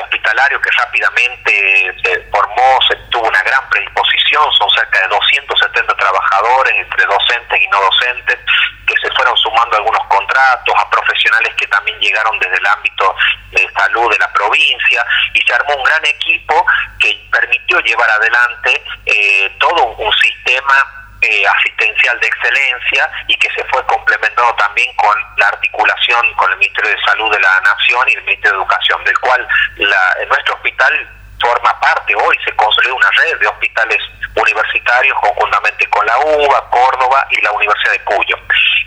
hospitalario 0.03 0.61
que 0.61 0.71
rápidamente 0.71 1.95
se 2.03 2.21
formó, 2.31 2.79
se 2.89 2.97
tuvo 3.11 3.29
una 3.29 3.43
gran 3.43 3.69
predisposición, 3.71 4.53
son 4.53 4.69
cerca 4.71 5.01
de 5.01 5.09
270 5.09 5.95
trabajadores, 5.97 6.75
entre 6.77 7.07
docentes 7.07 7.61
y 7.61 7.69
no 7.69 7.81
docentes, 7.81 8.39
que 8.87 8.95
se 9.03 9.11
fueron 9.15 9.37
sumando 9.37 9.77
algunos 9.77 10.05
contratos, 10.07 10.75
a 10.77 10.91
profesionales 10.91 11.55
que 11.57 11.67
también 11.69 11.99
llegaron 12.01 12.39
desde 12.39 12.57
el 12.57 12.67
ámbito 12.67 13.15
de 13.51 13.69
salud 13.73 14.11
de 14.11 14.19
la 14.19 14.33
provincia, 14.33 15.05
y 15.35 15.41
se 15.41 15.55
armó 15.55 15.77
un 15.77 15.85
gran 15.85 16.05
equipo 16.05 16.67
que 16.99 17.29
permitió 17.31 17.81
llevar 17.81 18.11
adelante 18.11 18.83
eh, 19.07 19.57
todo 19.59 19.87
un 19.87 20.13
sistema 20.15 20.98
eh, 21.21 21.47
asistencial 21.47 22.19
de 22.21 22.27
excelencia 22.27 23.11
y 23.27 23.35
que 23.37 23.51
se 23.51 23.65
fue 23.65 23.85
complementado 23.87 24.55
también 24.55 24.95
con 24.97 25.17
la 25.37 25.49
articulación 25.49 26.35
con 26.35 26.53
el 26.53 26.59
Ministerio 26.59 26.91
de 26.91 27.03
Salud 27.05 27.33
de 27.33 27.41
la 27.41 27.61
Nación 27.61 28.09
y 28.09 28.15
el 28.15 28.23
Ministerio 28.23 28.53
de 28.53 28.59
Educación, 28.59 29.05
del 29.05 29.19
cual 29.19 29.49
la, 29.77 30.27
nuestro 30.29 30.55
hospital 30.55 31.09
forma 31.41 31.81
parte 31.81 32.15
hoy, 32.15 32.37
se 32.45 32.55
construyó 32.57 32.95
una 32.95 33.11
red 33.17 33.39
de 33.39 33.47
hospitales 33.47 33.99
universitarios 34.35 35.17
conjuntamente 35.21 35.87
con 35.89 36.07
la 36.07 36.19
UBA, 36.19 36.71
Córdoba 36.71 37.27
y 37.31 37.41
la 37.41 37.53
Universidad 37.53 37.93
de 37.93 38.05
Cuyo. 38.05 38.37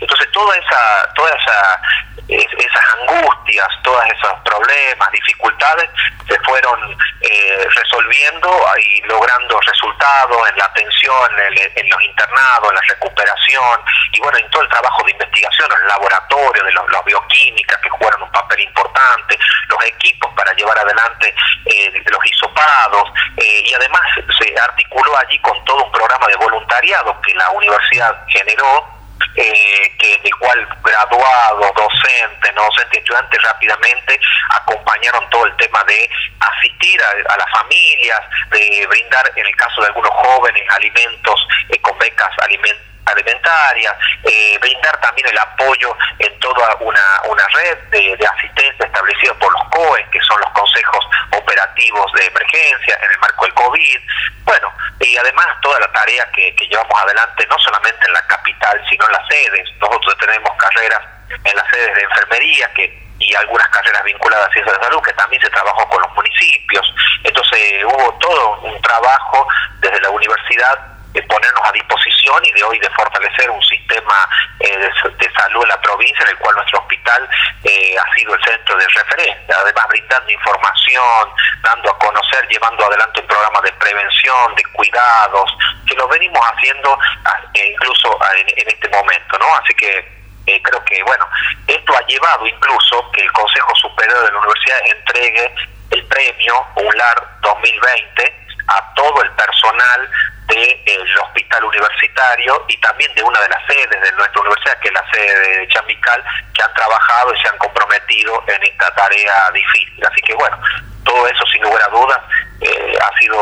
Entonces 0.00 0.30
toda 0.32 0.56
esa, 0.56 1.12
toda 1.14 1.30
esa 1.30 1.82
esas 2.28 2.84
angustias, 3.00 3.68
todos 3.82 4.02
esos 4.06 4.32
problemas, 4.44 5.10
dificultades, 5.12 5.88
se 6.28 6.38
fueron 6.40 6.96
eh, 7.20 7.66
resolviendo 7.74 8.64
y 8.78 9.02
logrando 9.02 9.60
resultados 9.60 10.48
en 10.50 10.56
la 10.56 10.64
atención, 10.64 11.30
en, 11.76 11.88
los 11.88 12.02
internados, 12.02 12.68
en 12.70 12.74
la 12.74 12.82
recuperación 12.88 13.80
y 14.12 14.20
bueno, 14.20 14.38
en 14.38 14.50
todo 14.50 14.62
el 14.62 14.68
trabajo 14.68 15.04
de 15.04 15.12
investigación, 15.12 15.70
en 15.72 15.82
el 15.82 15.88
laboratorio, 15.88 16.64
de 16.64 16.72
los, 16.72 16.82
bioquímicas 17.04 17.78
que 17.82 17.90
jugaron 17.90 18.22
un 18.22 18.30
papel 18.30 18.60
importante, 18.60 19.38
los 19.68 19.84
equipos 19.84 20.32
para 20.34 20.52
llevar 20.52 20.78
adelante 20.78 21.34
eh, 21.66 22.02
los 22.06 22.24
hisopados 22.24 23.10
eh, 23.36 23.62
y 23.66 23.74
además 23.74 24.02
se 24.38 24.54
articuló 24.60 25.18
allí 25.18 25.38
con 25.40 25.62
todo 25.64 25.84
un 25.84 25.90
programa 25.90 26.26
de 26.28 26.36
voluntariado 26.36 27.20
que 27.22 27.34
la 27.34 27.50
universidad 27.50 28.24
generó 28.28 29.01
eh, 29.36 29.96
que 29.98 30.18
de 30.22 30.30
cual 30.38 30.68
graduados, 30.82 31.74
docentes, 31.74 32.54
no 32.54 32.64
docentes, 32.64 32.98
estudiantes 32.98 33.42
rápidamente 33.42 34.20
acompañaron 34.50 35.28
todo 35.30 35.46
el 35.46 35.56
tema 35.56 35.82
de 35.84 36.08
asistir 36.40 37.00
a, 37.02 37.36
las 37.36 37.50
familias, 37.50 38.20
de 38.50 38.86
brindar, 38.88 39.30
en 39.36 39.46
el 39.46 39.56
caso 39.56 39.80
de 39.80 39.88
algunos 39.88 40.10
jóvenes, 40.10 40.62
alimentos 40.70 41.48
eh, 41.70 41.78
con 41.80 41.98
becas 41.98 42.30
alimentarias 42.42 42.91
alimentaria, 43.06 43.96
eh, 44.24 44.58
brindar 44.60 45.00
también 45.00 45.28
el 45.28 45.38
apoyo 45.38 45.96
en 46.18 46.38
toda 46.40 46.74
una, 46.80 47.22
una 47.28 47.46
red 47.54 47.78
de, 47.90 48.26
asistencia 48.26 48.86
establecida 48.86 49.34
por 49.34 49.52
los 49.52 49.64
COE, 49.70 50.06
que 50.10 50.20
son 50.20 50.40
los 50.40 50.50
consejos 50.50 51.04
operativos 51.32 52.12
de 52.14 52.26
emergencia 52.26 52.98
en 53.02 53.10
el 53.10 53.18
marco 53.18 53.44
del 53.44 53.54
COVID. 53.54 53.98
Bueno, 54.44 54.72
y 55.00 55.16
además 55.16 55.46
toda 55.60 55.80
la 55.80 55.92
tarea 55.92 56.28
que, 56.32 56.54
que 56.54 56.66
llevamos 56.66 57.02
adelante, 57.02 57.46
no 57.48 57.58
solamente 57.58 58.06
en 58.06 58.12
la 58.12 58.26
capital, 58.26 58.80
sino 58.88 59.06
en 59.06 59.12
las 59.12 59.26
sedes. 59.28 59.68
Nosotros 59.80 60.16
tenemos 60.18 60.50
carreras 60.56 61.00
en 61.44 61.56
las 61.56 61.68
sedes 61.70 61.94
de 61.94 62.02
enfermería 62.02 62.72
que 62.74 63.02
y 63.22 63.34
algunas 63.36 63.68
carreras 63.68 64.02
vinculadas 64.04 64.48
a 64.48 64.52
ciencias 64.52 64.76
de 64.78 64.84
salud 64.84 65.02
que 65.02 65.12
también 65.12 65.40
se 65.40 65.50
trabajó 65.50 65.88
con 65.88 66.02
los 66.02 66.12
municipios. 66.14 66.94
Entonces 67.22 67.84
hubo 67.84 68.18
todo 68.18 68.60
un 68.62 68.80
trabajo 68.82 69.46
desde 69.80 70.00
la 70.00 70.10
universidad 70.10 70.91
de 71.12 71.22
ponernos 71.22 71.62
a 71.64 71.72
disposición 71.72 72.44
y 72.44 72.52
de 72.52 72.64
hoy 72.64 72.78
de 72.78 72.90
fortalecer 72.90 73.50
un 73.50 73.62
sistema 73.62 74.28
eh, 74.60 74.78
de, 74.78 75.32
salud 75.32 75.62
en 75.62 75.68
la 75.68 75.80
provincia 75.80 76.24
en 76.24 76.30
el 76.30 76.38
cual 76.38 76.56
nuestro 76.56 76.80
hospital 76.80 77.28
eh, 77.64 77.96
ha 77.98 78.14
sido 78.14 78.34
el 78.34 78.44
centro 78.44 78.76
de 78.76 78.86
referencia, 78.88 79.56
además 79.58 79.86
brindando 79.88 80.30
información, 80.30 81.28
dando 81.62 81.90
a 81.90 81.98
conocer, 81.98 82.46
llevando 82.48 82.86
adelante 82.86 83.20
un 83.20 83.26
programa 83.26 83.60
de 83.60 83.72
prevención, 83.72 84.54
de 84.54 84.64
cuidados, 84.72 85.50
que 85.86 85.94
lo 85.94 86.08
venimos 86.08 86.40
haciendo 86.40 86.98
ah, 87.24 87.40
eh, 87.54 87.72
incluso 87.72 88.18
ah, 88.22 88.30
en, 88.36 88.68
este 88.68 88.88
momento, 88.88 89.38
¿no? 89.38 89.46
Así 89.56 89.74
que 89.74 90.22
creo 90.44 90.84
que, 90.84 91.02
bueno, 91.04 91.26
esto 91.66 91.96
ha 91.96 92.06
llevado 92.06 92.46
incluso 92.46 93.10
que 93.12 93.22
el 93.22 93.32
Consejo 93.32 93.74
Superior 93.76 94.24
de 94.24 94.32
la 94.32 94.38
Universidad 94.38 94.78
entregue 94.86 95.54
el 95.90 96.06
premio 96.06 96.66
UNLAR 96.76 97.38
2020 97.42 98.41
a 98.76 98.94
todo 98.94 99.22
el 99.22 99.30
personal 99.32 100.10
del 100.46 101.18
hospital 101.18 101.64
universitario 101.64 102.64
y 102.68 102.76
también 102.78 103.14
de 103.14 103.22
una 103.22 103.40
de 103.40 103.48
las 103.48 103.66
sedes 103.66 104.00
de 104.00 104.12
nuestra 104.12 104.40
universidad, 104.40 104.78
que 104.80 104.88
es 104.88 104.94
la 104.94 105.10
sede 105.10 105.58
de 105.58 105.68
Chambical, 105.68 106.24
que 106.54 106.62
han 106.62 106.74
trabajado 106.74 107.34
y 107.34 107.40
se 107.40 107.48
han 107.48 107.58
comprometido 107.58 108.42
en 108.48 108.62
esta 108.62 108.94
tarea 108.94 109.50
difícil. 109.52 110.04
Así 110.04 110.20
que 110.22 110.34
bueno, 110.34 110.58
todo 111.04 111.26
eso 111.26 111.44
sin 111.46 111.62
lugar 111.62 111.82
a 111.82 111.88
dudas 111.88 112.20
eh, 112.60 112.98
ha 113.00 113.18
sido, 113.18 113.36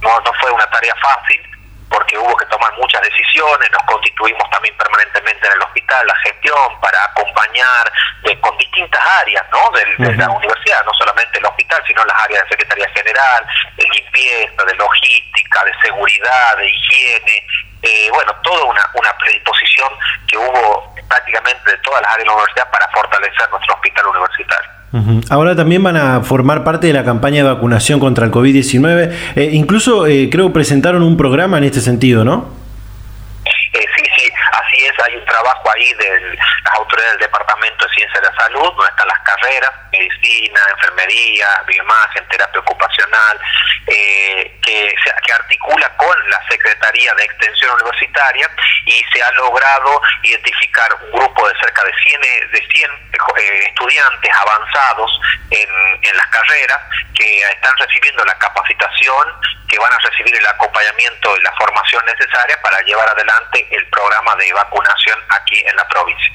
no, 0.00 0.20
no 0.20 0.32
fue 0.40 0.50
una 0.50 0.66
tarea 0.70 0.94
fácil, 0.96 1.40
porque 1.88 2.18
hubo 2.18 2.36
que 2.36 2.46
tomar 2.46 2.72
muchas 2.78 3.02
decisiones, 3.02 3.70
nos 3.70 3.82
constituimos 3.84 4.50
también 4.50 4.76
permanentemente 4.76 5.46
en 5.46 5.52
el 5.52 5.62
hospital, 5.62 6.06
la 6.06 6.16
gestión, 6.16 6.80
para 6.80 7.04
acompañar 7.04 7.92
eh, 8.24 8.38
distintas 8.76 9.00
áreas 9.22 9.44
¿no? 9.50 9.70
de, 9.72 10.16
la 10.16 10.28
universidad, 10.28 10.84
no 10.84 10.92
solamente 10.98 11.38
el 11.38 11.46
hospital, 11.46 11.82
sino 11.86 12.04
las 12.04 12.22
áreas 12.22 12.42
de 12.44 12.48
Secretaría 12.50 12.88
General, 12.94 13.46
de 13.76 13.84
limpieza, 13.88 14.64
de 14.64 14.74
logística, 14.74 15.64
de 15.64 15.72
seguridad, 15.82 16.56
de 16.58 16.68
higiene, 16.68 17.46
eh, 17.82 18.10
bueno, 18.12 18.34
toda 18.42 18.64
una, 18.64 18.82
una 18.94 19.16
predisposición 19.18 19.88
que 20.28 20.36
hubo 20.36 20.94
prácticamente 21.08 21.70
de 21.70 21.78
todas 21.78 22.02
las 22.02 22.12
áreas 22.12 22.24
de 22.24 22.26
la 22.26 22.34
universidad 22.34 22.70
para 22.70 22.88
fortalecer 22.88 23.50
nuestro 23.50 23.74
hospital 23.74 24.06
universitario. 24.06 24.70
Ahora 25.28 25.54
también 25.54 25.82
van 25.82 25.96
a 25.96 26.22
formar 26.22 26.64
parte 26.64 26.86
de 26.86 26.94
la 26.94 27.04
campaña 27.04 27.42
de 27.42 27.52
vacunación 27.52 28.00
contra 28.00 28.24
el 28.24 28.32
COVID-19. 28.32 29.34
Eh, 29.36 29.50
incluso 29.52 30.06
eh, 30.06 30.30
creo 30.30 30.52
presentaron 30.54 31.02
un 31.02 31.18
programa 31.18 31.58
en 31.58 31.64
este 31.64 31.80
sentido, 31.80 32.24
¿no? 32.24 32.50
Eh, 33.44 33.86
sí, 33.94 34.02
sí, 34.16 34.32
así 34.52 34.84
es. 34.84 34.92
Hay 35.06 35.16
un 35.16 35.24
trabajo 35.26 35.70
ahí 35.74 35.92
de 35.98 36.38
del 36.96 37.18
Departamento 37.18 37.86
de 37.86 37.94
Ciencia 37.94 38.20
de 38.20 38.28
la 38.28 38.36
Salud, 38.36 38.72
donde 38.72 38.90
están 38.90 39.08
las 39.08 39.20
carreras, 39.20 39.70
medicina, 39.92 40.60
enfermería, 40.70 41.48
bioimagen, 41.66 42.28
terapia 42.28 42.60
ocupacional, 42.60 43.40
eh, 43.86 44.58
que, 44.62 44.94
que 45.24 45.32
articula 45.32 45.88
con 45.96 46.30
la 46.30 46.40
Secretaría 46.48 47.14
de 47.14 47.24
Extensión 47.24 47.74
Universitaria 47.74 48.50
y 48.86 49.04
se 49.12 49.22
ha 49.22 49.30
logrado 49.32 50.00
identificar 50.22 50.88
un 50.94 51.12
grupo 51.12 51.48
de 51.48 51.54
cerca 51.60 51.84
de 51.84 51.92
100, 52.02 52.20
de 52.50 52.68
100 52.70 52.90
eh, 52.90 53.66
estudiantes 53.68 54.32
avanzados 54.32 55.20
en 55.50 56.16
las 56.16 56.26
carreras 56.26 56.78
que 57.14 57.40
están 57.40 57.76
recibiendo 57.78 58.24
la 58.24 58.36
capacitación, 58.38 59.28
que 59.68 59.78
van 59.78 59.92
a 59.92 59.98
recibir 59.98 60.36
el 60.36 60.46
acompañamiento 60.46 61.36
y 61.36 61.42
la 61.42 61.52
formación 61.52 62.04
necesaria 62.04 62.60
para 62.62 62.80
llevar 62.82 63.08
adelante 63.08 63.66
el 63.70 63.86
programa 63.88 64.36
de 64.36 64.52
vacunación 64.52 65.18
aquí 65.30 65.62
en 65.66 65.76
la 65.76 65.88
provincia. 65.88 66.32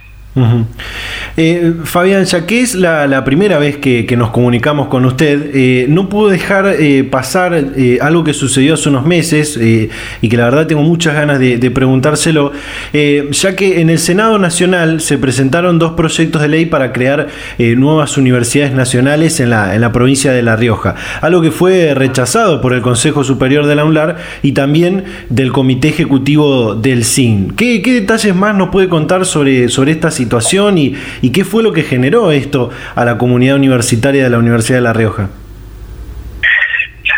Eh, 1.37 1.73
Fabián, 1.83 2.23
ya 2.23 2.45
que 2.45 2.61
es 2.61 2.75
la, 2.75 3.23
primera 3.25 3.57
vez 3.57 3.77
que, 3.77 4.15
nos 4.17 4.31
comunicamos 4.31 4.87
con 4.87 5.05
usted, 5.05 5.51
eh, 5.53 5.85
no 5.89 6.09
puedo 6.09 6.29
dejar 6.29 6.75
eh, 6.79 7.03
pasar 7.03 7.53
algo 8.01 8.23
que 8.23 8.33
sucedió 8.33 8.75
hace 8.75 8.89
unos 8.89 9.05
meses 9.05 9.57
y 9.57 10.29
que 10.29 10.37
la 10.37 10.45
verdad 10.45 10.67
tengo 10.67 10.83
muchas 10.83 11.13
ganas 11.15 11.39
de, 11.39 11.71
preguntárselo, 11.71 12.51
ya 12.93 13.55
que 13.55 13.81
en 13.81 13.89
el 13.89 13.99
Senado 13.99 14.37
Nacional 14.37 15.01
se 15.01 15.17
presentaron 15.17 15.79
dos 15.79 15.93
proyectos 15.93 16.41
de 16.41 16.47
ley 16.47 16.65
para 16.65 16.91
crear 16.91 17.27
nuevas 17.57 18.17
universidades 18.17 18.73
nacionales 18.73 19.39
en 19.39 19.49
la, 19.49 19.91
provincia 19.91 20.31
de 20.31 20.41
La 20.41 20.55
Rioja, 20.55 20.95
algo 21.21 21.41
que 21.41 21.51
fue 21.51 21.93
rechazado 21.93 22.61
por 22.61 22.73
el 22.73 22.81
Consejo 22.81 23.23
Superior 23.23 23.65
de 23.65 23.75
la 23.75 23.83
UNLAR 23.83 24.17
y 24.41 24.53
también 24.53 25.03
del 25.29 25.51
Comité 25.51 25.89
Ejecutivo 25.89 26.75
del 26.75 27.03
CIN. 27.03 27.53
¿Qué, 27.55 27.81
detalles 27.81 28.35
más 28.35 28.55
nos 28.55 28.69
puede 28.69 28.87
contar 28.87 29.25
sobre, 29.25 29.69
sobre 29.69 29.91
esta 29.91 30.11
situación 30.21 30.77
y, 30.77 30.93
y 31.21 31.31
qué 31.31 31.43
fue 31.43 31.63
lo 31.63 31.73
que 31.73 31.81
generó 31.81 32.31
esto 32.31 32.69
a 32.95 33.03
la 33.05 33.17
comunidad 33.17 33.55
universitaria 33.55 34.23
de 34.23 34.29
la 34.29 34.37
Universidad 34.37 34.77
de 34.77 34.83
La 34.83 34.93
Rioja. 34.93 35.29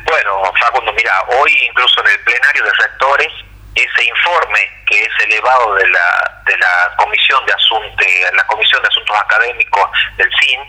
Bueno, 0.05 0.31
Facundo, 0.59 0.93
mira, 0.93 1.11
hoy 1.37 1.51
incluso 1.69 1.99
en 2.01 2.07
el 2.15 2.19
plenario 2.23 2.63
de 2.63 2.71
rectores, 2.79 3.31
ese 3.75 4.01
informe 4.05 4.59
que 4.87 5.03
es 5.03 5.13
elevado 5.27 5.75
de 5.75 5.87
la, 5.89 6.07
de 6.45 6.57
la 6.57 6.95
Comisión 6.97 7.45
de 7.45 7.53
Asuntos, 7.53 8.07
la 8.35 8.47
Comisión 8.47 8.81
de 8.81 8.87
Asuntos 8.87 9.17
Académicos 9.19 9.89
del 10.17 10.29
CIN, 10.39 10.59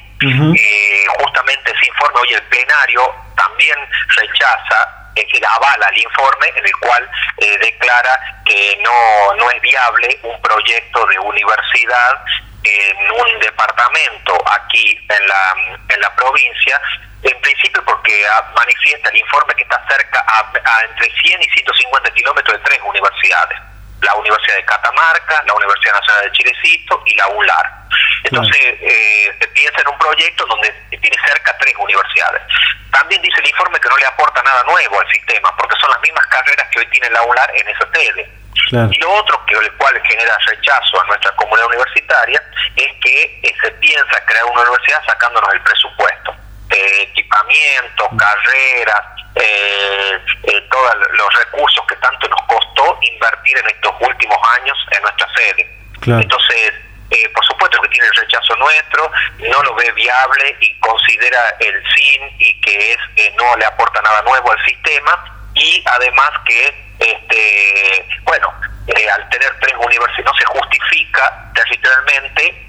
eh, 0.57 1.07
justamente 1.21 1.71
ese 1.71 1.87
informe 1.87 2.21
hoy 2.21 2.35
el 2.35 2.43
plenario 2.45 3.03
también 3.37 3.79
rechaza 4.17 5.04
es 5.15 5.27
decir, 5.27 5.47
avala 5.47 5.89
el 5.89 5.99
informe 5.99 6.49
en 6.57 6.65
el 6.65 6.77
cual 6.79 7.11
eh, 7.39 7.59
declara 7.59 8.21
que 8.45 8.79
no, 8.83 9.35
no 9.35 9.51
es 9.51 9.61
viable 9.61 10.19
un 10.23 10.41
proyecto 10.43 11.07
de 11.07 11.19
universidad 11.19 12.25
en 12.65 13.11
un 13.11 13.39
departamento 13.41 14.43
aquí 14.51 14.99
en 15.09 15.29
la, 15.29 15.55
en 15.89 16.01
la 16.01 16.15
provincia, 16.17 16.81
en 17.23 17.41
principio 17.41 17.85
porque 17.85 18.25
manifiesta 18.57 19.11
el 19.11 19.17
informe 19.17 19.55
que 19.55 19.63
está 19.63 19.85
cerca 19.89 20.25
a, 20.27 20.85
entre 20.85 21.11
100 21.11 21.43
y 21.43 21.49
150 21.51 22.11
kilómetros 22.13 22.59
de 22.59 22.65
tres 22.65 22.81
universidades 22.85 23.59
la 24.05 24.15
Universidad 24.15 24.57
de 24.57 24.65
Catamarca, 24.65 25.43
la 25.47 25.55
Universidad 25.55 25.95
Nacional 25.95 26.25
de 26.25 26.33
Chilecito 26.33 27.03
y 27.07 27.15
la 27.17 27.29
ULAR. 27.29 27.73
Entonces, 28.25 28.57
eh, 28.81 29.37
se 29.41 29.49
piensa 29.49 29.81
en 29.81 29.89
un 29.89 29.99
proyecto 29.99 30.47
donde 30.47 30.73
tiene 30.91 31.17
cerca 31.27 31.57
tres 31.59 31.75
universidades. 31.79 32.43
También 32.91 33.21
dice 33.23 33.41
el 33.41 33.49
informe 33.49 33.81
que 33.81 33.89
no 33.89 33.97
le 33.97 34.07
aporta 34.07 34.43
nada 34.43 34.63
nuevo 34.65 35.01
al 35.01 35.11
sistema, 35.11 35.55
porque 35.57 35.77
son 35.81 35.91
las 35.91 36.01
mismas 36.01 36.27
carreras 36.29 36.69
que 36.71 36.79
hoy 36.81 36.87
tiene 36.87 37.11
la 37.11 37.23
ULAR 37.23 37.51
en 37.55 37.69
esa 37.69 37.89
sede. 37.93 38.31
Y 38.91 38.99
lo 38.99 39.13
otro 39.13 39.45
que 39.47 39.55
el 39.55 39.73
cual 39.75 40.01
genera 40.07 40.37
rechazo 40.47 41.01
a 41.01 41.07
nuestra 41.07 41.31
comunidad 41.37 41.67
universitaria 41.67 42.43
es 42.77 42.89
que 43.01 43.41
eh, 43.43 43.55
se 43.63 43.71
piensa 43.73 44.25
crear 44.27 44.45
una 44.47 44.63
universidad 44.63 45.05
sacándonos 45.07 45.53
el 45.53 45.61
presupuesto. 45.61 46.35
Eh, 46.71 47.03
equipamiento, 47.03 48.09
carreras, 48.17 49.15
eh, 49.37 50.19
eh, 50.45 50.61
todos 50.71 50.95
los 51.13 51.35
recursos 51.35 51.85
que 51.89 51.97
tanto 51.97 52.29
nos 52.29 52.41
costó 52.43 52.99
invertir 53.03 53.59
en 53.59 53.67
estos 53.67 53.93
últimos 54.01 54.39
años 54.61 54.79
en 54.93 55.03
nuestra 55.03 55.29
sede. 55.35 55.79
Entonces, 56.07 56.73
eh, 57.11 57.29
por 57.35 57.45
supuesto 57.45 57.81
que 57.83 57.89
tiene 57.89 58.07
el 58.07 58.15
rechazo 58.15 58.55
nuestro, 58.57 59.11
no 59.39 59.63
lo 59.65 59.75
ve 59.75 59.91
viable 59.93 60.57
y 60.61 60.79
considera 60.79 61.41
el 61.59 61.83
SIN 61.95 62.23
y 62.39 62.61
que 62.61 62.93
es 62.93 62.99
no 63.37 63.57
le 63.57 63.65
aporta 63.65 64.01
nada 64.03 64.23
nuevo 64.23 64.53
al 64.53 64.65
sistema 64.65 65.25
y 65.55 65.83
además 65.87 66.31
que 66.45 66.95
este 66.99 68.07
bueno 68.25 68.53
al 69.13 69.29
tener 69.31 69.59
tres 69.61 69.75
universidades 69.79 70.25
no 70.25 70.35
se 70.35 70.45
justifica 70.45 71.51
territorialmente 71.55 72.67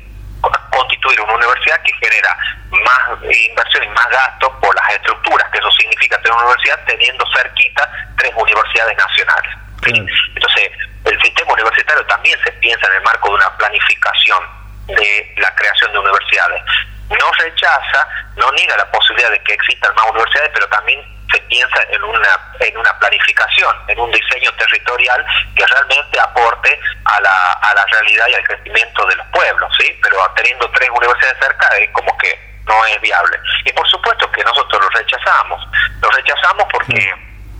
constituir 0.71 1.21
una 1.21 1.33
universidad 1.33 1.81
que 1.83 1.93
genera 1.93 2.37
más 2.71 3.23
inversión 3.23 3.83
y 3.83 3.89
más 3.89 4.07
gasto 4.09 4.51
por 4.59 4.75
las 4.75 4.89
estructuras, 4.93 5.49
que 5.51 5.59
eso 5.59 5.71
significa 5.71 6.17
tener 6.17 6.33
una 6.33 6.45
universidad 6.45 6.79
teniendo 6.85 7.25
cerquita 7.35 7.89
tres 8.17 8.31
universidades 8.35 8.97
nacionales. 8.97 9.51
Entonces, 9.85 10.71
el 11.05 11.21
sistema 11.21 11.53
universitario 11.53 12.05
también 12.07 12.37
se 12.43 12.51
piensa 12.53 12.87
en 12.87 12.93
el 12.93 13.01
marco 13.03 13.29
de 13.29 13.35
una 13.35 13.57
planificación 13.57 14.43
de 14.87 15.33
la 15.37 15.53
creación 15.55 15.91
de 15.91 15.99
universidades. 15.99 16.63
No 17.09 17.31
rechaza, 17.37 18.07
no 18.35 18.51
niega 18.53 18.75
la 18.77 18.89
posibilidad 18.89 19.29
de 19.29 19.39
que 19.43 19.53
existan 19.53 19.93
más 19.95 20.05
universidades, 20.09 20.51
pero 20.53 20.67
también 20.69 20.99
se 21.31 21.39
piensa 21.41 21.79
en 21.89 22.03
una 22.03 22.29
en 22.59 22.77
una 22.77 22.97
planificación, 22.99 23.75
en 23.87 23.99
un 23.99 24.11
diseño 24.11 24.51
territorial 24.53 25.25
que 25.55 25.65
realmente 25.65 26.19
aporte 26.19 26.79
a 27.05 27.21
la, 27.21 27.53
a 27.53 27.73
la 27.75 27.85
realidad 27.85 28.27
y 28.29 28.33
al 28.35 28.43
crecimiento 28.43 29.05
de 29.05 29.15
los 29.15 29.27
pueblos, 29.27 29.71
¿sí? 29.79 29.99
Pero 30.01 30.14
teniendo 30.33 30.69
tres 30.71 30.89
universidades 30.89 31.37
cerca 31.39 31.67
es 31.77 31.89
como 31.91 32.17
que 32.17 32.39
no 32.65 32.85
es 32.85 33.01
viable. 33.01 33.39
Y 33.63 33.71
por 33.73 33.87
supuesto 33.87 34.29
que 34.31 34.43
nosotros 34.43 34.81
lo 34.81 34.89
rechazamos. 34.89 35.67
Lo 36.01 36.09
rechazamos 36.09 36.65
porque 36.71 37.13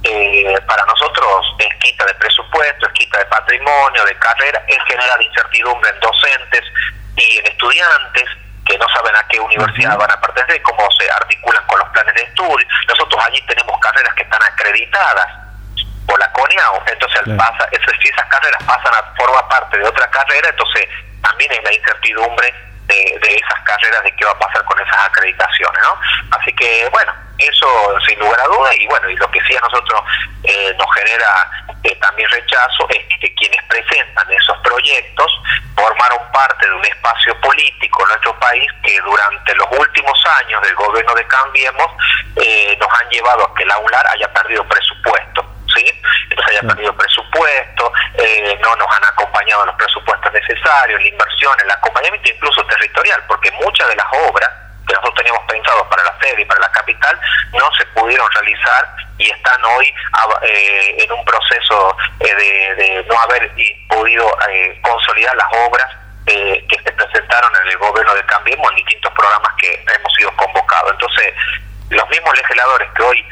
eh, 0.03 0.61
para 0.67 0.85
nosotros 0.85 1.55
es 1.59 1.73
quita 1.79 2.05
de 2.05 2.13
presupuesto, 2.15 2.87
es 2.87 2.93
quita 2.93 3.19
de 3.19 3.25
patrimonio, 3.25 4.05
de 4.05 4.15
carrera, 4.17 4.63
es 4.67 4.77
generar 4.87 5.21
incertidumbre 5.21 5.89
en 5.89 5.99
docentes 5.99 6.63
y 7.17 7.37
en 7.37 7.47
estudiantes 7.47 8.29
que 8.65 8.77
no 8.77 8.87
saben 8.89 9.15
a 9.15 9.27
qué 9.27 9.39
universidad 9.39 9.97
van 9.97 10.11
a 10.11 10.19
pertenecer, 10.19 10.61
cómo 10.63 10.89
se 10.99 11.09
articulan 11.11 11.63
con 11.67 11.79
los 11.79 11.89
planes 11.89 12.15
de 12.15 12.23
estudio. 12.23 12.67
Nosotros 12.87 13.23
allí 13.25 13.41
tenemos 13.47 13.79
carreras 13.79 14.13
que 14.15 14.23
están 14.23 14.43
acreditadas 14.43 15.44
por 16.07 16.19
la 16.19 16.31
CONIAO, 16.31 16.83
entonces 16.87 17.21
pasa, 17.37 17.69
si 17.71 18.07
esas 18.09 18.25
carreras 18.25 18.63
pasan 18.63 18.93
a 18.93 19.15
formar 19.15 19.47
parte 19.47 19.77
de 19.77 19.87
otra 19.87 20.09
carrera, 20.11 20.49
entonces 20.49 20.87
también 21.21 21.51
hay 21.51 21.63
la 21.63 21.73
incertidumbre 21.73 22.53
de, 22.87 23.19
de 23.21 23.35
esas 23.35 23.59
carreras 23.63 24.03
de 24.03 24.11
qué 24.15 24.25
va 24.25 24.31
a 24.31 24.39
pasar 24.39 24.63
con 24.65 24.79
esas 24.79 25.05
acreditaciones, 25.05 25.81
¿no? 25.81 25.99
Así 26.37 26.53
que, 26.53 26.87
bueno, 26.91 27.11
eso 27.39 27.67
sin 28.07 28.19
lugar 28.19 28.39
a 28.39 28.47
duda 28.47 28.69
y 28.75 28.87
bueno, 28.87 29.09
y 29.09 29.15
lo 29.17 29.29
que 29.31 29.41
sí 29.41 29.55
a 29.55 29.61
nosotros 29.61 30.01
eh, 30.43 30.73
nos 30.77 30.87
genera 30.95 31.49
eh, 31.83 31.95
también 32.01 32.29
rechazo 32.29 32.87
es 32.89 33.19
que 33.19 33.33
quienes 33.35 33.61
presentan 33.63 34.31
esos 34.31 34.57
proyectos 34.59 35.31
formaron 35.75 36.19
parte 36.31 36.65
de 36.67 36.73
un 36.73 36.85
espacio 36.85 37.39
político 37.41 38.03
en 38.03 38.07
nuestro 38.09 38.39
país 38.39 38.71
que 38.83 38.99
durante 39.01 39.55
los 39.55 39.67
últimos 39.77 40.17
años 40.41 40.61
del 40.61 40.75
gobierno 40.75 41.13
de 41.13 41.27
Cambiemos 41.27 41.87
eh, 42.37 42.77
nos 42.79 42.89
han 42.89 43.09
llevado 43.09 43.45
a 43.45 43.55
que 43.55 43.65
la 43.65 43.77
UNLAR 43.77 44.07
haya 44.07 44.31
perdido 44.33 44.63
presupuesto. 44.67 45.54
¿Sí? 45.75 46.01
Entonces 46.29 46.57
haya 46.57 46.67
perdido 46.67 46.95
presupuesto, 46.95 47.91
no 48.61 48.75
nos 48.75 48.95
han 48.95 49.05
acompañado 49.05 49.65
los 49.65 49.75
presupuestos 49.75 50.31
necesarios, 50.33 51.01
la 51.01 51.07
inversión, 51.07 51.53
el 51.63 51.71
acompañamiento 51.71 52.29
incluso 52.33 52.65
territorial, 52.65 53.21
porque 53.27 53.51
muchas 53.51 53.87
de 53.89 53.95
las 53.95 54.07
obras 54.29 54.49
que 54.87 54.93
nosotros 54.93 55.15
teníamos 55.15 55.43
pensado 55.47 55.89
para 55.89 56.03
la 56.03 56.17
sede 56.21 56.41
y 56.41 56.45
para 56.45 56.61
la 56.61 56.71
capital 56.71 57.19
no 57.53 57.69
se 57.77 57.85
pudieron 57.87 58.31
realizar 58.31 58.95
y 59.17 59.29
están 59.29 59.63
hoy 59.65 59.93
eh, 60.43 60.95
en 60.99 61.11
un 61.11 61.23
proceso 61.25 61.97
eh, 62.19 62.35
de, 62.35 63.05
no 63.07 63.19
haber 63.21 63.51
podido 63.89 64.37
eh, 64.49 64.79
consolidar 64.81 65.35
las 65.35 65.47
obras 65.67 65.87
que 66.25 66.81
se 66.83 66.91
presentaron 66.91 67.53
en 67.61 67.71
el 67.71 67.77
gobierno 67.77 68.15
de 68.15 68.25
Cambiemos 68.25 68.67
en 68.71 68.77
distintos 68.77 69.13
programas 69.13 69.51
que 69.59 69.85
hemos 69.95 70.13
sido 70.15 70.35
convocados. 70.35 70.91
Entonces, 70.93 71.33
los 71.91 72.09
mismos 72.09 72.35
legisladores 72.35 72.89
que 72.95 73.03
hoy 73.03 73.25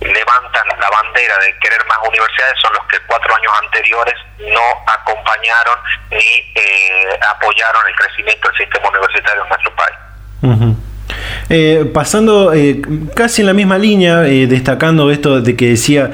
levantan 0.00 0.68
la 0.78 0.90
bandera 0.90 1.36
de 1.38 1.58
querer 1.58 1.84
más 1.86 1.98
universidades 2.06 2.54
son 2.60 2.72
los 2.72 2.84
que 2.86 2.98
cuatro 3.06 3.34
años 3.34 3.52
anteriores 3.64 4.14
no 4.38 4.62
acompañaron 4.86 5.76
ni 6.10 6.52
eh, 6.54 7.18
apoyaron 7.30 7.86
el 7.88 7.96
crecimiento 7.96 8.48
del 8.48 8.58
sistema 8.58 8.88
universitario 8.88 9.42
en 9.42 9.48
nuestro 9.48 9.74
país. 9.74 10.78
Eh, 11.50 11.90
pasando 11.94 12.52
eh, 12.52 12.82
casi 13.14 13.40
en 13.40 13.46
la 13.46 13.54
misma 13.54 13.78
línea, 13.78 14.26
eh, 14.26 14.46
destacando 14.46 15.10
esto 15.10 15.40
de 15.40 15.56
que 15.56 15.70
decía 15.70 16.10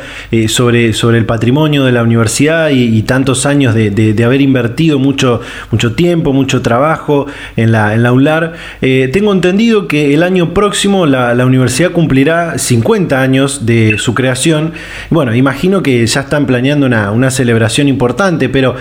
sobre, 0.48 0.92
sobre 0.92 1.18
el 1.18 1.26
patrimonio 1.26 1.84
de 1.84 1.92
la 1.92 2.02
universidad 2.02 2.70
y, 2.70 3.02
tantos 3.02 3.46
años 3.46 3.74
de, 3.74 4.24
haber 4.24 4.40
invertido 4.40 4.98
mucho, 4.98 5.40
mucho 5.70 5.94
tiempo, 5.94 6.32
mucho 6.32 6.62
trabajo 6.62 7.26
en 7.56 7.72
la, 7.72 7.94
en 7.94 8.02
la 8.02 8.12
ULAR, 8.12 8.54
tengo 8.80 9.32
entendido 9.32 9.86
que 9.88 10.14
el 10.14 10.22
año 10.22 10.54
próximo 10.54 11.06
la, 11.06 11.44
universidad 11.44 11.92
cumplirá 11.92 12.58
50 12.58 13.20
años 13.20 13.66
de 13.66 13.98
su 13.98 14.14
creación. 14.14 14.72
Bueno, 15.10 15.34
imagino 15.34 15.82
que 15.82 16.06
ya 16.06 16.20
están 16.20 16.46
planeando 16.46 16.86
una, 16.86 17.10
una 17.10 17.30
celebración 17.30 17.88
importante, 17.88 18.48
pero 18.48 18.76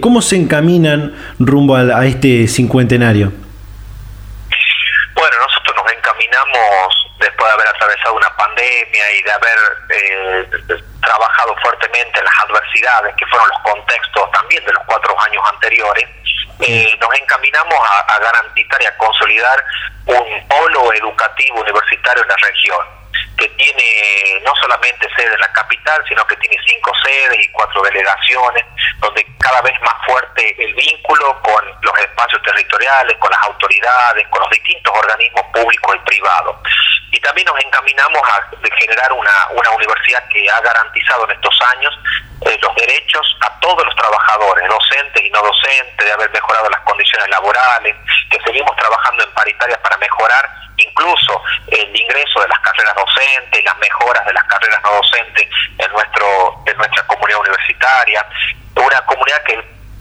¿cómo 0.00 0.22
se 0.22 0.36
encaminan 0.36 1.12
rumbo 1.38 1.76
a 1.76 2.06
este 2.06 2.48
cincuentenario? 2.48 3.32
después 7.18 7.48
de 7.48 7.54
haber 7.54 7.68
atravesado 7.68 8.14
una 8.14 8.30
pandemia 8.56 9.12
y 9.12 9.22
de 9.22 9.32
haber 9.32 9.58
eh, 9.90 10.48
trabajado 11.02 11.54
fuertemente 11.62 12.18
en 12.18 12.24
las 12.24 12.36
adversidades, 12.44 13.14
que 13.16 13.26
fueron 13.26 13.48
los 13.48 13.58
contextos 13.60 14.30
también 14.32 14.64
de 14.64 14.72
los 14.72 14.82
cuatro 14.86 15.14
años 15.20 15.42
anteriores, 15.52 16.08
eh, 16.60 16.96
nos 17.00 17.14
encaminamos 17.20 17.78
a 18.08 18.18
garantizar 18.18 18.82
y 18.82 18.86
a 18.86 18.96
consolidar 18.96 19.64
un 20.06 20.48
polo 20.48 20.92
educativo 20.94 21.60
universitario 21.60 22.22
en 22.22 22.28
la 22.28 22.36
región 22.36 22.95
que 23.36 23.48
tiene 23.50 24.40
no 24.44 24.52
solamente 24.56 25.08
sede 25.16 25.34
en 25.34 25.40
la 25.40 25.52
capital, 25.52 26.02
sino 26.08 26.26
que 26.26 26.36
tiene 26.36 26.56
cinco 26.66 26.92
sedes 27.04 27.44
y 27.44 27.48
cuatro 27.52 27.82
delegaciones, 27.82 28.64
donde 28.98 29.26
cada 29.38 29.60
vez 29.62 29.74
más 29.82 29.94
fuerte 30.06 30.54
el 30.58 30.74
vínculo 30.74 31.40
con 31.42 31.64
los 31.82 31.98
espacios 31.98 32.42
territoriales, 32.42 33.16
con 33.18 33.30
las 33.30 33.42
autoridades, 33.42 34.26
con 34.28 34.40
los 34.42 34.50
distintos 34.50 34.94
organismos 34.96 35.44
públicos 35.52 35.96
y 35.96 35.98
privados. 36.10 36.56
Y 37.12 37.20
también 37.20 37.46
nos 37.46 37.58
encaminamos 37.64 38.22
a 38.28 38.50
generar 38.78 39.12
una, 39.12 39.48
una 39.52 39.70
universidad 39.70 40.26
que 40.28 40.50
ha 40.50 40.60
garantizado 40.60 41.24
en 41.24 41.30
estos 41.32 41.58
años 41.76 41.94
eh, 42.42 42.58
los 42.60 42.74
derechos 42.74 43.36
a 43.40 43.60
todos 43.60 43.84
los 43.84 43.94
trabajadores, 43.96 44.68
docentes 44.68 45.24
y 45.24 45.30
no 45.30 45.40
docentes, 45.42 46.04
de 46.04 46.12
haber 46.12 46.30
mejorado 46.30 46.68
las 46.68 46.80
condiciones 46.80 47.28
laborales, 47.28 47.96
que 48.30 48.38
seguimos 48.44 48.76
trabajando 48.76 49.24
en 49.24 49.32
paritarias 49.32 49.78
para 49.78 49.96
mejorar 49.96 50.50
incluso 50.76 51.42
el 51.68 51.96
ingreso 51.96 52.40
de 52.40 52.48
las 52.48 52.58
carreras 52.60 52.94
docentes, 52.94 53.64
las 53.64 53.78
mejoras 53.78 54.24
de 54.26 54.32
las 54.32 54.44
carreras 54.44 54.80
no 54.82 54.92
docentes 54.94 55.46
en 55.78 55.92
nuestro 55.92 56.62
en 56.66 56.76
nuestra 56.76 57.06
comunidad 57.06 57.40
universitaria, 57.40 58.26
una 58.74 59.00
comunidad 59.06 59.42
que 59.44 59.56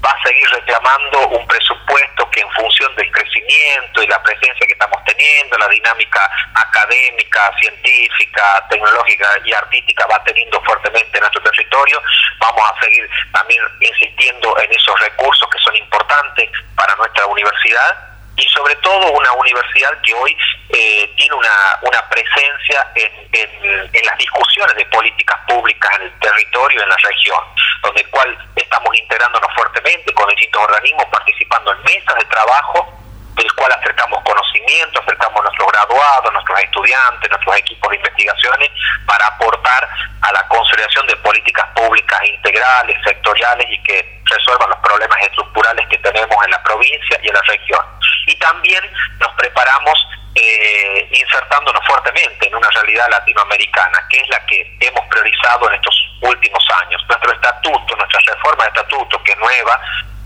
va 0.06 0.12
a 0.12 0.24
seguir 0.24 0.48
reclamando 0.52 1.28
un 1.30 1.48
presupuesto 1.48 2.30
que 2.30 2.42
en 2.42 2.52
función 2.52 2.96
del 2.96 3.12
crecimiento 3.12 4.04
y 4.04 4.08
la 4.08 4.22
presencia 4.22 4.68
que 4.68 4.74
estamos 4.74 5.04
teniendo, 5.06 5.58
la 5.58 5.68
dinámica 5.68 6.30
académica, 6.54 7.52
científica, 7.60 8.64
tecnológica 8.70 9.28
y 9.44 9.54
artística 9.54 10.06
va 10.06 10.24
teniendo 10.24 10.62
fuertemente 10.62 11.18
en 11.18 11.22
nuestro 11.22 11.42
territorio, 11.42 12.02
vamos 12.40 12.70
a 12.70 12.84
seguir 12.84 13.10
también 13.32 13.64
insistiendo 13.80 14.56
en 14.60 14.72
esos 14.72 15.00
recursos 15.00 15.50
que 15.50 15.60
son 15.60 15.76
importantes 15.76 16.50
para 16.76 16.96
nuestra 16.98 17.26
universidad 17.26 18.15
y 18.38 18.44
sobre 18.50 18.76
todo 18.78 19.12
una 19.12 19.32
universidad 19.34 19.92
que 20.02 20.14
hoy 20.14 20.38
eh, 20.70 21.10
tiene 21.16 21.36
una, 21.36 21.80
una 21.84 22.10
presencia 22.10 22.88
en, 22.96 23.12
en, 23.32 24.06
las 24.06 24.18
discusiones 24.18 24.76
de 24.76 24.86
políticas 24.86 25.40
públicas 25.48 25.92
en 25.96 26.04
el 26.04 26.20
territorio, 26.20 26.82
en 26.84 26.90
la 26.90 26.98
región, 26.98 27.40
donde 27.82 28.04
cual 28.06 28.38
estamos 28.56 28.96
integrándonos 28.98 29.50
fuertemente 29.56 30.14
con 30.14 30.28
distintos 30.30 30.64
organismos, 30.64 31.06
participando 31.12 31.72
en 31.72 31.84
mesas 31.84 32.16
de 32.16 32.26
trabajo 32.26 32.94
del 33.36 33.54
cual 33.54 33.72
acercamos 33.74 34.24
conocimiento, 34.24 35.02
acercamos 35.02 35.40
a 35.40 35.44
nuestros 35.44 35.72
graduados, 35.72 36.34
nuestros 36.34 36.60
estudiantes, 36.60 37.30
nuestros 37.30 37.58
equipos 37.58 37.90
de 37.90 37.98
investigaciones, 37.98 38.70
para 39.06 39.28
aportar 39.28 39.90
a 40.22 40.32
la 40.32 40.48
consolidación 40.48 41.06
de 41.08 41.16
políticas 41.18 41.66
públicas 41.76 42.20
integrales, 42.24 42.98
sectoriales 43.04 43.68
y 43.70 43.84
que 43.84 44.22
resuelvan 44.26 44.70
los 44.70 44.80
problemas 44.80 45.18
estructurales 45.22 45.86
que 45.88 45.98
tenemos 46.00 46.36
en 46.46 46.52
la 46.52 46.64
provincia 46.64 47.20
y 47.22 47.28
en 47.28 47.34
la 47.34 47.42
región. 47.42 47.82
Y 48.28 48.36
también 48.38 48.84
nos 49.20 49.32
preparamos 49.34 49.98
eh, 50.36 51.08
insertándonos 51.12 51.86
fuertemente 51.86 52.48
en 52.48 52.56
una 52.56 52.70
realidad 52.70 53.08
latinoamericana, 53.10 54.06
que 54.10 54.20
es 54.20 54.28
la 54.30 54.46
que 54.46 54.78
hemos 54.82 55.06
priorizado 55.08 55.70
en 55.70 55.76
estos 55.76 55.96
últimos 56.22 56.64
años. 56.84 57.02
Nuestro 57.08 57.32
estatuto, 57.32 57.96
nuestra 57.96 58.20
reforma 58.34 58.64
de 58.64 58.70
estatuto, 58.70 59.24
que 59.24 59.32
es 59.32 59.38
nueva, 59.38 59.80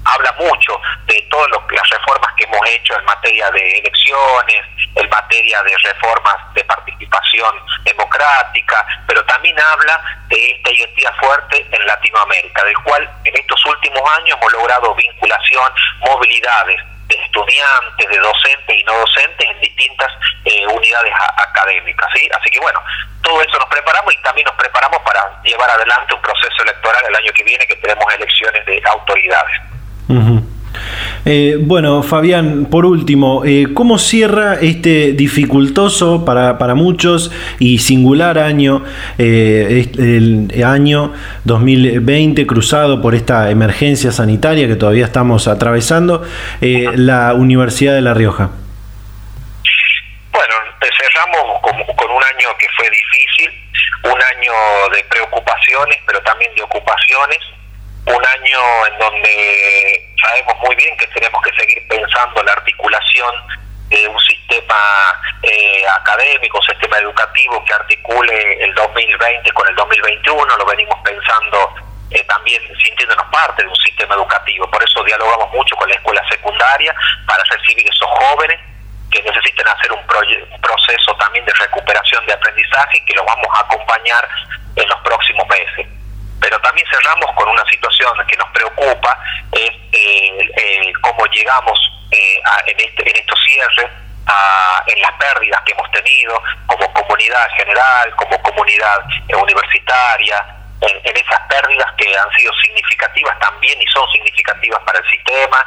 habla 0.05 0.31
mucho 0.39 0.81
de 1.05 1.21
todas 1.29 1.49
las 1.51 1.89
reformas 1.89 2.33
que 2.35 2.45
hemos 2.45 2.67
hecho 2.69 2.97
en 2.97 3.05
materia 3.05 3.51
de 3.51 3.79
elecciones, 3.79 4.65
en 4.95 5.09
materia 5.09 5.61
de 5.63 5.77
reformas 5.77 6.35
de 6.55 6.63
participación 6.63 7.53
democrática, 7.83 8.85
pero 9.07 9.23
también 9.25 9.59
habla 9.59 10.01
de 10.27 10.51
esta 10.51 10.71
identidad 10.71 11.15
fuerte 11.17 11.67
en 11.71 11.85
Latinoamérica, 11.85 12.63
del 12.63 12.77
cual 12.79 13.09
en 13.25 13.35
estos 13.37 13.63
últimos 13.65 14.01
años 14.17 14.37
hemos 14.39 14.53
logrado 14.53 14.95
vinculación, 14.95 15.71
movilidades 15.99 16.81
de 17.09 17.15
estudiantes, 17.15 18.09
de 18.09 18.17
docentes 18.19 18.75
y 18.77 18.83
no 18.83 18.93
docentes 18.99 19.49
en 19.49 19.59
distintas 19.59 20.11
eh, 20.45 20.65
unidades 20.67 21.13
académicas. 21.37 22.07
¿sí? 22.13 22.29
Así 22.39 22.49
que 22.49 22.59
bueno, 22.59 22.79
todo 23.21 23.41
eso 23.41 23.57
nos 23.59 23.69
preparamos 23.69 24.13
y 24.13 24.17
también 24.21 24.45
nos 24.45 24.55
preparamos 24.55 24.99
para 25.01 25.41
llevar 25.43 25.69
adelante 25.71 26.13
un 26.13 26.21
proceso 26.21 26.63
electoral 26.63 27.03
el 27.09 27.15
año 27.15 27.31
que 27.33 27.43
viene 27.43 27.65
que 27.65 27.75
tenemos 27.77 28.05
elecciones 28.13 28.65
de 28.65 28.81
autoridades. 28.85 29.61
Eh, 31.25 31.57
bueno, 31.59 32.01
Fabián, 32.03 32.65
por 32.65 32.85
último, 32.85 33.43
eh, 33.45 33.67
¿cómo 33.73 33.97
cierra 33.97 34.55
este 34.61 35.13
dificultoso 35.13 36.25
para, 36.25 36.57
para 36.57 36.75
muchos 36.75 37.31
y 37.59 37.79
singular 37.79 38.39
año, 38.39 38.83
eh, 39.17 39.89
el 39.97 40.63
año 40.63 41.13
2020 41.43 42.47
cruzado 42.47 43.01
por 43.01 43.15
esta 43.15 43.49
emergencia 43.49 44.11
sanitaria 44.11 44.67
que 44.67 44.75
todavía 44.75 45.05
estamos 45.05 45.47
atravesando, 45.47 46.23
la 46.61 47.33
Universidad 47.33 47.93
de 47.93 48.01
La 48.01 48.13
Rioja? 48.13 48.49
Bueno, 50.31 50.53
cerramos 50.79 51.61
con, 51.61 51.73
con 51.95 52.11
un 52.11 52.23
año 52.23 52.47
que 52.59 52.67
fue 52.77 52.89
difícil, 52.89 53.51
un 54.03 54.11
año 54.11 54.53
de 54.93 55.03
preocupaciones, 55.09 55.97
pero 56.05 56.21
también 56.21 56.51
de 56.55 56.63
ocupaciones 56.63 57.39
un 58.05 58.25
año 58.25 58.87
en 58.91 58.99
donde 58.99 60.08
sabemos 60.21 60.55
muy 60.59 60.75
bien 60.75 60.95
que 60.97 61.07
tenemos 61.07 61.41
que 61.41 61.51
seguir 61.57 61.87
pensando 61.87 62.43
la 62.43 62.53
articulación 62.53 63.33
de 63.89 64.07
un 64.07 64.19
sistema 64.19 64.75
eh, 65.43 65.83
académico, 65.87 66.59
un 66.59 66.63
sistema 66.63 66.97
educativo 66.97 67.63
que 67.65 67.73
articule 67.73 68.63
el 68.63 68.73
2020 68.75 69.51
con 69.51 69.67
el 69.67 69.75
2021, 69.75 70.57
lo 70.57 70.65
venimos 70.65 70.97
pensando 71.03 71.73
eh, 72.11 72.23
también 72.25 72.61
sintiéndonos 72.83 73.25
parte 73.31 73.63
de 73.63 73.69
un 73.69 73.75
sistema 73.77 74.15
educativo. 74.15 74.69
Por 74.69 74.83
eso 74.83 75.03
dialogamos 75.03 75.51
mucho 75.53 75.75
con 75.75 75.89
la 75.89 75.95
escuela 75.95 76.23
secundaria 76.29 76.93
para 77.25 77.43
recibir 77.43 77.87
esos 77.87 78.07
jóvenes 78.09 78.59
que 79.11 79.23
necesiten 79.23 79.67
hacer 79.67 79.91
un, 79.91 79.99
un 79.99 80.61
proceso 80.61 81.15
también 81.15 81.43
de 81.45 81.53
recuperación 81.53 82.25
de 82.27 82.33
aprendizaje 82.33 82.97
y 82.97 83.05
que 83.05 83.15
los 83.15 83.25
vamos 83.25 83.47
a 83.55 83.61
acompañar 83.61 84.27
en 84.75 84.87
los 84.87 84.99
próximos 85.01 85.47
meses 85.47 85.98
pero 86.39 86.59
también 86.61 86.87
cerramos 86.91 87.31
con 87.35 87.49
una 87.49 87.65
situación 87.65 88.11
que 88.27 88.37
nos 88.37 88.49
preocupa, 88.49 89.17
es 89.51 89.71
eh, 89.91 90.51
eh, 90.57 90.93
cómo 91.01 91.25
llegamos 91.27 91.79
eh, 92.11 92.41
en, 92.67 92.79
este, 92.79 93.09
en 93.09 93.15
estos 93.17 93.39
cierres 93.43 93.91
en 94.85 95.01
las 95.01 95.11
pérdidas 95.13 95.59
que 95.65 95.71
hemos 95.71 95.89
tenido 95.89 96.39
como 96.67 96.93
comunidad 96.93 97.47
general, 97.57 98.15
como 98.15 98.39
comunidad 98.43 99.03
universitaria, 99.27 100.45
en, 100.81 101.17
esas 101.17 101.39
pérdidas 101.49 101.91
que 101.97 102.15
han 102.15 102.31
sido 102.35 102.53
significativas 102.61 103.39
también 103.39 103.81
y 103.81 103.87
son 103.87 104.07
significativas 104.11 104.79
para 104.83 104.99
el 104.99 105.09
sistema, 105.09 105.65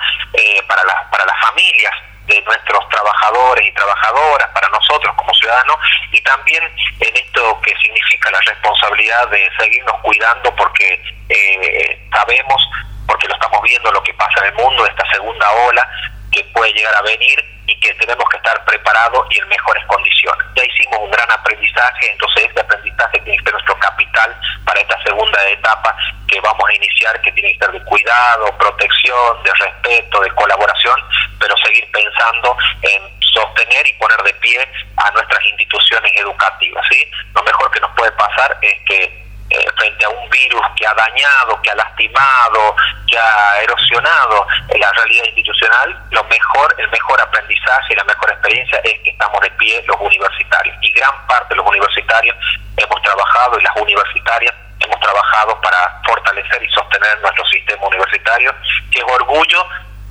para, 0.69 0.85
las 0.85 1.05
para 1.11 1.25
las 1.27 1.41
familias 1.41 1.93
de 2.27 2.41
nuestros 2.43 2.89
trabajadores 2.89 3.67
y 3.67 3.73
trabajadoras, 3.73 4.49
para 4.49 4.69
nosotros 4.69 5.15
como 5.17 5.33
ciudadanos, 5.35 5.77
y 6.13 6.21
también 6.23 6.63
en 7.01 7.17
esto 7.17 7.61
que 7.63 7.75
significa 7.83 8.31
la 8.31 8.41
responsabilidad 8.41 9.29
de 9.29 9.49
seguirnos 9.59 9.97
cuidando 10.03 10.55
porque 10.57 11.03
eh, 11.29 12.09
sabemos, 12.13 12.63
porque 13.07 13.29
lo 13.29 13.35
estamos 13.35 13.63
viendo 13.63 13.91
lo 13.91 14.03
que 14.03 14.15
pasa 14.15 14.41
en 14.41 14.47
el 14.47 14.55
mundo, 14.55 14.87
esta 14.87 15.11
segunda 15.11 15.51
ola 15.53 15.89
que 16.33 16.45
puede 16.45 16.73
llegar 16.73 16.95
a 16.97 17.03
venir 17.03 17.45
y 17.67 17.79
que 17.81 17.95
tenemos 17.95 18.29
que 18.29 18.37
estar 18.39 18.65
preparados 18.65 19.27
y 19.31 19.39
en 19.39 19.49
mejores 19.49 19.85
condiciones. 19.87 20.45
Ya 20.57 20.65
hicimos 20.65 20.99
un 21.01 21.11
gran 21.11 21.31
aprendizaje, 21.31 22.11
entonces 22.11 22.45
este 22.45 22.61
aprendizaje 22.61 23.21
tiene 23.21 23.39
que 23.39 23.45
ser 23.45 23.53
nuestro 23.53 23.79
capital 23.79 24.37
para 24.65 24.81
esta 24.81 25.03
segunda 25.03 25.49
etapa 25.49 25.97
que 26.29 26.41
vamos 26.41 26.69
a 26.69 26.75
iniciar, 26.75 27.21
que 27.23 27.33
tiene 27.33 27.53
que 27.53 27.65
ser 27.65 27.73
de 27.73 27.85
cuidado, 27.85 28.59
protección, 28.59 29.43
de 29.43 29.53
respeto, 29.53 30.21
de 30.21 30.31
colaboración, 30.31 30.99
pero 31.39 31.55
seguir 31.59 31.89
pensando 31.93 32.57
en 32.83 33.03
sostener 33.21 33.87
y 33.87 33.93
poner 33.95 34.23
de 34.23 34.35
pie 34.35 34.69
a 34.97 35.11
nuestras 35.13 35.45
instituciones 35.47 36.13
educativas. 36.17 36.85
¿sí? 36.91 37.11
Lo 37.35 37.43
mejor 37.43 37.71
que 37.71 37.81
nos 37.81 37.91
puede 37.93 38.13
pasar 38.13 38.59
es 38.63 38.75
que 38.87 39.23
eh, 39.53 39.67
frente 39.77 40.05
a 40.05 40.09
un 40.09 40.31
virus 40.31 40.63
que 40.77 40.87
ha 40.87 40.95
dañado, 40.95 41.61
que 41.63 41.71
ha 41.71 41.75
lastimado, 41.75 42.75
que 43.07 43.19
ha 43.19 43.61
erosionado 43.63 44.47
la 44.79 44.91
realidad 44.93 45.25
institucional, 45.27 46.03
lo 46.11 46.25
mejor, 46.25 46.75
el 46.79 46.89
mejor 46.91 47.21
aprendizaje 47.21 47.93
y 47.93 47.97
la 47.97 48.05
mejor 48.05 48.31
experiencia 48.31 48.79
es 48.79 48.99
que 49.01 49.11
estamos 49.11 49.41
de 49.41 49.51
pie 49.53 49.85
los 49.87 50.01
universitarios. 50.01 50.77
Y 50.81 50.93
gran 50.93 51.27
parte 51.27 51.51
de 51.51 51.57
los 51.57 51.67
universitarios 51.67 52.35
hemos 52.79 53.03
trabajado 53.03 53.61
y 53.61 53.63
las 53.63 53.77
universitarias 53.77 54.55
hemos 54.81 55.01
trabajado 55.01 55.61
para 55.61 56.01
fortalecer 56.07 56.63
y 56.63 56.71
sostener 56.71 57.21
nuestro 57.21 57.45
sistema 57.47 57.87
universitario, 57.87 58.55
que 58.91 59.01
es 59.01 59.05
orgullo 59.05 59.67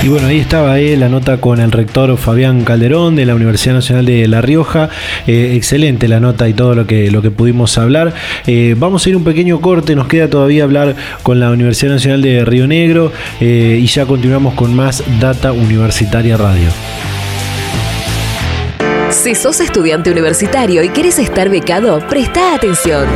Y 0.00 0.06
bueno, 0.06 0.28
ahí 0.28 0.38
estaba 0.38 0.78
eh, 0.78 0.96
la 0.96 1.08
nota 1.08 1.38
con 1.38 1.60
el 1.60 1.72
rector 1.72 2.16
Fabián 2.16 2.62
Calderón 2.62 3.16
de 3.16 3.26
la 3.26 3.34
Universidad 3.34 3.74
Nacional 3.74 4.06
de 4.06 4.28
La 4.28 4.40
Rioja. 4.40 4.90
Eh, 5.26 5.54
excelente 5.56 6.06
la 6.06 6.20
nota 6.20 6.48
y 6.48 6.54
todo 6.54 6.76
lo 6.76 6.86
que, 6.86 7.10
lo 7.10 7.20
que 7.20 7.32
pudimos 7.32 7.76
hablar. 7.78 8.14
Eh, 8.46 8.76
vamos 8.78 9.04
a 9.04 9.10
ir 9.10 9.16
un 9.16 9.24
pequeño 9.24 9.60
corte, 9.60 9.96
nos 9.96 10.06
queda 10.06 10.30
todavía 10.30 10.62
hablar 10.62 10.94
con 11.24 11.40
la 11.40 11.50
Universidad 11.50 11.92
Nacional 11.92 12.22
de 12.22 12.44
Río 12.44 12.68
Negro 12.68 13.12
y 13.40 13.84
ya 13.86 14.06
continuamos 14.06 14.54
con 14.54 14.74
más 14.74 15.02
Data 15.20 15.50
Universitaria 15.50 16.36
Radio. 16.36 16.68
Si 19.10 19.34
sos 19.34 19.60
estudiante 19.60 20.10
universitario 20.10 20.82
y 20.82 20.90
quieres 20.90 21.18
estar 21.18 21.48
becado, 21.48 22.06
presta 22.08 22.54
atención. 22.54 23.06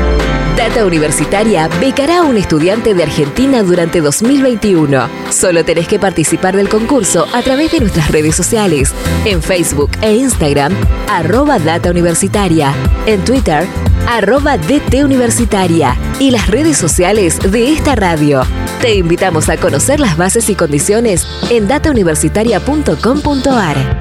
Data 0.57 0.87
Universitaria 0.87 1.69
becará 1.81 2.19
a 2.19 2.23
un 2.23 2.37
estudiante 2.37 2.95
de 2.95 3.03
Argentina 3.03 3.63
durante 3.63 4.01
2021. 4.01 5.09
Solo 5.31 5.65
tenés 5.65 5.89
que 5.89 5.99
participar 5.99 6.57
del 6.57 6.69
concurso 6.69 7.27
a 7.33 7.43
través 7.43 7.73
de 7.73 7.81
nuestras 7.81 8.11
redes 8.11 8.35
sociales, 8.35 8.93
en 9.25 9.43
Facebook 9.43 9.91
e 10.01 10.15
Instagram, 10.15 10.73
arroba 11.09 11.59
Data 11.59 11.91
Universitaria, 11.91 12.73
en 13.07 13.25
Twitter, 13.25 13.67
arroba 14.09 14.57
DT 14.57 15.05
Universitaria 15.05 15.97
y 16.19 16.31
las 16.31 16.49
redes 16.49 16.79
sociales 16.79 17.39
de 17.39 17.73
esta 17.73 17.97
radio. 17.97 18.43
Te 18.81 18.95
invitamos 18.95 19.49
a 19.49 19.59
conocer 19.59 20.01
las 20.01 20.17
bases 20.17 20.49
y 20.49 20.55
condiciones 20.55 21.27
en 21.51 21.69
datauniversitaria.com.ar. 21.69 23.99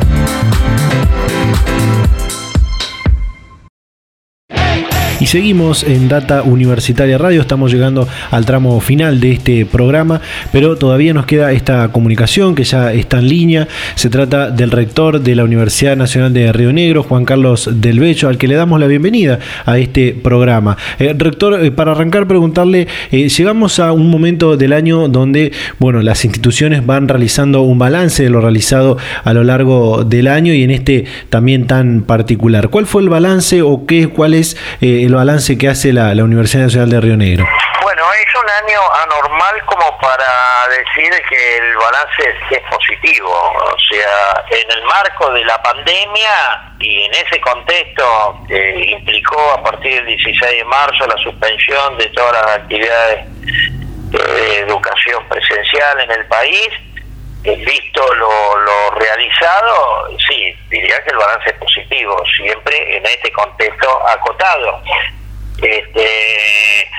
seguimos 5.31 5.83
en 5.83 6.09
Data 6.09 6.43
Universitaria 6.43 7.17
Radio, 7.17 7.39
estamos 7.39 7.71
llegando 7.71 8.05
al 8.31 8.45
tramo 8.45 8.81
final 8.81 9.21
de 9.21 9.31
este 9.31 9.65
programa, 9.65 10.19
pero 10.51 10.75
todavía 10.75 11.13
nos 11.13 11.25
queda 11.25 11.53
esta 11.53 11.87
comunicación 11.87 12.53
que 12.53 12.65
ya 12.65 12.91
está 12.91 13.19
en 13.19 13.29
línea. 13.29 13.67
Se 13.95 14.09
trata 14.09 14.51
del 14.51 14.71
rector 14.71 15.21
de 15.21 15.33
la 15.33 15.45
Universidad 15.45 15.95
Nacional 15.95 16.33
de 16.33 16.51
Río 16.51 16.73
Negro, 16.73 17.03
Juan 17.03 17.23
Carlos 17.23 17.69
Del 17.71 18.01
Bello, 18.01 18.27
al 18.27 18.37
que 18.37 18.49
le 18.49 18.55
damos 18.55 18.77
la 18.77 18.87
bienvenida 18.87 19.39
a 19.65 19.77
este 19.77 20.13
programa. 20.13 20.75
Eh, 20.99 21.15
rector, 21.17 21.63
eh, 21.63 21.71
para 21.71 21.93
arrancar, 21.93 22.27
preguntarle, 22.27 22.89
eh, 23.13 23.29
llegamos 23.29 23.79
a 23.79 23.93
un 23.93 24.09
momento 24.09 24.57
del 24.57 24.73
año 24.73 25.07
donde, 25.07 25.53
bueno, 25.79 26.01
las 26.01 26.25
instituciones 26.25 26.85
van 26.85 27.07
realizando 27.07 27.61
un 27.61 27.79
balance 27.79 28.21
de 28.21 28.29
lo 28.29 28.41
realizado 28.41 28.97
a 29.23 29.33
lo 29.33 29.45
largo 29.45 30.03
del 30.03 30.27
año 30.27 30.53
y 30.53 30.63
en 30.63 30.71
este 30.71 31.05
también 31.29 31.67
tan 31.67 32.01
particular. 32.01 32.67
¿Cuál 32.67 32.85
fue 32.85 33.01
el 33.01 33.07
balance 33.07 33.61
o 33.61 33.85
qué, 33.85 34.09
cuál 34.09 34.33
es 34.33 34.57
el 34.81 35.13
balance 35.13 35.20
que 35.59 35.67
hace 35.67 35.93
la, 35.93 36.23
Universidad 36.23 36.63
Nacional 36.63 36.89
de 36.89 36.99
Río 36.99 37.15
Negro? 37.15 37.45
Bueno, 37.83 38.03
es 38.13 38.35
un 38.35 38.49
año 38.49 38.79
anormal 39.03 39.65
como 39.65 39.99
para 39.99 40.67
decir 40.69 41.11
que 41.29 41.57
el 41.57 41.75
balance 41.77 42.35
es, 42.49 42.61
positivo. 42.71 43.29
O 43.29 43.77
sea, 43.91 44.43
en 44.49 44.71
el 44.71 44.83
marco 44.85 45.31
de 45.31 45.45
la 45.45 45.61
pandemia 45.61 46.73
y 46.79 47.03
en 47.03 47.13
ese 47.13 47.39
contexto 47.39 48.39
que 48.47 48.93
implicó 48.97 49.51
a 49.51 49.63
partir 49.63 49.93
del 49.97 50.07
16 50.07 50.39
de 50.41 50.65
marzo 50.65 51.05
la 51.05 51.17
suspensión 51.17 51.97
de 51.99 52.07
todas 52.07 52.33
las 52.33 52.57
actividades 52.57 53.25
de 54.09 54.59
educación 54.59 55.27
presencial 55.29 55.99
en 55.99 56.11
el 56.11 56.25
país, 56.25 56.69
visto 57.43 58.15
lo, 58.15 58.57
lo 58.57 58.91
realizado, 58.91 60.17
sí, 60.27 60.55
diría 60.69 61.03
que 61.03 61.11
el 61.11 61.17
balance 61.17 61.49
es 61.49 61.57
positivo, 61.57 61.70
siempre 62.37 62.97
en 62.97 63.05
este 63.05 63.31
contexto 63.31 64.07
acotado. 64.07 64.81
Este, 65.61 66.89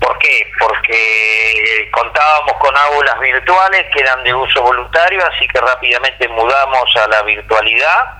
¿Por 0.00 0.18
qué? 0.18 0.46
Porque 0.58 1.88
contábamos 1.92 2.54
con 2.58 2.76
aulas 2.76 3.18
virtuales 3.20 3.86
que 3.92 4.00
eran 4.00 4.24
de 4.24 4.34
uso 4.34 4.62
voluntario, 4.62 5.24
así 5.26 5.46
que 5.48 5.60
rápidamente 5.60 6.28
mudamos 6.28 6.96
a 6.96 7.06
la 7.08 7.22
virtualidad. 7.22 8.14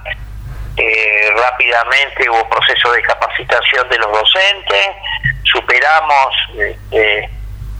Eh, 0.76 1.30
rápidamente 1.36 2.30
hubo 2.30 2.48
proceso 2.48 2.92
de 2.92 3.02
capacitación 3.02 3.88
de 3.88 3.98
los 3.98 4.12
docentes, 4.12 4.88
superamos 5.42 6.34
este, 6.56 7.28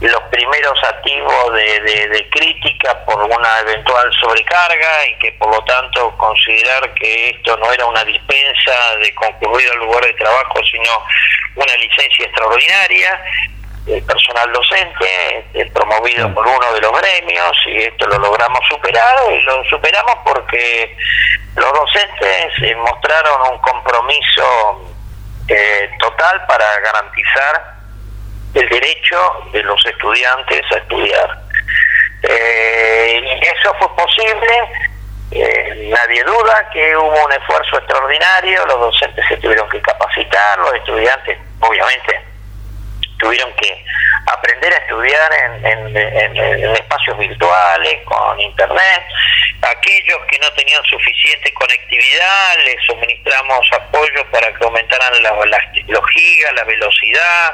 los 0.01 0.21
primeros 0.23 0.83
activos 0.83 1.53
de, 1.53 2.27
crítica 2.31 3.05
por 3.05 3.23
una 3.23 3.59
eventual 3.61 4.11
sobrecarga 4.19 5.07
y 5.07 5.15
que 5.19 5.31
por 5.33 5.53
lo 5.53 5.63
tanto 5.63 6.15
considerar 6.17 6.93
que 6.95 7.29
esto 7.29 7.55
no 7.57 7.71
era 7.71 7.85
una 7.85 8.03
dispensa 8.03 8.95
de 8.99 9.13
concurrir 9.15 9.69
al 9.71 9.77
lugar 9.79 10.03
de 10.03 10.13
trabajo, 10.13 10.59
sino 10.69 10.91
una 11.55 11.73
licencia 11.75 12.25
extraordinaria. 12.25 13.23
El 13.85 14.03
personal 14.03 14.51
docente, 14.53 15.45
este, 15.53 15.65
promovido 15.71 16.33
por 16.33 16.47
uno 16.47 16.73
de 16.73 16.81
los 16.81 16.91
gremios, 17.01 17.51
y 17.67 17.83
esto 17.83 18.07
lo 18.07 18.17
logramos 18.17 18.61
superar, 18.69 19.15
y 19.29 19.41
lo 19.41 19.63
superamos 19.65 20.15
porque 20.23 20.95
los 21.55 21.73
docentes 21.73 22.47
eh, 22.61 22.75
mostraron 22.75 23.53
un 23.53 23.59
compromiso 23.59 24.93
eh, 25.49 25.89
total 25.99 26.45
para 26.47 26.65
garantizar 26.79 27.72
el 28.53 28.69
derecho 28.69 29.19
de 29.51 29.63
los 29.63 29.85
estudiantes 29.85 30.61
a 30.71 30.77
estudiar. 30.77 31.39
Eh, 32.23 33.39
eso 33.41 33.73
fue 33.79 33.95
posible, 33.95 34.57
eh, 35.31 35.89
nadie 35.89 36.23
duda 36.23 36.69
que 36.71 36.95
hubo 36.95 37.25
un 37.25 37.33
esfuerzo 37.33 37.77
extraordinario, 37.77 38.65
los 38.67 38.79
docentes 38.79 39.25
se 39.27 39.37
tuvieron 39.37 39.67
que 39.69 39.81
capacitar, 39.81 40.59
los 40.59 40.73
estudiantes 40.75 41.37
obviamente 41.59 42.32
tuvieron 43.23 43.53
que 43.55 43.83
aprender 44.27 44.73
a 44.73 44.77
estudiar 44.77 45.33
en, 45.63 46.75
espacios 46.75 47.17
virtuales, 47.17 48.03
con 48.05 48.39
internet. 48.39 49.03
Aquellos 49.61 50.19
que 50.29 50.39
no 50.39 50.51
tenían 50.53 50.83
suficiente 50.83 51.53
conectividad, 51.53 52.57
les 52.65 52.83
suministramos 52.85 53.65
apoyo 53.71 54.29
para 54.31 54.53
que 54.53 54.63
aumentaran 54.65 55.13
los 55.87 56.09
gigas, 56.11 56.53
la 56.53 56.63
velocidad, 56.65 57.53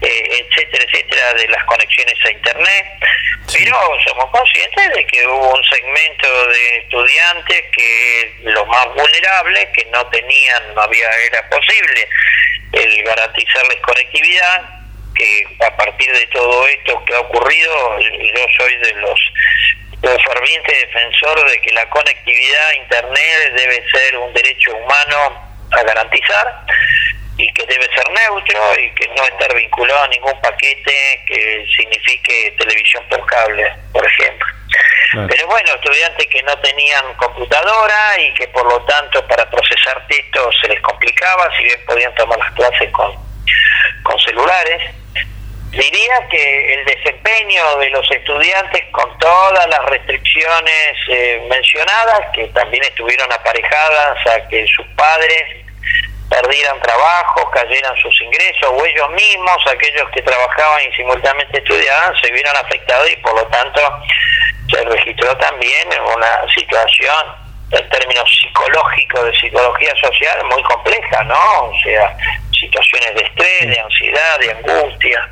eh, 0.00 0.46
etcétera, 0.46 0.84
etcétera, 0.88 1.34
de 1.34 1.48
las 1.48 1.64
conexiones 1.64 2.14
a 2.24 2.30
internet. 2.30 2.86
Pero 3.52 3.76
somos 4.06 4.30
conscientes 4.30 4.94
de 4.94 5.06
que 5.06 5.26
hubo 5.26 5.54
un 5.54 5.64
segmento 5.64 6.46
de 6.46 6.76
estudiantes 6.78 7.62
que 7.76 8.34
los 8.44 8.66
más 8.68 8.86
vulnerables, 8.94 9.66
que 9.74 9.84
no 9.86 10.06
tenían, 10.06 10.74
no 10.74 10.82
había, 10.82 11.08
era 11.26 11.48
posible 11.48 12.08
el 12.72 13.02
garantizarles 13.02 13.80
conectividad, 13.80 14.79
que 15.20 15.66
a 15.66 15.76
partir 15.76 16.10
de 16.12 16.26
todo 16.28 16.66
esto 16.66 17.04
que 17.04 17.14
ha 17.14 17.20
ocurrido, 17.20 17.98
yo 17.98 18.46
soy 18.58 18.76
de 18.76 18.94
los, 18.94 19.20
ferviente 20.24 20.72
defensor 20.72 21.50
de 21.50 21.60
que 21.60 21.72
la 21.72 21.88
conectividad 21.90 22.68
a 22.68 22.74
Internet 22.76 23.52
debe 23.54 23.84
ser 23.90 24.16
un 24.16 24.32
derecho 24.32 24.74
humano 24.74 25.66
a 25.72 25.82
garantizar 25.82 26.64
y 27.36 27.52
que 27.52 27.66
debe 27.66 27.86
ser 27.94 28.10
neutro 28.10 28.80
y 28.80 28.90
que 28.94 29.08
no 29.08 29.24
estar 29.24 29.54
vinculado 29.54 30.04
a 30.04 30.08
ningún 30.08 30.40
paquete 30.40 31.22
que 31.26 31.66
signifique 31.76 32.54
televisión 32.58 33.04
por 33.10 33.24
cable, 33.26 33.70
por 33.92 34.06
ejemplo. 34.06 34.46
Pero 35.28 35.46
bueno, 35.48 35.74
estudiantes 35.74 36.26
que 36.28 36.42
no 36.44 36.56
tenían 36.60 37.14
computadora 37.14 38.20
y 38.20 38.32
que 38.34 38.48
por 38.48 38.64
lo 38.64 38.80
tanto 38.84 39.26
para 39.26 39.48
procesar 39.50 40.06
textos 40.06 40.56
se 40.62 40.68
les 40.68 40.80
complicaba, 40.80 41.50
si 41.56 41.64
bien 41.64 41.80
podían 41.84 42.14
tomar 42.14 42.38
las 42.38 42.52
clases 42.52 42.90
con, 42.92 43.12
con 44.02 44.18
celulares, 44.20 44.94
Diría 45.70 46.28
que 46.28 46.74
el 46.74 46.84
desempeño 46.84 47.76
de 47.76 47.90
los 47.90 48.10
estudiantes 48.10 48.82
con 48.90 49.16
todas 49.18 49.68
las 49.68 49.84
restricciones 49.86 50.96
eh, 51.08 51.46
mencionadas, 51.48 52.22
que 52.34 52.48
también 52.48 52.82
estuvieron 52.84 53.32
aparejadas 53.32 54.26
a 54.26 54.48
que 54.48 54.66
sus 54.66 54.86
padres 54.96 55.44
perdieran 56.28 56.80
trabajo, 56.80 57.50
cayeran 57.50 57.96
sus 57.96 58.20
ingresos, 58.22 58.68
o 58.68 58.84
ellos 58.84 59.10
mismos, 59.10 59.58
aquellos 59.66 60.08
que 60.10 60.22
trabajaban 60.22 60.80
y 60.88 60.96
simultáneamente 60.96 61.58
estudiaban, 61.58 62.14
se 62.20 62.32
vieron 62.32 62.56
afectados 62.56 63.10
y 63.10 63.16
por 63.16 63.34
lo 63.34 63.46
tanto 63.46 63.80
se 64.70 64.84
registró 64.84 65.36
también 65.36 65.88
una 66.16 66.52
situación 66.52 67.50
en 67.72 67.88
términos 67.90 68.28
psicológicos 68.28 69.24
de 69.24 69.38
psicología 69.38 69.94
social 69.96 70.44
muy 70.46 70.62
compleja, 70.64 71.22
¿no? 71.24 71.64
O 71.64 71.72
sea, 71.84 72.16
situaciones 72.60 73.14
de 73.14 73.22
estrés, 73.22 73.68
de 73.68 73.80
ansiedad, 73.80 74.38
de 74.38 74.50
angustia. 74.52 75.28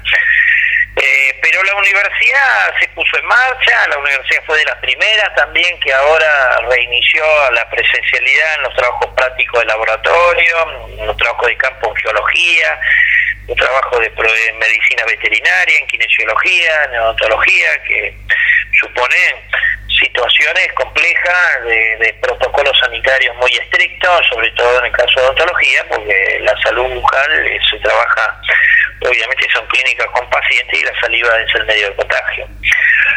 Eh, 0.96 1.38
pero 1.40 1.62
la 1.62 1.76
universidad 1.76 2.74
se 2.80 2.88
puso 2.88 3.18
en 3.18 3.26
marcha, 3.26 3.86
la 3.88 3.98
universidad 3.98 4.42
fue 4.46 4.58
de 4.58 4.64
las 4.64 4.76
primeras 4.78 5.32
también 5.36 5.78
que 5.78 5.92
ahora 5.92 6.58
reinició 6.68 7.24
la 7.52 7.70
presencialidad 7.70 8.54
en 8.56 8.62
los 8.62 8.74
trabajos 8.74 9.06
prácticos 9.14 9.60
de 9.60 9.66
laboratorio, 9.66 10.56
en 10.98 11.06
los 11.06 11.16
trabajos 11.16 11.46
de 11.46 11.56
campo 11.56 11.90
en 11.90 11.96
geología, 11.96 12.80
un 13.46 13.56
trabajo 13.56 13.98
de, 14.00 14.10
medicina 14.58 15.04
veterinaria, 15.06 15.78
en 15.78 15.86
kinesiología, 15.86 16.84
en 16.84 16.98
odontología, 16.98 17.82
que 17.84 18.14
suponen 18.72 19.48
situaciones 19.98 20.72
complejas 20.74 21.64
de, 21.64 22.14
protocolos 22.20 22.78
sanitarios 22.78 23.34
muy 23.36 23.50
estrictos, 23.52 24.26
sobre 24.28 24.50
todo 24.52 24.78
en 24.78 24.86
el 24.86 24.92
caso 24.92 25.12
de 25.16 25.26
odontología, 25.26 25.84
porque 25.88 26.38
la 26.42 26.54
salud 26.62 26.88
bucal 26.94 27.46
eh, 27.46 27.58
se 27.68 27.78
trabaja, 27.78 28.40
obviamente 29.00 29.46
son 29.52 29.66
clínicas 29.66 30.06
con 30.08 30.28
pacientes 30.30 30.80
y 30.80 30.84
la 30.84 31.00
saliva 31.00 31.40
es 31.40 31.54
el 31.54 31.66
medio 31.66 31.88
de 31.90 31.96
contagio. 31.96 32.46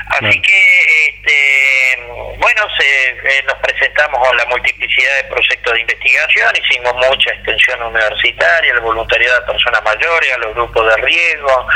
Así 0.08 0.42
que, 0.42 1.08
este, 1.08 1.98
bueno, 2.38 2.68
se, 2.78 3.10
eh, 3.10 3.44
nos 3.48 3.58
presentamos 3.60 4.28
a 4.28 4.36
la 4.36 4.46
multiplicidad 4.46 5.16
de 5.18 5.24
proyectos 5.30 5.74
de 5.74 5.82
investigación, 5.82 6.54
hicimos 6.56 6.94
mucha 6.96 7.32
extensión 7.32 7.82
universitaria, 7.84 8.74
el 8.74 8.82
voluntariado 8.82 9.40
de 9.40 9.54
personas 9.54 9.82
mayores, 9.84 10.34
a 10.34 10.38
los 10.40 10.54
grupos 10.54 10.86
de 10.88 11.02
riesgo, 11.02 11.68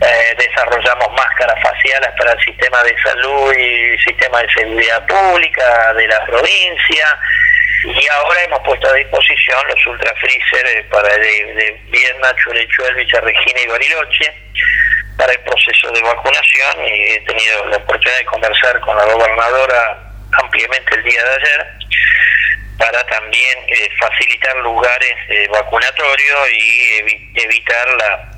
eh, 0.00 0.36
desarrollamos 0.38 1.12
máscaras 1.12 1.60
faciales 1.62 2.10
para 2.18 2.32
el 2.32 2.44
sistema 2.44 2.82
de 2.82 2.96
salud 3.04 3.54
y 3.54 3.98
sistema 3.98 4.40
de 4.42 4.48
seguridad 4.54 5.06
pública 5.06 5.94
de 5.94 6.08
la 6.08 6.24
provincia. 6.26 7.18
Y 7.84 8.08
ahora 8.08 8.42
hemos 8.44 8.60
puesto 8.60 8.88
a 8.88 8.94
disposición 8.94 9.58
los 9.68 9.86
ultra 9.86 10.14
freezer 10.16 10.66
eh, 10.66 10.84
para 10.90 11.08
de, 11.08 11.54
de 11.54 11.80
Vierna, 11.90 12.34
Churechuel, 12.36 12.94
Regina 12.96 13.60
y 13.62 13.66
Bariloche 13.68 14.32
para 15.18 15.32
el 15.32 15.40
proceso 15.40 15.90
de 15.90 16.02
vacunación. 16.02 16.86
Y 16.86 17.12
he 17.12 17.20
tenido 17.20 17.66
la 17.66 17.76
oportunidad 17.76 18.18
de 18.18 18.24
conversar 18.24 18.80
con 18.80 18.96
la 18.96 19.04
gobernadora 19.04 20.10
ampliamente 20.42 20.94
el 20.96 21.04
día 21.04 21.22
de 21.22 21.30
ayer 21.30 21.66
para 22.78 23.06
también 23.06 23.58
eh, 23.68 23.88
facilitar 24.00 24.56
lugares 24.56 25.14
vacunatorios 25.50 26.50
y 26.50 27.30
evitar 27.34 27.88
la 27.98 28.34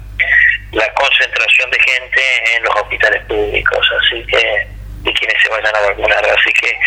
la 0.72 0.92
concentración 0.94 1.70
de 1.70 1.78
gente 1.80 2.56
en 2.56 2.62
los 2.64 2.74
hospitales 2.74 3.24
públicos, 3.26 3.88
así 4.02 4.24
que 4.26 4.66
y 5.06 5.14
quienes 5.14 5.40
se 5.40 5.48
vayan 5.48 5.74
a 5.76 5.80
vacunar. 5.80 6.24
Así 6.26 6.52
que 6.52 6.78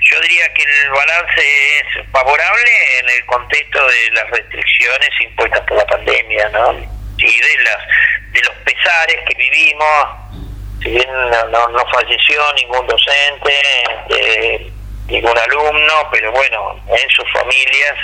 yo 0.00 0.20
diría 0.20 0.52
que 0.54 0.62
el 0.62 0.90
balance 0.90 1.78
es 1.78 2.10
favorable 2.12 2.98
en 3.00 3.08
el 3.08 3.26
contexto 3.26 3.86
de 3.86 4.10
las 4.12 4.30
restricciones 4.30 5.10
impuestas 5.20 5.60
por 5.62 5.76
la 5.76 5.86
pandemia, 5.86 6.48
¿no? 6.50 6.72
Y 7.18 7.40
de 7.40 7.64
las 7.64 7.78
de 8.32 8.40
los 8.42 8.54
pesares 8.64 9.16
que 9.26 9.34
vivimos, 9.36 10.06
si 10.82 10.90
bien 10.90 11.08
no, 11.10 11.68
no, 11.68 11.86
falleció 11.90 12.52
ningún 12.52 12.86
docente, 12.86 13.60
eh, 14.10 14.70
ningún 15.06 15.36
alumno, 15.38 16.08
pero 16.12 16.30
bueno, 16.32 16.78
en 16.88 17.10
sus 17.10 17.24
familias 17.32 17.96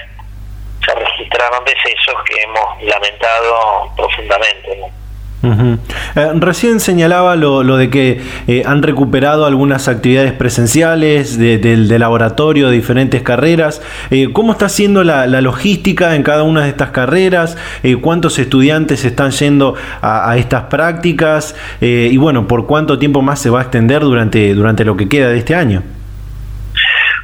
se 0.84 0.94
registraron 0.94 1.64
decesos 1.64 2.24
que 2.24 2.42
hemos 2.42 2.82
lamentado 2.82 3.92
profundamente. 3.94 4.76
¿no? 4.76 5.01
Eh, 5.45 6.30
recién 6.36 6.78
señalaba 6.78 7.34
lo, 7.36 7.62
de 7.76 7.90
que 7.90 8.20
eh, 8.47 8.62
han 8.64 8.82
recuperado 8.82 9.45
algunas 9.45 9.88
actividades 9.88 10.32
presenciales 10.32 11.38
del 11.38 11.88
de, 11.88 11.99
laboratorio 11.99 12.68
de 12.68 12.74
diferentes 12.74 13.22
carreras. 13.22 13.82
Eh, 14.11 14.28
¿Cómo 14.32 14.53
está 14.53 14.68
siendo 14.68 15.03
la, 15.03 15.26
logística 15.26 16.14
en 16.14 16.22
cada 16.22 16.45
una 16.45 16.62
de 16.62 16.68
estas 16.68 16.90
carreras? 16.90 17.57
¿Cuántos 18.01 18.38
estudiantes 18.38 19.05
están 19.05 19.32
yendo 19.32 19.74
a, 20.01 20.36
estas 20.36 20.64
prácticas? 20.64 21.57
y 21.80 22.16
bueno, 22.16 22.47
¿por 22.47 22.66
cuánto 22.66 22.99
tiempo 22.99 23.22
más 23.22 23.40
se 23.40 23.51
va 23.51 23.61
a 23.61 23.62
extender 23.62 24.03
durante, 24.03 24.55
durante 24.55 24.84
lo 24.84 24.97
que 24.97 25.09
queda 25.09 25.28
de 25.28 25.38
este 25.38 25.55
año? 25.55 25.82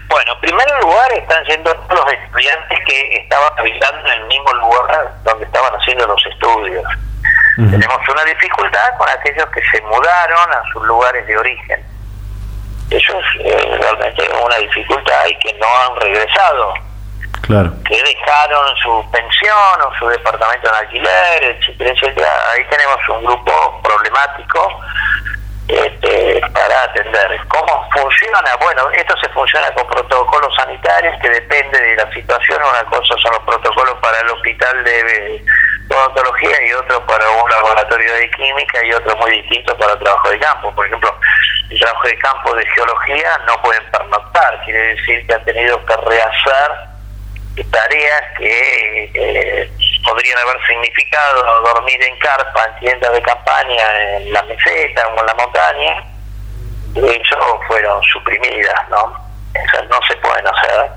Bueno, 0.09 0.33
en 0.33 0.41
primer 0.41 0.67
lugar 0.83 1.13
están 1.13 1.45
yendo 1.45 1.71
los 1.91 2.13
estudiantes 2.13 2.79
que 2.87 3.17
estaban 3.17 3.53
habitando 3.57 4.01
en 4.11 4.21
el 4.23 4.27
mismo 4.27 4.53
lugar 4.55 5.15
donde 5.25 5.45
estaban 5.45 5.73
haciendo 5.75 6.07
los 6.07 6.27
estudios. 6.27 6.85
Tenemos 7.59 8.09
una 8.09 8.23
dificultad 8.23 8.97
con 8.99 9.09
aquellos 9.09 9.47
que 9.47 9.61
se 9.73 9.81
mudaron 9.83 10.53
a 10.53 10.63
sus 10.73 10.81
lugares 10.85 11.27
de 11.27 11.37
origen. 11.37 11.85
Eso 12.89 13.19
es 13.19 13.27
eh, 13.41 13.79
realmente 13.81 14.29
una 14.45 14.57
dificultad 14.59 15.27
y 15.27 15.35
que 15.41 15.53
no 15.59 15.67
han 15.67 16.01
regresado. 16.01 16.75
Claro. 17.43 17.73
Que 17.85 18.01
dejaron 18.01 18.77
su 18.77 19.11
pensión 19.11 19.83
o 19.85 19.99
su 19.99 20.07
departamento 20.07 20.69
en 20.69 20.75
alquiler, 20.77 21.45
etcétera, 21.45 21.91
etcétera. 21.91 22.29
Ahí 22.53 22.65
tenemos 22.71 23.09
un 23.09 23.25
grupo 23.25 23.83
problemático 23.83 24.81
este, 25.67 26.41
para 26.55 26.85
atender. 26.85 27.41
¿Cómo 27.49 27.89
funciona? 27.91 28.55
Bueno, 28.61 28.89
esto 28.91 29.17
se 29.21 29.29
funciona 29.31 29.69
con 29.73 29.85
protocolos 29.89 30.55
sanitarios 30.55 31.21
que 31.21 31.29
depende 31.29 31.77
de 31.81 31.97
la 31.97 32.09
situación. 32.13 32.63
Una 32.63 32.85
cosa 32.85 33.17
son 33.21 33.33
los 33.33 33.43
protocolos 33.43 33.97
para 34.01 34.21
el 34.21 34.29
hospital 34.31 34.85
de 34.85 35.45
odontología 35.91 36.57
y 36.67 36.73
otro 36.73 37.05
para 37.07 37.29
un 37.31 37.51
laboratorio 37.51 38.13
de 38.15 38.31
química 38.31 38.85
y 38.85 38.93
otro 38.93 39.17
muy 39.17 39.31
distinto 39.31 39.77
para 39.79 39.99
trabajo 39.99 40.31
de 40.31 40.39
campo. 40.39 40.75
Por 40.75 40.87
ejemplo, 40.87 41.15
el 41.71 41.79
trabajo 41.79 42.09
de 42.09 42.19
campo 42.19 42.55
de 42.55 42.67
geología 42.75 43.39
no 43.47 43.61
pueden 43.63 43.85
pernoctar, 43.91 44.65
quiere 44.65 44.95
decir 44.95 45.27
que 45.27 45.35
han 45.35 45.45
tenido 45.45 45.85
que 45.85 45.97
rehacer 45.97 46.89
tareas 47.65 48.23
que 48.39 49.11
eh, 49.15 49.71
podrían 50.05 50.39
haber 50.39 50.65
significado 50.67 51.63
dormir 51.63 52.03
en 52.03 52.17
carpa, 52.19 52.65
en 52.65 52.81
tiendas 52.81 53.13
de 53.13 53.23
campaña, 53.23 54.17
en 54.17 54.33
la 54.33 54.43
meseta 54.43 55.09
o 55.09 55.21
en 55.21 55.27
la 55.27 55.35
montaña, 55.35 56.05
eso 56.95 57.61
fueron 57.67 58.03
suprimidas, 58.05 58.89
¿no? 58.91 59.13
Esas 59.55 59.89
no 59.89 59.99
se 60.07 60.17
pueden 60.17 60.47
hacer. 60.47 60.91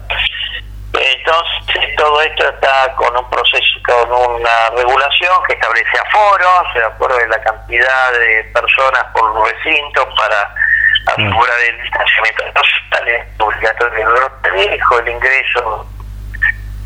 Entonces, 1.01 1.95
todo 1.97 2.21
esto 2.21 2.47
está 2.47 2.93
con 2.95 3.17
un 3.17 3.29
proceso, 3.29 3.79
con 3.85 4.11
una 4.11 4.69
regulación 4.75 5.33
que 5.47 5.53
establece 5.53 5.97
aforos, 6.07 6.73
de 6.75 6.85
acuerdo 6.85 7.17
de 7.17 7.27
la 7.27 7.41
cantidad 7.41 8.11
de 8.11 8.43
personas 8.53 9.03
por 9.13 9.49
recinto 9.49 10.07
para 10.15 10.53
asegurar 11.07 11.59
el 11.69 11.81
distanciamiento. 11.81 12.43
Social, 12.53 13.27
obligatorio 13.39 14.31
el 14.99 15.07
ingreso 15.09 15.87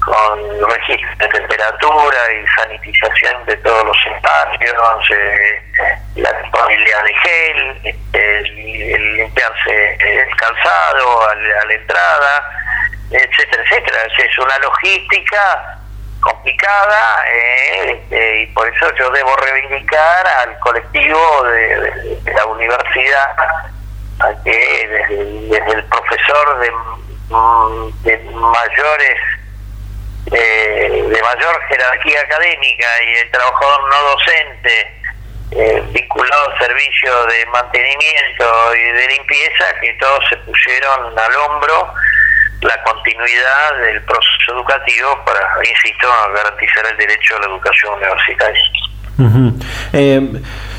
con 0.05 0.69
registro 0.69 1.15
de 1.17 1.27
temperatura 1.27 2.17
y 2.31 2.45
sanitización 2.61 3.45
de 3.45 3.57
todos 3.57 3.83
los 3.85 3.97
espacios, 4.05 5.09
eh, 5.09 5.99
la 6.15 6.31
disponibilidad 6.31 7.03
de 7.03 7.13
gel, 7.15 7.79
este, 7.83 8.37
el, 8.37 9.17
limpiarse 9.17 9.97
el 9.99 10.35
calzado 10.37 11.29
a 11.29 11.35
la 11.35 11.73
entrada, 11.73 12.49
etcétera, 13.23 13.63
etcétera. 13.63 13.97
Es 14.17 14.37
una 14.37 14.57
logística 14.59 15.79
complicada 16.25 17.23
eh, 17.31 17.91
este, 17.91 18.41
y 18.41 18.45
por 18.47 18.67
eso 18.67 18.93
yo 18.95 19.09
debo 19.11 19.35
reivindicar 19.37 20.27
al 20.27 20.57
colectivo 20.59 21.43
de, 21.43 22.19
la 22.33 22.45
universidad 22.45 23.35
a 24.19 24.43
que 24.43 24.87
desde, 25.49 25.71
el 25.71 25.83
profesor 25.85 26.59
de, 26.59 26.71
mayores 28.31 29.19
eh, 30.31 31.05
de 31.07 31.21
mayor 31.21 31.61
jerarquía 31.67 32.21
académica 32.21 32.87
y 33.03 33.15
el 33.19 33.31
trabajador 33.31 33.89
no 33.89 34.01
docente 34.11 35.01
eh, 35.51 35.83
vinculado 35.89 36.51
al 36.51 36.59
servicio 36.59 37.25
de 37.27 37.45
mantenimiento 37.47 38.75
y 38.75 38.91
de 38.93 39.07
limpieza 39.07 39.79
que 39.79 39.93
todos 39.99 40.27
se 40.29 40.37
pusieron 40.37 41.17
al 41.17 41.35
hombro 41.35 41.93
la 42.65 42.83
continuidad 42.83 43.77
del 43.81 44.01
proceso 44.03 44.53
educativo 44.53 45.23
para, 45.25 45.39
insisto, 45.67 46.07
garantizar 46.33 46.85
el 46.91 46.97
derecho 46.97 47.35
a 47.37 47.39
la 47.39 47.45
educación 47.47 47.93
universitaria. 47.93 48.61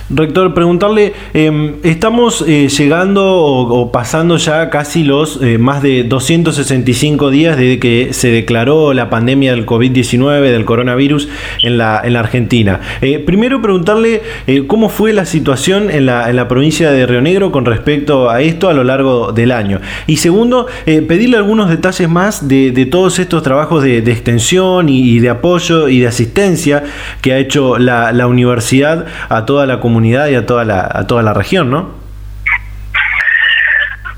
Rector, 0.09 0.55
preguntarle, 0.55 1.15
em, 1.35 1.75
estamos 1.83 2.45
eh, 2.47 2.69
llegando 2.69 3.25
o, 3.27 3.91
pasando 3.91 4.37
ya 4.37 4.71
casi 4.71 5.03
los 5.03 5.43
eh, 5.43 5.59
más 5.59 5.83
de 5.83 6.05
265 6.05 7.29
días 7.31 7.57
desde 7.57 7.81
que 7.81 8.13
se 8.13 8.31
declaró 8.31 8.95
la 8.95 9.11
pandemia 9.11 9.51
del 9.51 9.67
COVID-19, 9.67 10.43
del 10.43 10.65
coronavirus 10.65 11.29
en 11.63 11.77
la, 11.77 12.01
en 12.05 12.13
la 12.13 12.21
Argentina. 12.21 12.81
Eh, 13.01 13.19
primero 13.19 13.61
preguntarle 13.61 14.23
cómo 14.69 14.91
fue 14.91 15.13
la 15.13 15.25
situación 15.25 15.91
en 15.91 16.07
la, 16.07 16.31
en 16.31 16.37
la, 16.37 16.47
provincia 16.47 16.93
de 16.93 17.05
Río 17.05 17.21
Negro 17.21 17.51
con 17.51 17.65
respecto 17.65 18.31
a 18.31 18.43
esto 18.43 18.69
a 18.69 18.75
lo 18.75 18.85
largo 18.85 19.33
del 19.33 19.51
año. 19.51 19.81
Y 20.07 20.19
segundo, 20.19 20.69
pedirle 20.85 21.37
algunos 21.37 21.69
detalles 21.69 22.09
más 22.09 22.47
de, 22.47 22.89
todos 22.89 23.19
estos 23.19 23.43
trabajos 23.43 23.83
de, 23.83 23.99
extensión 23.99 24.89
y, 24.89 25.19
de 25.19 25.31
apoyo 25.31 25.89
y 25.89 25.99
de 25.99 26.07
asistencia 26.07 26.85
que 27.21 27.33
ha 27.33 27.39
hecho 27.39 27.79
la, 27.79 28.13
la 28.13 28.29
universidad 28.29 29.07
a 29.29 29.45
toda 29.45 29.67
la 29.67 29.81
comunidad 29.81 29.96
comunidad 29.97 30.27
y 30.27 30.35
a 30.35 30.45
toda 30.45 30.63
la, 30.63 30.91
a 30.93 31.07
toda 31.07 31.23
la 31.23 31.33
región, 31.33 31.71
¿no? 31.71 31.95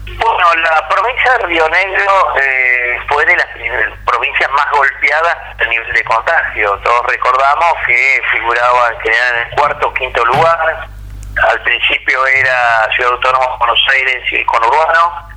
Bueno, 0.07 0.55
la 0.57 0.89
provincia 0.89 1.39
de 1.39 1.47
Río 1.47 1.69
Negro 1.69 2.35
eh, 2.35 2.99
fue 3.07 3.25
de 3.25 3.37
las 3.37 3.47
provincias 4.05 4.51
más 4.51 4.67
golpeadas 4.73 5.37
a 5.57 5.65
nivel 5.67 5.93
de 5.93 6.03
contagio. 6.03 6.77
Todos 6.83 7.07
recordamos 7.07 7.75
que 7.87 8.21
figuraba 8.33 8.89
en 9.05 9.47
el 9.47 9.55
cuarto 9.55 9.87
o 9.87 9.95
quinto 9.95 10.25
lugar. 10.25 10.89
Al 11.49 11.63
principio 11.63 12.27
era 12.27 12.89
Ciudad 12.97 13.13
Autónoma 13.13 13.57
Buenos 13.59 13.87
Aires 13.93 14.25
y 14.33 14.35
el 14.35 14.47
conurbano 14.47 15.29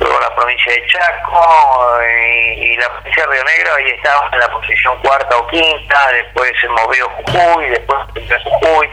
luego 0.00 0.18
la 0.20 0.34
provincia 0.34 0.72
de 0.72 0.86
Chaco 0.86 2.00
eh, 2.02 2.54
y, 2.56 2.76
la 2.76 2.88
provincia 2.88 3.26
de 3.26 3.32
Río 3.32 3.44
Negro 3.44 3.74
ahí 3.76 3.90
estaba 3.90 4.28
en 4.32 4.38
la 4.40 4.48
posición 4.48 4.98
cuarta 5.02 5.36
o 5.36 5.46
quinta, 5.48 6.12
después 6.12 6.52
se 6.60 6.68
movió 6.68 7.08
Jujuy, 7.08 7.68
después 7.68 7.98
Jujuy, 8.44 8.88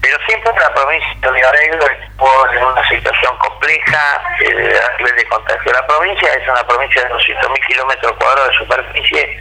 pero 0.00 0.18
siempre 0.26 0.52
la 0.58 0.74
provincia 0.74 1.14
de 1.20 1.30
Río 1.30 1.78
estuvo 1.80 2.48
en 2.52 2.64
una 2.64 2.88
situación 2.88 3.36
compleja 3.38 4.22
eh, 4.40 4.80
a 4.80 4.96
nivel 4.98 5.16
de 5.16 5.24
contagio. 5.26 5.72
La 5.72 5.86
provincia 5.86 6.32
es 6.32 6.48
una 6.48 6.66
provincia 6.66 7.02
de 7.02 7.10
200.000 7.10 7.66
kilómetros 7.66 8.12
cuadrados 8.12 8.50
de 8.50 8.56
superficie, 8.58 9.40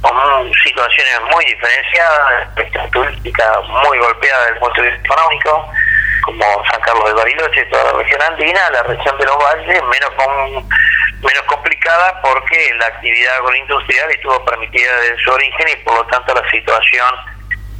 con 0.00 0.52
situaciones 0.62 1.20
muy 1.32 1.44
diferenciadas, 1.46 2.54
turística 2.92 3.60
muy 3.82 3.98
golpeada 3.98 4.40
desde 4.42 4.54
el 4.54 4.58
punto 4.60 4.82
de 4.82 4.90
vista 4.90 5.04
económico, 5.04 5.70
como 6.24 6.64
San 6.70 6.80
Carlos 6.82 7.04
de 7.06 7.14
Bariloche, 7.14 7.64
toda 7.66 7.92
la 7.92 7.98
región 7.98 8.22
andina, 8.22 8.70
la 8.70 8.82
región 8.84 9.18
de 9.18 9.24
los 9.24 9.36
valles, 9.36 9.82
menos 9.82 10.12
menos 11.22 11.42
complicada 11.46 12.20
porque 12.22 12.74
la 12.78 12.86
actividad 12.86 13.36
agroindustrial 13.36 14.10
estuvo 14.10 14.44
permitida 14.44 15.00
desde 15.00 15.24
su 15.24 15.30
origen 15.32 15.68
y 15.68 15.76
por 15.84 15.94
lo 15.94 16.06
tanto 16.06 16.34
la 16.34 16.48
situación 16.50 17.35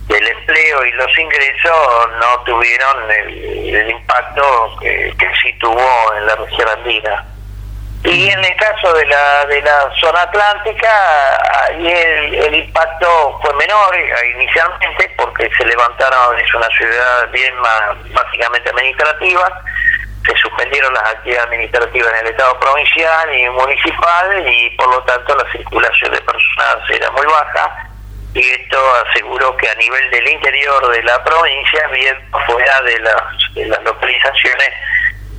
del 0.09 0.27
empleo 0.27 0.85
y 0.85 0.93
los 0.93 1.19
ingresos 1.19 2.09
no 2.21 2.41
tuvieron 2.45 3.11
el, 3.11 3.91
impacto 3.91 4.77
que, 4.81 5.13
sí 5.43 5.53
tuvo 5.59 6.15
en 6.17 6.27
la 6.27 6.37
región 6.37 6.69
andina. 6.69 7.25
Y 8.05 8.29
en 8.29 8.45
el 8.45 8.57
caso 8.57 8.93
de 8.93 9.05
la 9.07 9.45
de 9.47 9.61
la 9.63 9.91
zona 9.99 10.23
atlántica, 10.23 10.89
ahí 11.67 11.89
el, 11.89 12.55
impacto 12.55 13.39
fue 13.43 13.53
menor 13.55 13.97
eh, 13.97 14.33
inicialmente 14.37 15.13
porque 15.17 15.51
se 15.57 15.65
levantaron, 15.65 16.39
es 16.39 16.55
una 16.55 16.69
ciudad 16.69 17.29
bien 17.33 17.57
más, 17.59 18.13
básicamente 18.13 18.71
administrativa, 18.71 19.61
se 20.25 20.37
suspendieron 20.37 20.95
las 20.95 21.03
actividades 21.15 21.47
administrativas 21.47 22.13
en 22.13 22.27
el 22.27 22.33
Estado 22.33 22.61
provincial 22.61 23.35
y 23.35 23.49
municipal 23.49 24.49
y 24.49 24.71
por 24.77 24.89
lo 24.89 25.03
tanto 25.03 25.35
la 25.35 25.51
circulación 25.51 26.13
de 26.13 26.21
personas 26.21 26.91
era 26.91 27.11
muy 27.11 27.27
baja 27.27 27.86
y 28.37 28.51
esto 28.51 28.78
aseguró 29.09 29.57
que 29.57 29.66
a 29.66 29.74
nivel 29.76 30.11
del 30.11 30.28
interior 30.28 30.93
de 30.93 31.03
la 31.05 31.24
provincia, 31.24 31.87
bien 31.89 32.16
fuera 32.47 32.82
de 32.82 32.99
las, 33.01 33.55
de 33.55 33.64
las 33.64 33.82
localizaciones, 33.82 34.70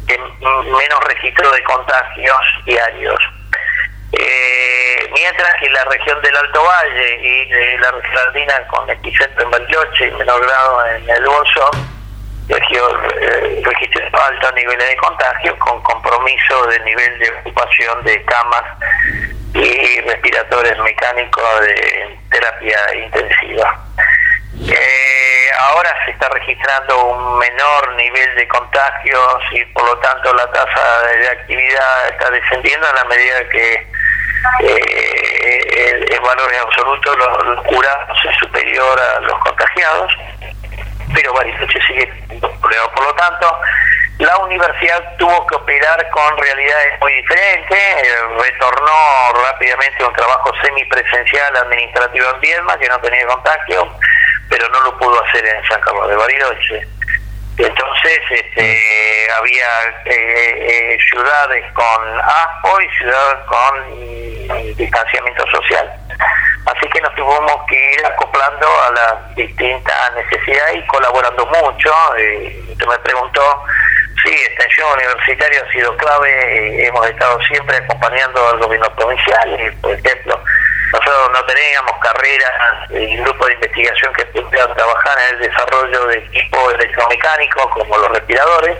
que 0.07 0.17
menos 0.17 1.03
registro 1.07 1.51
de 1.51 1.63
contagios 1.63 2.41
diarios. 2.65 3.19
Eh, 4.13 5.09
mientras 5.13 5.53
que 5.59 5.69
la 5.69 5.83
región 5.83 6.19
del 6.23 6.37
Alto 6.37 6.63
Valle 6.63 7.19
y 7.21 7.49
de 7.49 7.77
la 7.77 7.91
región 7.91 8.67
con 8.67 8.89
epicentro 8.89 9.43
en 9.43 9.51
Bariloche 9.51 10.07
y 10.07 10.11
menor 10.11 10.41
grado 10.41 10.87
en 10.87 11.09
el 11.09 11.25
Bolsón, 11.25 11.97
eh, 12.49 13.61
registró 13.63 14.23
altos 14.23 14.53
niveles 14.55 14.89
de 14.89 14.95
contagio 14.95 15.59
con 15.59 15.83
compromiso 15.83 16.65
de 16.67 16.79
nivel 16.79 17.19
de 17.19 17.29
ocupación 17.29 18.03
de 18.05 18.23
camas 18.23 18.63
y 19.64 20.01
respiradores 20.01 20.78
mecánicos 20.80 21.62
de 21.62 22.18
terapia 22.30 22.78
intensiva. 22.95 23.80
Eh, 24.70 25.49
ahora 25.60 25.93
se 26.05 26.12
está 26.12 26.30
registrando 26.30 27.05
un 27.05 27.38
menor 27.39 27.95
nivel 27.95 28.36
de 28.36 28.47
contagios 28.47 29.43
y 29.51 29.64
por 29.66 29.86
lo 29.86 29.97
tanto 29.99 30.34
la 30.34 30.51
tasa 30.51 31.01
de 31.08 31.30
actividad 31.30 32.10
está 32.10 32.30
descendiendo 32.32 32.88
a 32.88 32.93
la 32.93 33.03
medida 33.05 33.49
que 33.49 33.88
eh, 34.62 36.05
en 36.10 36.24
valores 36.24 36.60
absolutos 36.60 37.18
los, 37.18 37.45
los, 37.45 37.66
curados 37.66 38.18
es 38.30 38.38
superior 38.38 38.99
a 38.99 39.20
los 39.22 39.38
contagiados, 39.39 40.14
pero 41.14 41.34
Bariloche 41.34 41.80
sigue 41.88 42.08
Por 42.39 43.03
lo 43.03 43.14
tanto, 43.16 43.60
la 44.20 44.36
universidad 44.39 45.15
tuvo 45.18 45.45
que 45.45 45.55
operar 45.55 46.09
con 46.09 46.38
realidades 46.38 46.99
muy 46.99 47.13
diferentes, 47.13 47.78
eh, 47.78 48.15
retornó 48.39 49.43
rápidamente 49.45 50.03
un 50.03 50.13
trabajo 50.13 50.51
semipresencial 50.63 51.55
administrativo 51.55 52.26
en 52.34 52.39
Viedma, 52.41 52.78
que 52.80 52.89
no 52.89 52.99
tenía 52.99 53.28
contagio, 53.28 53.88
pero 54.49 54.68
no 54.70 54.82
lo 54.82 54.97
pudo 54.97 55.24
hacer 55.24 55.45
en 55.45 55.63
San 55.65 55.80
Carlos 55.82 56.09
de 56.09 56.15
Bariloche. 56.15 56.88
Entonces 57.59 58.20
este, 58.30 59.28
había 59.38 59.68
eh, 60.05 60.13
eh, 60.15 60.97
ciudades 61.09 61.65
con 61.74 62.20
ASPO 62.20 62.82
y 62.82 62.89
ciudades 62.97 63.45
con 63.45 64.76
distanciamiento 64.78 65.45
social. 65.51 65.91
Así 66.65 66.89
que 66.89 67.01
nos 67.01 67.13
tuvimos 67.15 67.65
que 67.68 67.93
ir 67.93 68.05
acoplando 68.05 68.68
a 68.68 68.91
las 68.91 69.36
distintas 69.36 70.13
necesidades 70.15 70.78
y 70.78 70.88
colaborando 70.88 71.45
mucho. 71.45 71.93
usted 72.13 72.88
me 72.88 72.99
preguntó 72.99 73.63
Sí, 74.28 74.34
extensión 74.34 74.91
universitaria 74.91 75.63
ha 75.65 75.71
sido 75.71 75.95
clave, 75.95 76.30
eh, 76.30 76.88
hemos 76.88 77.07
estado 77.07 77.39
siempre 77.43 77.78
acompañando 77.78 78.45
al 78.49 78.59
gobierno 78.59 78.93
provincial, 78.97 79.73
por 79.82 79.93
ejemplo, 79.93 80.43
nosotros 80.91 81.30
no 81.32 81.45
teníamos 81.45 81.93
carreras 82.01 82.91
y 82.91 83.15
grupos 83.23 83.47
de 83.47 83.53
investigación 83.53 84.13
que 84.13 84.25
pudieran 84.25 84.75
trabajar 84.75 85.17
en 85.30 85.36
el 85.36 85.49
desarrollo 85.49 86.07
de 86.07 86.17
equipos 86.17 86.73
electromecánicos 86.73 87.67
como 87.71 87.97
los 87.99 88.09
respiradores, 88.11 88.78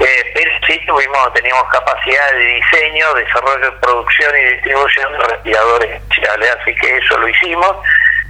eh, 0.00 0.32
pero 0.34 0.50
sí 0.66 0.80
tuvimos, 0.88 1.32
teníamos 1.34 1.68
capacidad 1.70 2.32
de 2.32 2.44
diseño, 2.44 3.14
desarrollo, 3.14 3.78
producción 3.78 4.36
y 4.38 4.54
distribución 4.54 5.12
de 5.12 5.18
respiradores 5.18 6.02
así 6.60 6.74
que 6.74 6.96
eso 6.96 7.16
lo 7.18 7.28
hicimos 7.28 7.76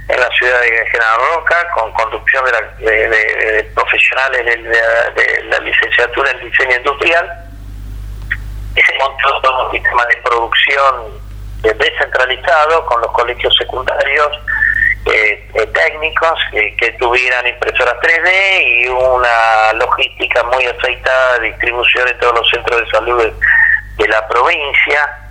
en 0.09 0.19
la 0.19 0.29
ciudad 0.31 0.59
de 0.61 0.85
General 0.91 1.19
Roca, 1.35 1.67
con 1.75 1.91
conducción 1.93 2.43
de, 2.45 3.71
profesionales 3.75 4.43
de, 4.43 5.43
la 5.43 5.59
licenciatura 5.59 6.31
en 6.31 6.49
diseño 6.49 6.77
industrial. 6.77 7.29
Se 8.75 8.97
montó 8.97 9.41
todo 9.41 9.67
un 9.67 9.71
sistema 9.71 10.03
de 10.07 10.17
producción 10.17 11.21
descentralizado 11.61 12.85
con 12.87 13.01
los 13.01 13.11
colegios 13.11 13.53
secundarios 13.55 14.39
eh, 15.05 15.47
eh, 15.53 15.67
técnicos 15.67 16.39
que 16.51 16.95
tuvieran 16.99 17.45
impresoras 17.45 17.95
3D 18.01 18.63
y 18.63 18.87
una 18.87 19.73
logística 19.73 20.43
muy 20.43 20.65
aceitada 20.65 21.39
de 21.39 21.47
distribución 21.47 22.07
en 22.07 22.19
todos 22.19 22.33
los 22.35 22.49
centros 22.49 22.79
de 22.79 22.89
salud 22.89 23.33
de 23.97 24.07
la 24.07 24.27
provincia 24.27 25.28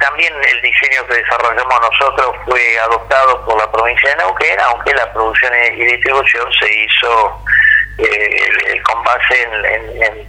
también 0.00 0.32
el 0.34 0.62
diseño 0.62 1.06
que 1.06 1.16
desarrollamos 1.16 1.80
nosotros 1.80 2.34
fue 2.46 2.78
adoptado 2.78 3.44
por 3.44 3.58
la 3.58 3.70
provincia 3.70 4.10
de 4.10 4.16
Neuquén, 4.16 4.58
aunque 4.60 4.94
la 4.94 5.12
producción 5.12 5.52
y 5.76 5.84
distribución 5.84 6.50
se 6.58 6.84
hizo 6.84 7.44
eh, 7.98 8.82
con 8.82 9.02
base 9.04 9.42
en, 9.42 10.02
en, 10.02 10.28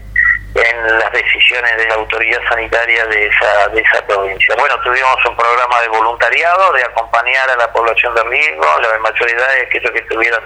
las 1.00 1.12
decisiones 1.12 1.78
de 1.78 1.88
la 1.88 1.96
autoridad 1.96 2.42
sanitaria 2.50 3.06
de 3.06 3.28
esa, 3.28 3.68
de 3.70 3.82
esa 3.82 4.06
provincia. 4.08 4.56
Bueno, 4.58 4.76
tuvimos 4.82 5.16
un 5.26 5.36
programa 5.38 5.80
de 5.82 5.88
voluntariado 5.88 6.74
de 6.74 6.84
acompañar 6.84 7.50
a 7.50 7.56
la 7.56 7.72
población 7.72 8.14
de 8.16 8.24
riesgo, 8.24 8.66
la 8.82 8.98
mayor 9.00 9.30
edad 9.30 9.54
de 9.54 9.62
aquellos 9.62 9.92
que 9.92 10.02
tuvieran 10.02 10.42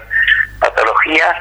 patologías 0.60 1.36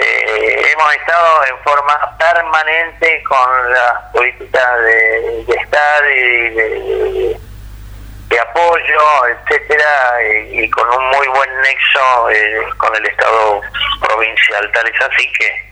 eh, 0.00 0.72
hemos 0.72 0.94
estado 0.94 1.44
en 1.46 1.58
forma 1.64 2.16
permanente 2.18 3.22
con 3.24 3.72
las 3.72 3.92
políticas 4.12 4.80
de, 4.82 5.44
de 5.46 5.54
Estado 5.54 6.10
y 6.10 6.50
de, 6.50 8.40
apoyo, 8.40 9.26
etcétera, 9.28 10.22
y, 10.50 10.68
con 10.70 10.86
un 10.90 11.06
muy 11.10 11.26
buen 11.28 11.60
nexo 11.62 12.30
eh, 12.30 12.66
con 12.76 12.94
el 12.96 13.06
Estado 13.06 13.62
provincial. 14.00 14.70
Tal 14.72 14.86
es 14.86 15.00
así 15.00 15.32
que 15.38 15.66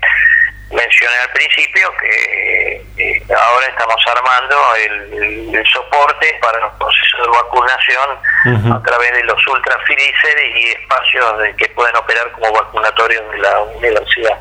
mencioné 0.71 1.17
al 1.19 1.31
principio 1.31 1.93
que 1.99 2.85
eh, 2.97 3.23
ahora 3.29 3.67
estamos 3.67 3.97
armando 4.07 4.57
el, 4.77 5.65
soporte 5.73 6.39
para 6.41 6.61
los 6.61 6.73
procesos 6.75 7.21
de 7.23 7.29
vacunación 7.29 8.73
a 8.73 8.83
través 8.83 9.13
de 9.13 9.25
los 9.25 9.47
ultra 9.47 9.77
y 9.89 10.69
espacios 10.71 11.39
de, 11.39 11.57
que 11.57 11.69
pueden 11.71 11.97
operar 11.97 12.31
como 12.33 12.53
vacunatorios 12.53 13.31
de 13.31 13.39
la 13.39 13.63
universidad. 13.63 14.39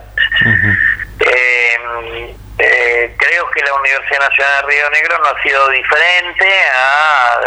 eh, 1.19 2.35
eh, 2.59 3.15
creo 3.17 3.49
que 3.49 3.61
la 3.61 3.73
Universidad 3.73 4.19
Nacional 4.19 4.61
de 4.61 4.71
Río 4.71 4.89
Negro 4.91 5.17
no 5.19 5.27
ha 5.29 5.41
sido 5.41 5.69
diferente 5.69 6.47
a 6.75 7.41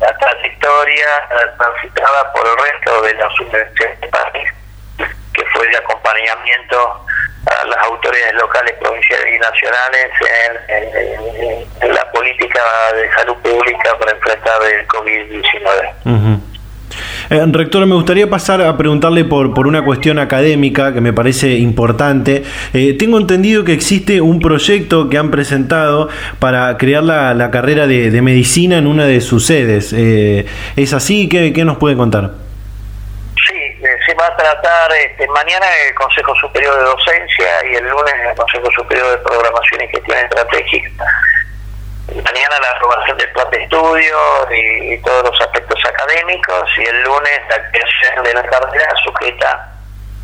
la 0.00 0.18
trayectoria 0.18 1.06
transitada 1.58 2.32
por 2.32 2.46
el 2.46 2.56
resto 2.56 3.02
de 3.02 3.14
las 3.14 3.40
universidades 3.40 4.00
del 4.00 4.10
país, 4.10 4.50
que 5.34 5.44
fue 5.52 5.66
de 5.68 5.76
acompañamiento 5.76 7.04
a 7.46 7.64
las 7.66 7.78
autoridades 7.78 8.34
locales, 8.34 8.74
provinciales 8.80 9.26
y 9.34 9.38
nacionales 9.38 10.10
en, 11.80 11.94
la 11.94 12.10
política 12.12 12.60
de 12.94 13.12
salud 13.14 13.36
pública 13.42 13.98
para 13.98 14.12
enfrentar 14.12 14.62
el 14.62 14.86
COVID-19. 14.88 16.40
Eh, 17.30 17.44
rector, 17.52 17.86
me 17.86 17.94
gustaría 17.94 18.28
pasar 18.28 18.62
a 18.62 18.76
preguntarle 18.76 19.24
por, 19.24 19.54
por 19.54 19.66
una 19.66 19.84
cuestión 19.84 20.18
académica 20.18 20.92
que 20.92 21.00
me 21.00 21.12
parece 21.12 21.54
importante. 21.58 22.44
Eh, 22.72 22.94
tengo 22.98 23.18
entendido 23.18 23.64
que 23.64 23.72
existe 23.72 24.20
un 24.20 24.40
proyecto 24.40 25.08
que 25.08 25.18
han 25.18 25.30
presentado 25.30 26.08
para 26.38 26.76
crear 26.76 27.02
la, 27.02 27.50
carrera 27.50 27.86
de, 27.86 28.22
medicina 28.22 28.78
en 28.78 28.86
una 28.86 29.06
de 29.06 29.20
sus 29.20 29.46
sedes. 29.46 29.92
Eh, 29.92 30.46
¿Es 30.76 30.92
así? 30.92 31.28
¿Qué, 31.28 31.52
¿Qué 31.52 31.64
nos 31.64 31.78
puede 31.78 31.96
contar? 31.96 32.43
Tratar 34.44 34.92
este, 34.92 35.26
mañana 35.28 35.64
el 35.88 35.94
Consejo 35.94 36.34
Superior 36.34 36.76
de 36.76 36.84
Docencia 36.84 37.64
y 37.64 37.76
el 37.76 37.88
lunes 37.88 38.14
el 38.28 38.36
Consejo 38.36 38.70
Superior 38.72 39.12
de 39.12 39.16
Programación 39.24 39.80
y 39.80 39.88
Gestión 39.88 40.18
Estratégica 40.18 41.06
mañana 42.12 42.60
la 42.60 42.70
aprobación 42.76 43.16
del 43.16 43.30
plan 43.30 43.48
de 43.48 43.62
estudio 43.62 44.18
y, 44.52 44.98
todos 44.98 45.30
los 45.30 45.40
aspectos 45.40 45.82
académicos 45.86 46.70
y 46.76 46.84
el 46.84 47.02
lunes 47.04 47.40
la 47.48 47.70
creación 47.70 48.22
de 48.22 48.34
la 48.34 48.42
carrera 48.42 48.94
sujeta 49.02 49.72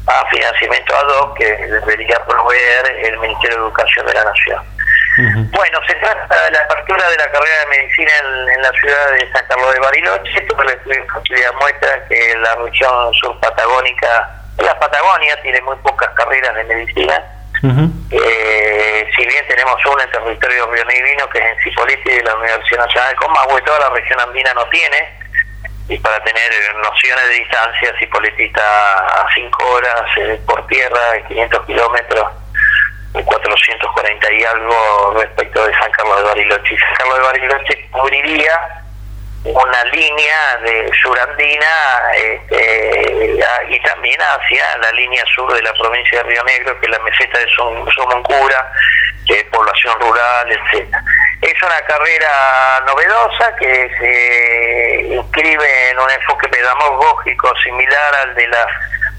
a 0.07 0.27
financiamiento 0.29 0.95
ad 0.95 1.09
hoc 1.17 1.39
que 1.39 1.57
debería 1.67 2.23
proveer 2.27 3.07
el 3.07 3.19
Ministerio 3.21 3.57
de 3.57 3.63
Educación 3.63 4.05
de 4.05 4.13
la 4.13 4.25
Nación. 4.25 4.70
Bueno, 5.17 5.81
se 5.87 5.95
trata 5.97 6.45
de 6.45 6.51
la 6.53 6.61
apertura 6.61 7.11
de 7.11 7.17
la 7.17 7.31
carrera 7.31 7.61
de 7.61 7.67
medicina 7.67 8.11
en, 8.23 8.63
la 8.63 8.71
ciudad 8.73 9.13
de 9.13 9.33
San 9.33 9.45
Carlos 9.47 9.75
de 9.75 9.81
Bariloche. 9.81 10.41
Todo 10.43 10.63
el 10.63 10.71
estudio 10.71 11.53
muestra 11.61 12.07
que 12.09 12.37
la 12.39 12.55
región 12.57 13.13
sur 13.15 13.39
patagónica, 13.41 14.31
la 14.59 14.79
Patagonia, 14.79 15.41
tiene 15.43 15.61
muy 15.63 15.77
pocas 15.79 16.11
carreras 16.11 16.55
de 16.55 16.65
medicina. 16.65 17.25
Eh, 18.11 19.11
si 19.15 19.27
bien 19.27 19.47
tenemos 19.47 19.77
una 19.85 20.05
en 20.05 20.11
territorio 20.11 20.67
rionegrino 20.73 21.29
que 21.29 21.39
es 21.39 21.45
en 21.45 21.63
Cipolite 21.63 22.15
de 22.15 22.23
la 22.23 22.35
Universidad 22.37 22.87
Nacional 22.87 23.11
de 23.11 23.17
Comahue, 23.17 23.63
toda 23.63 23.81
la 23.81 23.91
región 23.91 24.21
andina 24.21 24.55
no 24.55 24.65
tiene, 24.69 25.21
y 25.89 25.99
para 25.99 26.23
tener 26.23 26.51
nociones 26.83 27.29
de 27.29 27.35
distancia, 27.35 27.95
Cipolite 27.99 28.47
está 28.47 29.23
a 29.23 29.27
5 29.35 29.65
horas 29.65 30.03
eh, 30.17 30.41
por 30.47 30.67
tierra, 30.69 31.21
500 31.29 31.67
kilómetros, 31.67 32.27
440 33.13 34.33
y 34.33 34.45
algo 34.45 35.15
respecto 35.17 35.67
de 35.67 35.73
San 35.75 35.91
Carlos 35.93 36.17
de 36.19 36.23
Bariloche. 36.23 36.77
San 36.79 36.95
Carlos 36.97 37.19
de 37.19 37.25
Bariloche 37.25 37.89
cubriría 37.91 38.61
una 39.45 39.85
línea 39.85 40.57
de 40.63 40.91
surandina 41.03 42.13
este, 42.15 43.39
y 43.69 43.81
también 43.81 44.21
hacia 44.21 44.79
la 44.79 44.93
línea 44.93 45.25
sur 45.35 45.53
de 45.55 45.63
la 45.63 45.73
provincia 45.73 46.23
de 46.23 46.29
Río 46.29 46.45
Negro, 46.45 46.79
que 46.79 46.87
es 46.87 46.93
la 46.93 46.99
meseta 46.99 47.39
de 47.39 47.47
Somoncura, 47.57 48.71
población 49.51 50.01
rural, 50.01 50.51
etcétera. 50.51 51.03
Es 51.41 51.63
una 51.63 51.81
carrera 51.87 52.83
novedosa 52.87 53.55
que 53.57 53.91
se 53.99 55.15
inscribe 55.15 55.91
en 55.91 55.99
un 55.99 56.11
enfoque 56.11 56.49
pedagógico 56.49 57.53
similar 57.63 58.15
al 58.23 58.35
de 58.35 58.47
las 58.49 58.67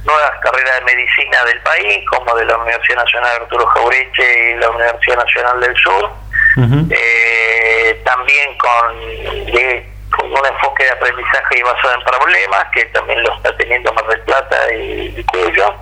nuevas 0.06 0.32
carreras 0.42 0.80
de 0.80 0.86
medicina 0.86 1.44
del 1.46 1.60
país, 1.62 2.06
como 2.10 2.36
de 2.36 2.46
la 2.46 2.58
Universidad 2.58 2.98
Nacional 3.04 3.42
Arturo 3.42 3.66
Jaureche 3.68 4.52
y 4.52 4.60
la 4.60 4.70
Universidad 4.70 5.18
Nacional 5.18 5.60
del 5.60 5.76
Sur. 5.78 6.10
Eh, 6.90 8.02
también 8.04 8.58
con 8.58 8.98
con 10.12 10.32
un 10.32 10.46
enfoque 10.46 10.84
de 10.84 10.92
aprendizaje 10.92 11.60
y 11.60 11.64
basado 11.64 11.96
en 11.96 12.04
problemas, 12.04 12.66
que 12.74 12.86
también 12.86 13.24
lo 13.24 13.36
está 13.36 13.56
teniendo 13.58 13.94
Mar 13.94 14.06
del 14.08 14.20
Plata 14.22 14.74
y, 14.74 15.24
Cuyo, 15.26 15.74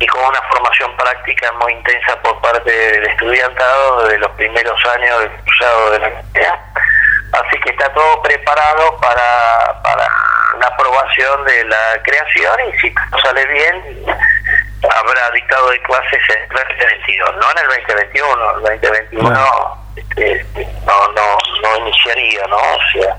y 0.00 0.06
con 0.06 0.24
una 0.24 0.42
formación 0.42 0.96
práctica 0.96 1.50
muy 1.52 1.72
intensa 1.72 2.20
por 2.22 2.40
parte 2.40 2.70
del 2.70 3.06
estudiantado 3.06 4.04
desde 4.04 4.18
los 4.18 4.30
primeros 4.32 4.86
años 4.86 5.20
del 5.20 5.30
cursado 5.30 5.90
de 5.92 5.98
la 6.00 6.08
universidad. 6.08 6.60
Así 7.32 7.60
que 7.60 7.70
está 7.70 7.92
todo 7.92 8.22
preparado 8.22 8.96
para, 9.00 9.82
para 9.82 10.08
la 10.58 10.66
aprobación 10.66 11.44
de 11.44 11.64
la 11.64 12.02
creación 12.02 12.54
y 12.68 12.78
si 12.78 12.94
sale 13.22 13.46
bien, 13.46 14.06
habrá 14.82 15.30
dictado 15.30 15.70
de 15.70 15.82
clases 15.82 16.20
en 16.34 16.42
el 16.42 16.48
2022, 16.48 17.36
no 17.36 17.50
en 17.50 17.58
el 17.58 17.66
2021, 17.66 18.56
el 18.56 18.62
2021 18.62 19.78
este, 19.96 20.46
no, 20.86 21.08
no, 21.12 21.38
no 21.62 21.76
iniciaría, 21.78 22.46
¿no? 22.46 22.56
O 22.56 22.80
sea, 22.92 23.16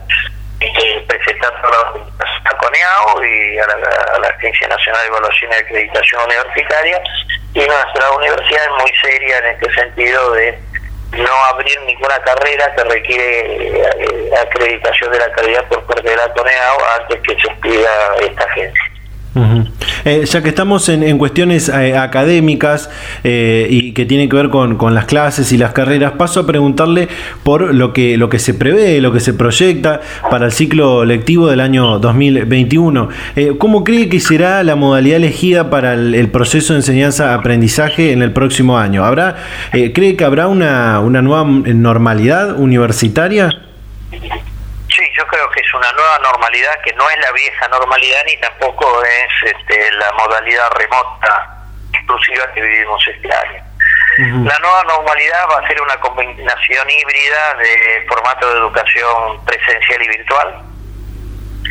eh, 0.62 1.06
presentando 1.08 1.68
a 1.68 2.58
CONEAO 2.58 3.24
y 3.24 3.60
a 3.60 3.68
la, 3.68 4.28
Agencia 4.28 4.68
Nacional 4.68 5.02
de 5.02 5.08
Evaluación 5.08 5.52
y 5.52 5.56
Acreditación 5.56 6.22
Universitaria 6.24 7.02
y 7.54 7.60
nuestra 7.60 8.12
universidad 8.12 8.64
es 8.64 8.72
muy 8.82 8.92
seria 9.02 9.38
en 9.40 9.46
este 9.48 9.74
sentido 9.74 10.32
de 10.32 10.52
no 10.52 10.69
ninguna 12.00 12.20
carrera 12.20 12.74
que 12.76 12.84
requiere 12.86 13.82
eh, 13.82 14.32
acreditación 14.42 15.12
de 15.12 15.20
la 15.20 15.32
calidad 15.32 15.68
por 15.68 15.84
parte 15.86 16.10
de 16.10 16.16
la 16.16 16.34
antes 16.98 17.20
que 17.22 17.36
se 17.42 17.54
pida 17.62 18.16
esta 18.22 18.44
agencia. 18.46 18.84
Eh, 20.06 20.24
ya 20.26 20.42
que 20.42 20.50
estamos 20.50 20.90
en, 20.90 21.18
cuestiones 21.18 21.70
eh, 21.70 21.98
académicas 21.98 22.90
eh, 23.24 23.68
y 23.70 23.92
que 23.92 24.06
tienen 24.06 24.30
que 24.30 24.36
ver 24.36 24.50
con, 24.50 24.78
las 24.94 25.06
clases 25.06 25.52
y 25.52 25.58
las 25.58 25.74
carreras, 25.74 26.14
paso 26.14 26.42
a 26.42 26.48
preguntarle 26.48 27.10
por 27.44 27.74
lo 27.74 27.94
que, 27.94 28.18
lo 28.18 28.30
que 28.30 28.40
se 28.40 28.54
prevé, 28.54 29.02
lo 29.02 29.12
que 29.12 29.20
se 29.20 29.34
proyecta 29.34 30.02
para 30.30 30.46
el 30.46 30.52
ciclo 30.52 31.06
lectivo 31.06 31.48
del 31.48 31.60
año 31.60 32.00
2021. 32.00 33.10
¿Cómo 33.58 33.84
cree 33.84 34.10
que 34.10 34.20
será 34.20 34.64
la 34.64 34.76
modalidad 34.76 35.18
elegida 35.18 35.70
para 35.70 35.94
el, 35.94 36.30
proceso 36.30 36.74
de 36.74 36.80
enseñanza-aprendizaje 36.80 38.12
en 38.12 38.22
el 38.22 38.32
próximo 38.32 38.78
año? 38.78 39.04
¿Habrá, 39.04 39.36
¿Cree 39.72 40.16
que 40.16 40.24
habrá 40.24 40.48
una, 40.48 41.00
una 41.00 41.22
nueva 41.22 41.46
normalidad 41.46 42.60
universitaria? 42.60 43.69
Creo 45.50 45.52
que 45.52 45.62
es 45.62 45.74
una 45.74 45.92
nueva 45.94 46.20
normalidad 46.20 46.80
que 46.84 46.94
no 46.94 47.10
es 47.10 47.18
la 47.20 47.32
vieja 47.32 47.68
normalidad 47.68 48.22
ni 48.26 48.38
tampoco 48.38 49.04
es 49.04 49.52
este, 49.52 49.92
la 49.94 50.12
modalidad 50.14 50.70
remota 50.72 51.58
exclusiva 51.94 52.52
que 52.54 52.62
vivimos 52.62 53.04
este 53.08 53.34
año. 53.34 53.64
La 54.18 54.60
nueva 54.60 54.84
normalidad 54.84 55.48
va 55.50 55.60
a 55.60 55.68
ser 55.68 55.82
una 55.82 55.96
combinación 55.98 56.90
híbrida 56.90 57.54
de 57.56 58.06
formato 58.08 58.52
de 58.52 58.60
educación 58.60 59.46
presencial 59.46 60.02
y 60.02 60.08
virtual. 60.10 60.64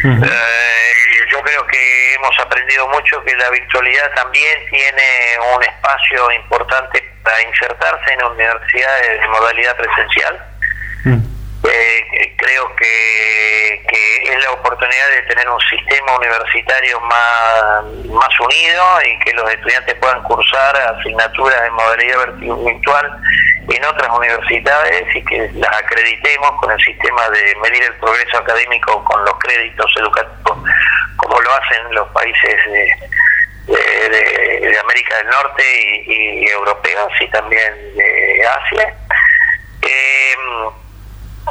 Eh, 0.04 0.92
yo 1.30 1.42
creo 1.42 1.66
que 1.66 2.14
hemos 2.14 2.38
aprendido 2.38 2.88
mucho 2.88 3.22
que 3.24 3.34
la 3.36 3.50
virtualidad 3.50 4.14
también 4.14 4.58
tiene 4.70 5.36
un 5.54 5.62
espacio 5.62 6.30
importante 6.32 7.04
para 7.22 7.42
insertarse 7.42 8.12
en 8.14 8.24
universidades 8.24 9.20
de 9.20 9.28
modalidad 9.28 9.76
presencial. 9.76 11.37
Eh, 11.64 12.34
creo 12.36 12.76
que, 12.76 13.82
es 14.22 14.44
la 14.44 14.52
oportunidad 14.52 15.10
de 15.10 15.22
tener 15.22 15.48
un 15.48 15.60
sistema 15.60 16.16
universitario 16.16 17.00
más, 17.00 17.84
más 18.10 18.40
unido 18.40 18.84
y 19.06 19.18
que 19.20 19.32
los 19.32 19.50
estudiantes 19.50 19.94
puedan 19.96 20.22
cursar 20.22 20.76
asignaturas 20.76 21.62
en 21.66 21.72
modalidad 21.72 22.34
virtual 22.36 23.20
en 23.68 23.84
otras 23.84 24.16
universidades 24.16 25.04
y 25.14 25.24
que 25.24 25.50
las 25.54 25.76
acreditemos 25.76 26.52
con 26.60 26.70
el 26.70 26.80
sistema 26.80 27.28
de 27.30 27.54
medir 27.62 27.82
el 27.84 27.94
progreso 27.94 28.38
académico 28.38 29.04
con 29.04 29.24
los 29.24 29.34
créditos 29.38 29.90
educativos, 29.98 30.58
como 31.16 31.40
lo 31.40 31.54
hacen 31.54 31.94
los 31.94 32.08
países 32.08 32.56
de, 32.66 32.96
de, 33.66 34.78
América 34.78 35.16
del 35.16 35.28
Norte 35.28 35.62
y, 36.06 36.44
y, 36.44 36.48
europeos 36.48 37.12
y 37.20 37.28
también 37.28 37.74
de 37.96 38.46
Asia. 38.46 38.94
Eh, 39.82 40.34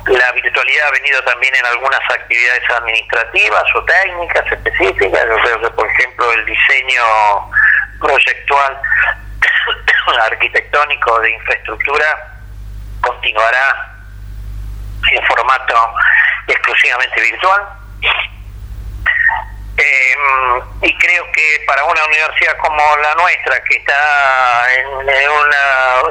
la 0.06 0.32
virtualidad 0.32 0.88
ha 0.88 0.92
venido 0.92 1.24
también 1.24 1.56
en 1.56 1.66
algunas 1.66 2.00
actividades 2.10 2.70
administrativas 2.70 3.64
o 3.76 3.84
técnicas 3.86 4.52
específicas. 4.52 5.26
Yo 5.28 5.38
creo 5.38 5.76
por 5.76 5.88
ejemplo, 5.88 6.32
el 6.34 6.46
diseño 6.46 7.04
proyectual 8.00 8.80
arquitectónico 10.22 11.20
de 11.20 11.32
infraestructura 11.32 12.06
continuará 13.02 13.94
en 15.12 15.24
formato 15.26 15.94
exclusivamente 16.48 17.22
virtual. 17.22 17.62
Em, 19.78 20.62
y 20.82 20.98
creo 20.98 21.32
que 21.32 21.64
para 21.68 21.84
una 21.84 22.04
universidad 22.06 22.58
como 22.58 22.82
la 22.98 23.14
nuestra, 23.16 23.64
que 23.64 23.76
está 23.76 24.74
en, 24.74 24.88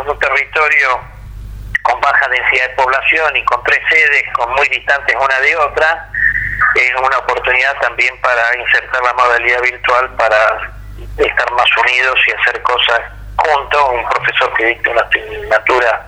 un 0.09 0.19
territorio 0.19 1.01
con 1.87 2.01
baja 2.01 2.29
densidad 2.29 2.69
de 2.69 2.75
población 2.75 3.37
y 3.37 3.45
con 3.45 3.63
tres 3.63 3.81
sedes 3.89 4.25
con 4.35 4.51
muy 4.55 4.69
distantes 4.69 5.15
una 5.19 5.39
de 5.39 5.57
otra, 5.57 6.09
es 6.75 6.95
una 6.97 7.19
oportunidad 7.19 7.77
también 7.81 8.21
para 8.21 8.57
insertar 8.57 9.03
la 9.03 9.13
modalidad 9.13 9.63
virtual 9.63 10.11
para 10.17 10.73
estar 11.17 11.53
más 11.53 11.77
unidos 11.77 12.19
y 12.27 12.33
hacer 12.33 12.61
cosas 12.63 13.01
juntos. 13.37 13.83
Un 13.93 14.09
profesor 14.09 14.53
que 14.55 14.67
dicta 14.67 14.91
una 14.91 15.03
asignatura 15.03 16.07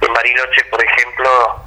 en 0.00 0.12
Bariloche, 0.12 0.64
por 0.70 0.84
ejemplo, 0.84 1.64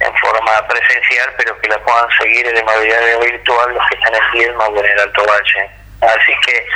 en 0.00 0.14
forma 0.16 0.68
presencial, 0.68 1.34
pero 1.38 1.58
que 1.60 1.68
la 1.68 1.78
puedan 1.84 2.08
seguir 2.20 2.52
de 2.52 2.62
modalidad 2.62 3.20
virtual 3.20 3.74
los 3.74 3.88
que 3.88 3.94
están 3.96 4.14
en 4.14 4.32
Viedma 4.32 4.66
o 4.66 4.78
en 4.78 4.86
el 4.86 5.00
Alto 5.00 5.24
Valle. 5.24 5.70
Así 6.02 6.32
que 6.44 6.66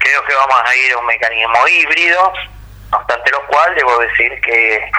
creo 0.00 0.24
que 0.24 0.34
vamos 0.34 0.62
a 0.64 0.76
ir 0.76 0.92
a 0.92 0.98
un 0.98 1.06
mecanismo 1.06 1.68
híbrido, 1.68 2.32
no 2.96 3.02
obstante 3.02 3.30
lo 3.30 3.46
cual 3.46 3.74
debo 3.74 3.98
decir 3.98 4.40
que 4.40 4.90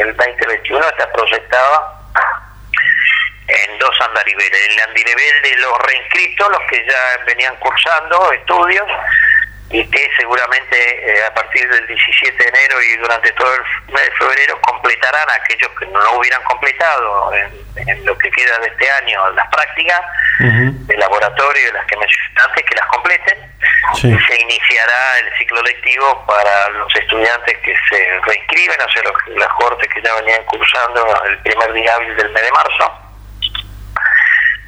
el 0.00 0.16
2021 0.16 0.88
está 0.88 1.12
proyectado 1.12 1.98
en 3.48 3.78
dos 3.78 4.00
andariveles. 4.00 4.68
El 4.68 4.80
andarivel 4.80 5.42
de 5.42 5.56
los 5.56 5.78
reinscritos, 5.78 6.48
los 6.50 6.60
que 6.70 6.84
ya 6.86 7.24
venían 7.26 7.56
cursando 7.56 8.32
estudios, 8.32 8.86
y 9.70 9.84
que 9.90 10.10
seguramente 10.18 10.76
eh, 10.76 11.24
a 11.26 11.34
partir 11.34 11.68
del 11.68 11.86
17 11.86 12.36
de 12.36 12.48
enero 12.48 12.82
y 12.82 12.96
durante 12.96 13.30
todo 13.32 13.52
el 13.54 13.92
mes 13.92 14.02
de 14.04 14.10
febrero 14.12 14.58
completarán 14.62 15.28
aquellos 15.30 15.70
que 15.78 15.86
no 15.86 16.12
hubieran 16.18 16.42
completado 16.44 17.34
en, 17.34 18.04
lo 18.04 18.16
que 18.18 18.30
queda 18.30 18.58
de 18.58 18.68
este 18.68 18.90
año 18.90 19.30
las 19.32 19.46
prácticas 19.48 20.00
de 20.40 20.96
laboratorio, 20.96 21.72
las 21.72 21.86
que 21.86 21.96
mencioné 21.96 22.40
antes, 22.44 22.64
que 22.64 22.74
las 22.74 22.86
completen. 22.86 23.38
Y 23.96 24.18
se 24.18 24.40
iniciará 24.40 25.18
el 25.18 25.38
ciclo 25.38 25.62
lectivo 25.62 26.24
para 26.26 26.68
los 26.70 26.94
estudiantes 26.94 27.58
que 27.58 27.74
se 27.88 28.20
reinscriben, 28.26 28.80
o 28.80 28.92
sea, 28.92 29.02
los, 29.02 29.38
las 29.38 29.48
cortes 29.54 29.88
que 29.92 30.02
ya 30.02 30.14
venían 30.14 30.44
cursando 30.44 31.24
el 31.24 31.38
primer 31.38 31.72
día 31.72 31.94
hábil 31.94 32.16
del 32.16 32.30
mes 32.30 32.42
de 32.42 32.52
marzo 32.52 33.07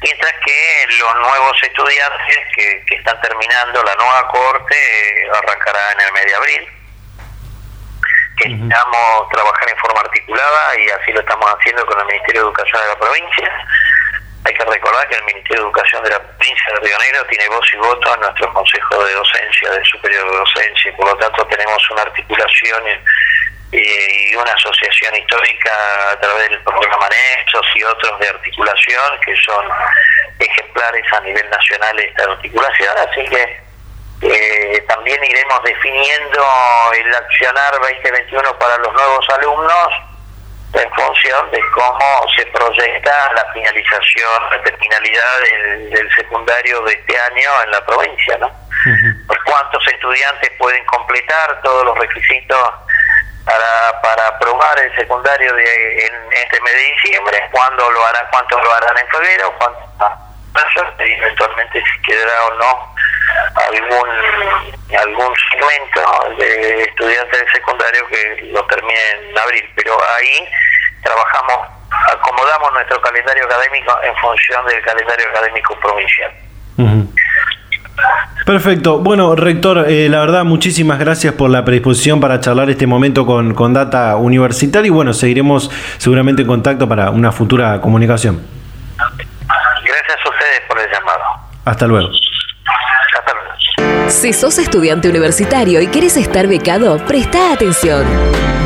mientras 0.01 0.33
que 0.43 0.85
los 0.99 1.15
nuevos 1.15 1.63
estudiantes 1.63 2.37
que, 2.55 2.83
están 2.95 3.19
terminando 3.21 3.83
la 3.83 3.95
nueva 3.95 4.27
corte 4.27 4.75
eh, 4.75 5.29
arrancará 5.33 5.91
en 5.93 6.01
el 6.01 6.13
mes 6.13 6.25
de 6.25 6.35
abril. 6.35 6.67
Necesitamos 8.43 9.29
trabajar 9.29 9.69
en 9.69 9.77
forma 9.77 10.01
articulada 10.01 10.79
y 10.79 10.89
así 10.89 11.11
lo 11.11 11.19
estamos 11.19 11.45
haciendo 11.55 11.85
con 11.85 11.99
el 11.99 12.05
Ministerio 12.07 12.41
de 12.41 12.47
Educación 12.47 12.81
de 12.81 12.87
la 12.87 12.99
provincia. 12.99 13.67
Hay 14.43 14.53
que 14.55 14.65
recordar 14.65 15.07
que 15.07 15.15
el 15.15 15.23
Ministerio 15.25 15.61
de 15.61 15.67
Educación 15.69 16.03
de 16.03 16.09
la 16.09 16.19
provincia 16.19 16.73
de 16.73 16.79
Río 16.79 16.97
Negro 16.97 17.25
tiene 17.27 17.47
voz 17.49 17.73
y 17.73 17.77
voto 17.77 18.13
en 18.15 18.21
nuestro 18.21 18.53
Consejo 18.53 19.03
de 19.03 19.13
Docencia, 19.13 19.71
de 19.71 19.85
Superior 19.85 20.31
de 20.31 20.37
Docencia, 20.37 20.91
y 20.91 20.95
por 20.95 21.07
lo 21.07 21.17
tanto 21.17 21.45
tenemos 21.47 21.89
una 21.91 22.01
articulación 22.01 22.87
y 23.71 24.35
una 24.35 24.51
asociación 24.51 25.15
histórica 25.15 25.71
a 26.11 26.19
través 26.19 26.49
del 26.49 26.61
programa 26.63 27.07
Nexos 27.09 27.65
y 27.75 27.83
otros 27.83 28.19
de 28.19 28.27
articulación 28.27 29.19
que 29.25 29.35
son 29.37 29.65
ejemplares 30.39 31.05
a 31.13 31.21
nivel 31.21 31.49
nacional 31.49 31.95
de 31.95 32.03
esta 32.03 32.23
articulación, 32.23 32.97
así 32.97 33.23
que 33.29 33.61
eh, 34.23 34.83
también 34.87 35.23
iremos 35.23 35.63
definiendo 35.63 36.45
el 36.93 37.15
accionar 37.15 37.73
2021 37.79 38.59
para 38.59 38.77
los 38.77 38.93
nuevos 38.93 39.29
alumnos 39.29 39.89
en 40.73 40.91
función 40.93 41.51
de 41.51 41.59
cómo 41.73 42.25
se 42.35 42.45
proyecta 42.47 43.33
la 43.33 43.53
finalización, 43.53 44.49
la 44.51 44.63
terminalidad 44.63 45.39
del, 45.89 46.09
secundario 46.15 46.81
de 46.83 46.93
este 46.93 47.19
año 47.19 47.49
en 47.63 47.71
la 47.71 47.85
provincia, 47.85 48.37
¿no? 48.37 48.51
cuántos 49.45 49.85
estudiantes 49.87 50.49
pueden 50.57 50.83
completar 50.85 51.61
todos 51.61 51.85
los 51.85 51.97
requisitos 51.97 52.69
para, 53.45 54.01
para 54.01 54.27
aprobar 54.27 54.79
el 54.79 54.95
secundario 54.95 55.53
de, 55.53 56.05
en 56.05 56.33
este 56.33 56.61
mes 56.61 56.73
de 56.73 56.83
diciembre, 56.93 57.49
cuándo 57.51 57.89
lo 57.89 58.05
harán, 58.05 58.27
cuánto 58.31 58.61
lo 58.61 58.73
harán 58.73 58.97
en 58.97 59.07
febrero, 59.07 59.53
cuánto 59.57 59.91
y 60.99 61.11
eventualmente 61.13 61.81
si 61.81 62.01
quedará 62.01 62.45
o 62.45 62.53
no 62.55 62.95
algún 63.55 64.09
algún 64.97 65.33
segmento 65.49 66.35
de 66.37 66.83
estudiantes 66.83 67.39
de 67.39 67.51
secundario 67.51 68.07
que 68.07 68.49
lo 68.51 68.63
termine 68.65 68.99
en 69.11 69.37
abril, 69.37 69.69
pero 69.75 69.97
ahí 70.17 70.47
trabajamos, 71.03 71.69
acomodamos 72.13 72.73
nuestro 72.73 73.01
calendario 73.01 73.45
académico 73.45 73.97
en 74.03 74.15
función 74.17 74.65
del 74.67 74.81
calendario 74.83 75.29
académico 75.29 75.79
provincial. 75.79 76.31
Perfecto. 78.45 78.99
Bueno, 78.99 79.35
rector, 79.35 79.85
eh, 79.87 80.09
la 80.09 80.19
verdad, 80.19 80.43
muchísimas 80.43 80.99
gracias 80.99 81.33
por 81.33 81.49
la 81.49 81.63
predisposición 81.63 82.19
para 82.19 82.39
charlar 82.39 82.69
este 82.69 82.87
momento 82.87 83.25
con, 83.25 83.53
con 83.53 83.73
Data 83.73 84.15
Universitaria 84.15 84.87
y 84.87 84.91
bueno, 84.91 85.13
seguiremos 85.13 85.69
seguramente 85.97 86.41
en 86.41 86.47
contacto 86.47 86.87
para 86.87 87.11
una 87.11 87.31
futura 87.31 87.79
comunicación. 87.81 88.41
Gracias 88.97 90.17
a 90.25 90.29
ustedes 90.29 90.61
por 90.67 90.79
el 90.79 90.91
llamado. 90.91 91.21
Hasta 91.65 91.87
luego. 91.87 92.09
Si 94.11 94.33
sos 94.33 94.59
estudiante 94.59 95.09
universitario 95.09 95.81
y 95.81 95.87
quieres 95.87 96.17
estar 96.17 96.45
becado, 96.45 96.97
presta 97.07 97.53
atención. 97.53 98.03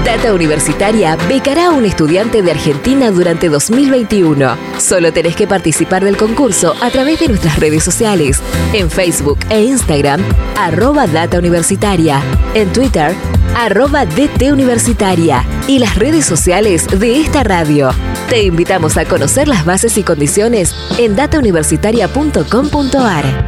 Data 0.04 0.34
Universitaria 0.34 1.16
becará 1.30 1.68
a 1.68 1.72
un 1.72 1.86
estudiante 1.86 2.42
de 2.42 2.52
Argentina 2.52 3.12
durante 3.12 3.48
2021. 3.48 4.58
Solo 4.80 5.14
tenés 5.14 5.36
que 5.36 5.48
participar 5.48 6.04
del 6.04 6.18
concurso 6.18 6.76
a 6.82 6.90
través 6.90 7.20
de 7.20 7.28
nuestras 7.28 7.60
redes 7.60 7.84
sociales. 7.84 8.42
En 8.74 8.90
Facebook 8.90 9.38
e 9.50 9.64
Instagram, 9.64 10.22
arroba 10.58 11.06
Data 11.08 11.38
Universitaria. 11.38 12.22
En 12.54 12.74
Twitter, 12.74 13.14
arroba 13.56 14.06
DT 14.06 14.52
Universitaria. 14.52 15.46
Y 15.68 15.80
las 15.80 15.96
redes 15.96 16.26
sociales 16.26 16.88
de 17.00 17.22
esta 17.22 17.44
radio. 17.44 17.92
Te 18.30 18.44
invitamos 18.44 18.98
a 18.98 19.06
conocer 19.06 19.48
las 19.48 19.64
bases 19.64 19.98
y 19.98 20.04
condiciones 20.04 20.76
en 20.98 21.16
datauniversitaria.com.ar. 21.16 23.46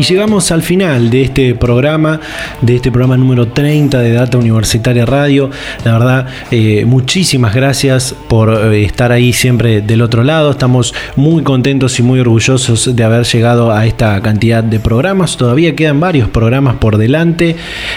Y 0.00 0.02
llegamos 0.02 0.50
al 0.50 0.62
final 0.62 1.10
de 1.10 1.20
este 1.20 1.54
programa, 1.54 2.20
de 2.62 2.76
este 2.76 2.90
programa 2.90 3.18
número 3.18 3.48
30 3.48 3.98
de 3.98 4.12
Data 4.12 4.38
Universitaria 4.38 5.04
Radio. 5.04 5.50
La 5.84 5.92
verdad, 5.92 6.26
eh, 6.50 6.86
muchísimas 6.86 7.54
gracias 7.54 8.14
por 8.26 8.48
eh, 8.48 8.82
estar 8.82 9.12
ahí 9.12 9.34
siempre 9.34 9.82
del 9.82 10.00
otro 10.00 10.24
lado. 10.24 10.52
Estamos 10.52 10.94
muy 11.16 11.42
contentos 11.42 11.98
y 11.98 12.02
muy 12.02 12.18
orgullosos 12.18 12.96
de 12.96 13.04
haber 13.04 13.26
llegado 13.26 13.72
a 13.72 13.84
esta 13.84 14.18
cantidad 14.22 14.64
de 14.64 14.80
programas. 14.80 15.36
Todavía 15.36 15.76
quedan 15.76 16.00
varios 16.00 16.30
programas 16.30 16.76
por 16.76 16.96
delante 16.96 17.56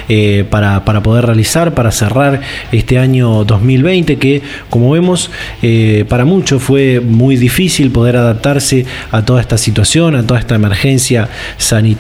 eh, 0.10 0.46
para, 0.50 0.84
para, 0.84 1.02
poder 1.02 1.26
realizar, 1.26 1.74
para 1.74 1.90
cerrar 1.92 2.42
este 2.74 3.00
año 3.00 3.46
2020 3.46 4.18
que, 4.18 4.42
como 4.70 4.92
vemos, 4.92 5.32
para 6.10 6.26
muchos 6.26 6.62
fue 6.62 7.00
muy 7.00 7.38
difícil 7.38 7.92
poder 7.92 8.18
adaptarse 8.18 8.86
a 9.10 9.24
toda 9.24 9.40
esta 9.40 9.58
situación, 9.58 10.18
a 10.18 10.24
toda 10.24 10.42
esta 10.42 10.56
emergencia 10.56 11.30
sanitaria 11.58 11.93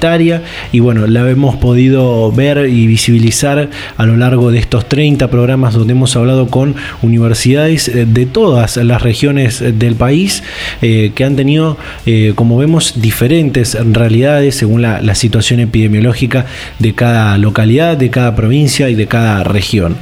y 0.71 0.79
bueno, 0.79 1.07
la 1.07 1.29
hemos 1.29 1.55
podido 1.55 2.31
ver 2.31 2.67
y 2.69 2.87
visibilizar 2.87 3.69
a 3.95 4.05
lo 4.05 4.17
largo 4.17 4.51
de 4.51 4.59
estos 4.59 4.89
30 4.89 5.29
programas 5.29 5.73
donde 5.73 5.93
hemos 5.93 6.15
hablado 6.15 6.47
con 6.47 6.75
universidades 7.01 7.87
eh, 7.87 8.05
de 8.05 8.25
todas 8.25 8.77
las 8.77 9.01
regiones 9.01 9.63
del 9.79 9.95
país 9.95 10.43
eh, 10.81 11.11
que 11.15 11.23
han 11.23 11.35
tenido, 11.35 11.77
eh, 12.05 12.33
como 12.35 12.57
vemos, 12.57 13.01
diferentes 13.01 13.77
realidades 13.93 14.55
según 14.55 14.81
la, 14.81 15.13
situación 15.13 15.59
epidemiológica 15.59 16.47
de 16.79 16.95
cada 16.95 17.37
localidad, 17.37 17.95
de 17.95 18.09
cada 18.09 18.35
provincia 18.35 18.89
y 18.89 18.95
de 18.95 19.05
cada 19.05 19.43
región. 19.43 19.95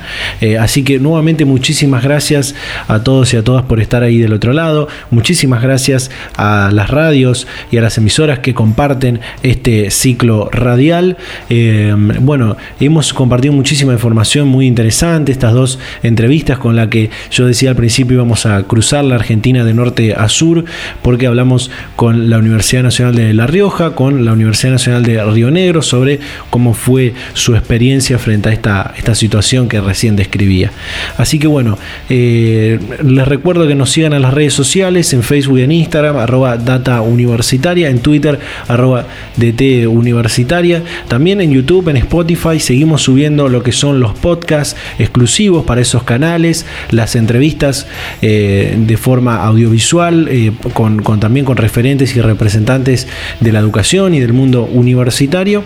así 0.58 0.84
que 0.84 1.00
nuevamente 1.00 1.44
muchísimas 1.44 2.02
gracias 2.02 2.56
a 2.88 3.04
todos 3.04 3.34
y 3.34 3.38
a 3.38 3.44
todas 3.44 3.66
por 3.66 3.82
estar 3.82 4.04
ahí 4.04 4.20
del 4.20 4.32
otro 4.32 4.54
lado. 4.54 4.88
Muchísimas 5.12 5.62
gracias 5.62 6.12
a 6.38 6.72
las 6.74 6.90
radios 6.90 7.46
y 7.72 7.78
a 7.78 7.82
las 7.82 7.98
emisoras 7.98 8.40
que 8.40 8.54
comparten 8.54 9.20
este 9.44 9.81
ciclo 9.90 10.50
radial. 10.52 11.18
Eh, 11.50 11.94
bueno, 12.20 12.58
hemos 12.80 13.14
compartido 13.14 13.54
muchísima 13.54 13.94
información 13.94 14.48
muy 14.48 14.68
interesante, 14.68 15.32
estas 15.32 15.54
dos 15.54 15.80
entrevistas 16.04 16.60
con 16.60 16.76
la 16.76 16.90
que 16.90 17.10
yo 17.32 17.48
decía 17.48 17.72
al 17.72 17.76
principio 17.76 18.16
íbamos 18.16 18.46
a 18.46 18.62
cruzar 18.64 19.04
la 19.04 19.16
Argentina 19.16 19.64
de 19.64 19.74
norte 19.74 20.14
a 20.14 20.30
sur, 20.30 20.66
porque 21.02 21.28
hablamos 21.28 21.72
con 21.96 22.30
la 22.30 22.38
Universidad 22.38 22.84
Nacional 22.84 23.16
de 23.16 23.34
La 23.34 23.48
Rioja, 23.48 23.96
con 23.96 24.26
la 24.26 24.34
Universidad 24.34 24.74
Nacional 24.74 25.04
de 25.04 25.24
Río 25.24 25.52
Negro, 25.52 25.82
sobre 25.82 26.20
cómo 26.50 26.74
fue 26.74 27.14
su 27.34 27.56
experiencia 27.56 28.20
frente 28.20 28.50
a 28.50 28.52
esta, 28.52 28.94
esta 28.98 29.16
situación 29.16 29.68
que 29.68 29.82
recién 29.82 30.16
describía. 30.16 30.72
Así 31.18 31.40
que 31.40 31.48
bueno, 31.48 31.78
eh, 32.10 32.80
les 33.04 33.28
recuerdo 33.28 33.68
que 33.68 33.76
nos 33.76 33.92
sigan 33.92 34.14
a 34.14 34.20
las 34.20 34.34
redes 34.34 34.54
sociales, 34.54 35.14
en 35.14 35.24
Facebook 35.24 35.60
y 35.60 35.64
en 35.64 35.72
Instagram, 35.72 36.18
arroba 36.18 36.58
data 36.58 37.02
universitaria, 37.02 37.90
en 37.90 38.00
Twitter, 38.00 38.40
arroba 38.68 39.06
DT 39.38 39.62
Universitaria. 39.88 40.84
También 41.08 41.42
en 41.42 41.52
YouTube, 41.52 41.90
en 41.90 41.98
Spotify, 41.98 42.60
seguimos 42.60 43.02
subiendo 43.02 43.50
lo 43.50 43.64
que 43.64 43.72
son 43.72 44.00
los 44.00 44.14
podcasts 44.14 44.78
exclusivos 45.00 45.66
para 45.66 45.82
esos 45.82 46.04
canales, 46.04 46.68
las 46.90 47.16
entrevistas 47.16 47.88
eh, 48.22 48.76
de 48.78 48.98
forma 48.98 49.44
audiovisual, 49.44 50.28
eh, 50.30 50.52
con, 50.74 51.02
también 51.20 51.46
con 51.46 51.58
referentes 51.58 52.16
y 52.16 52.22
representantes 52.22 53.08
de 53.40 53.52
la 53.52 53.58
educación 53.60 54.14
y 54.14 54.20
del 54.20 54.34
mundo 54.34 54.70
universitario. 54.72 55.64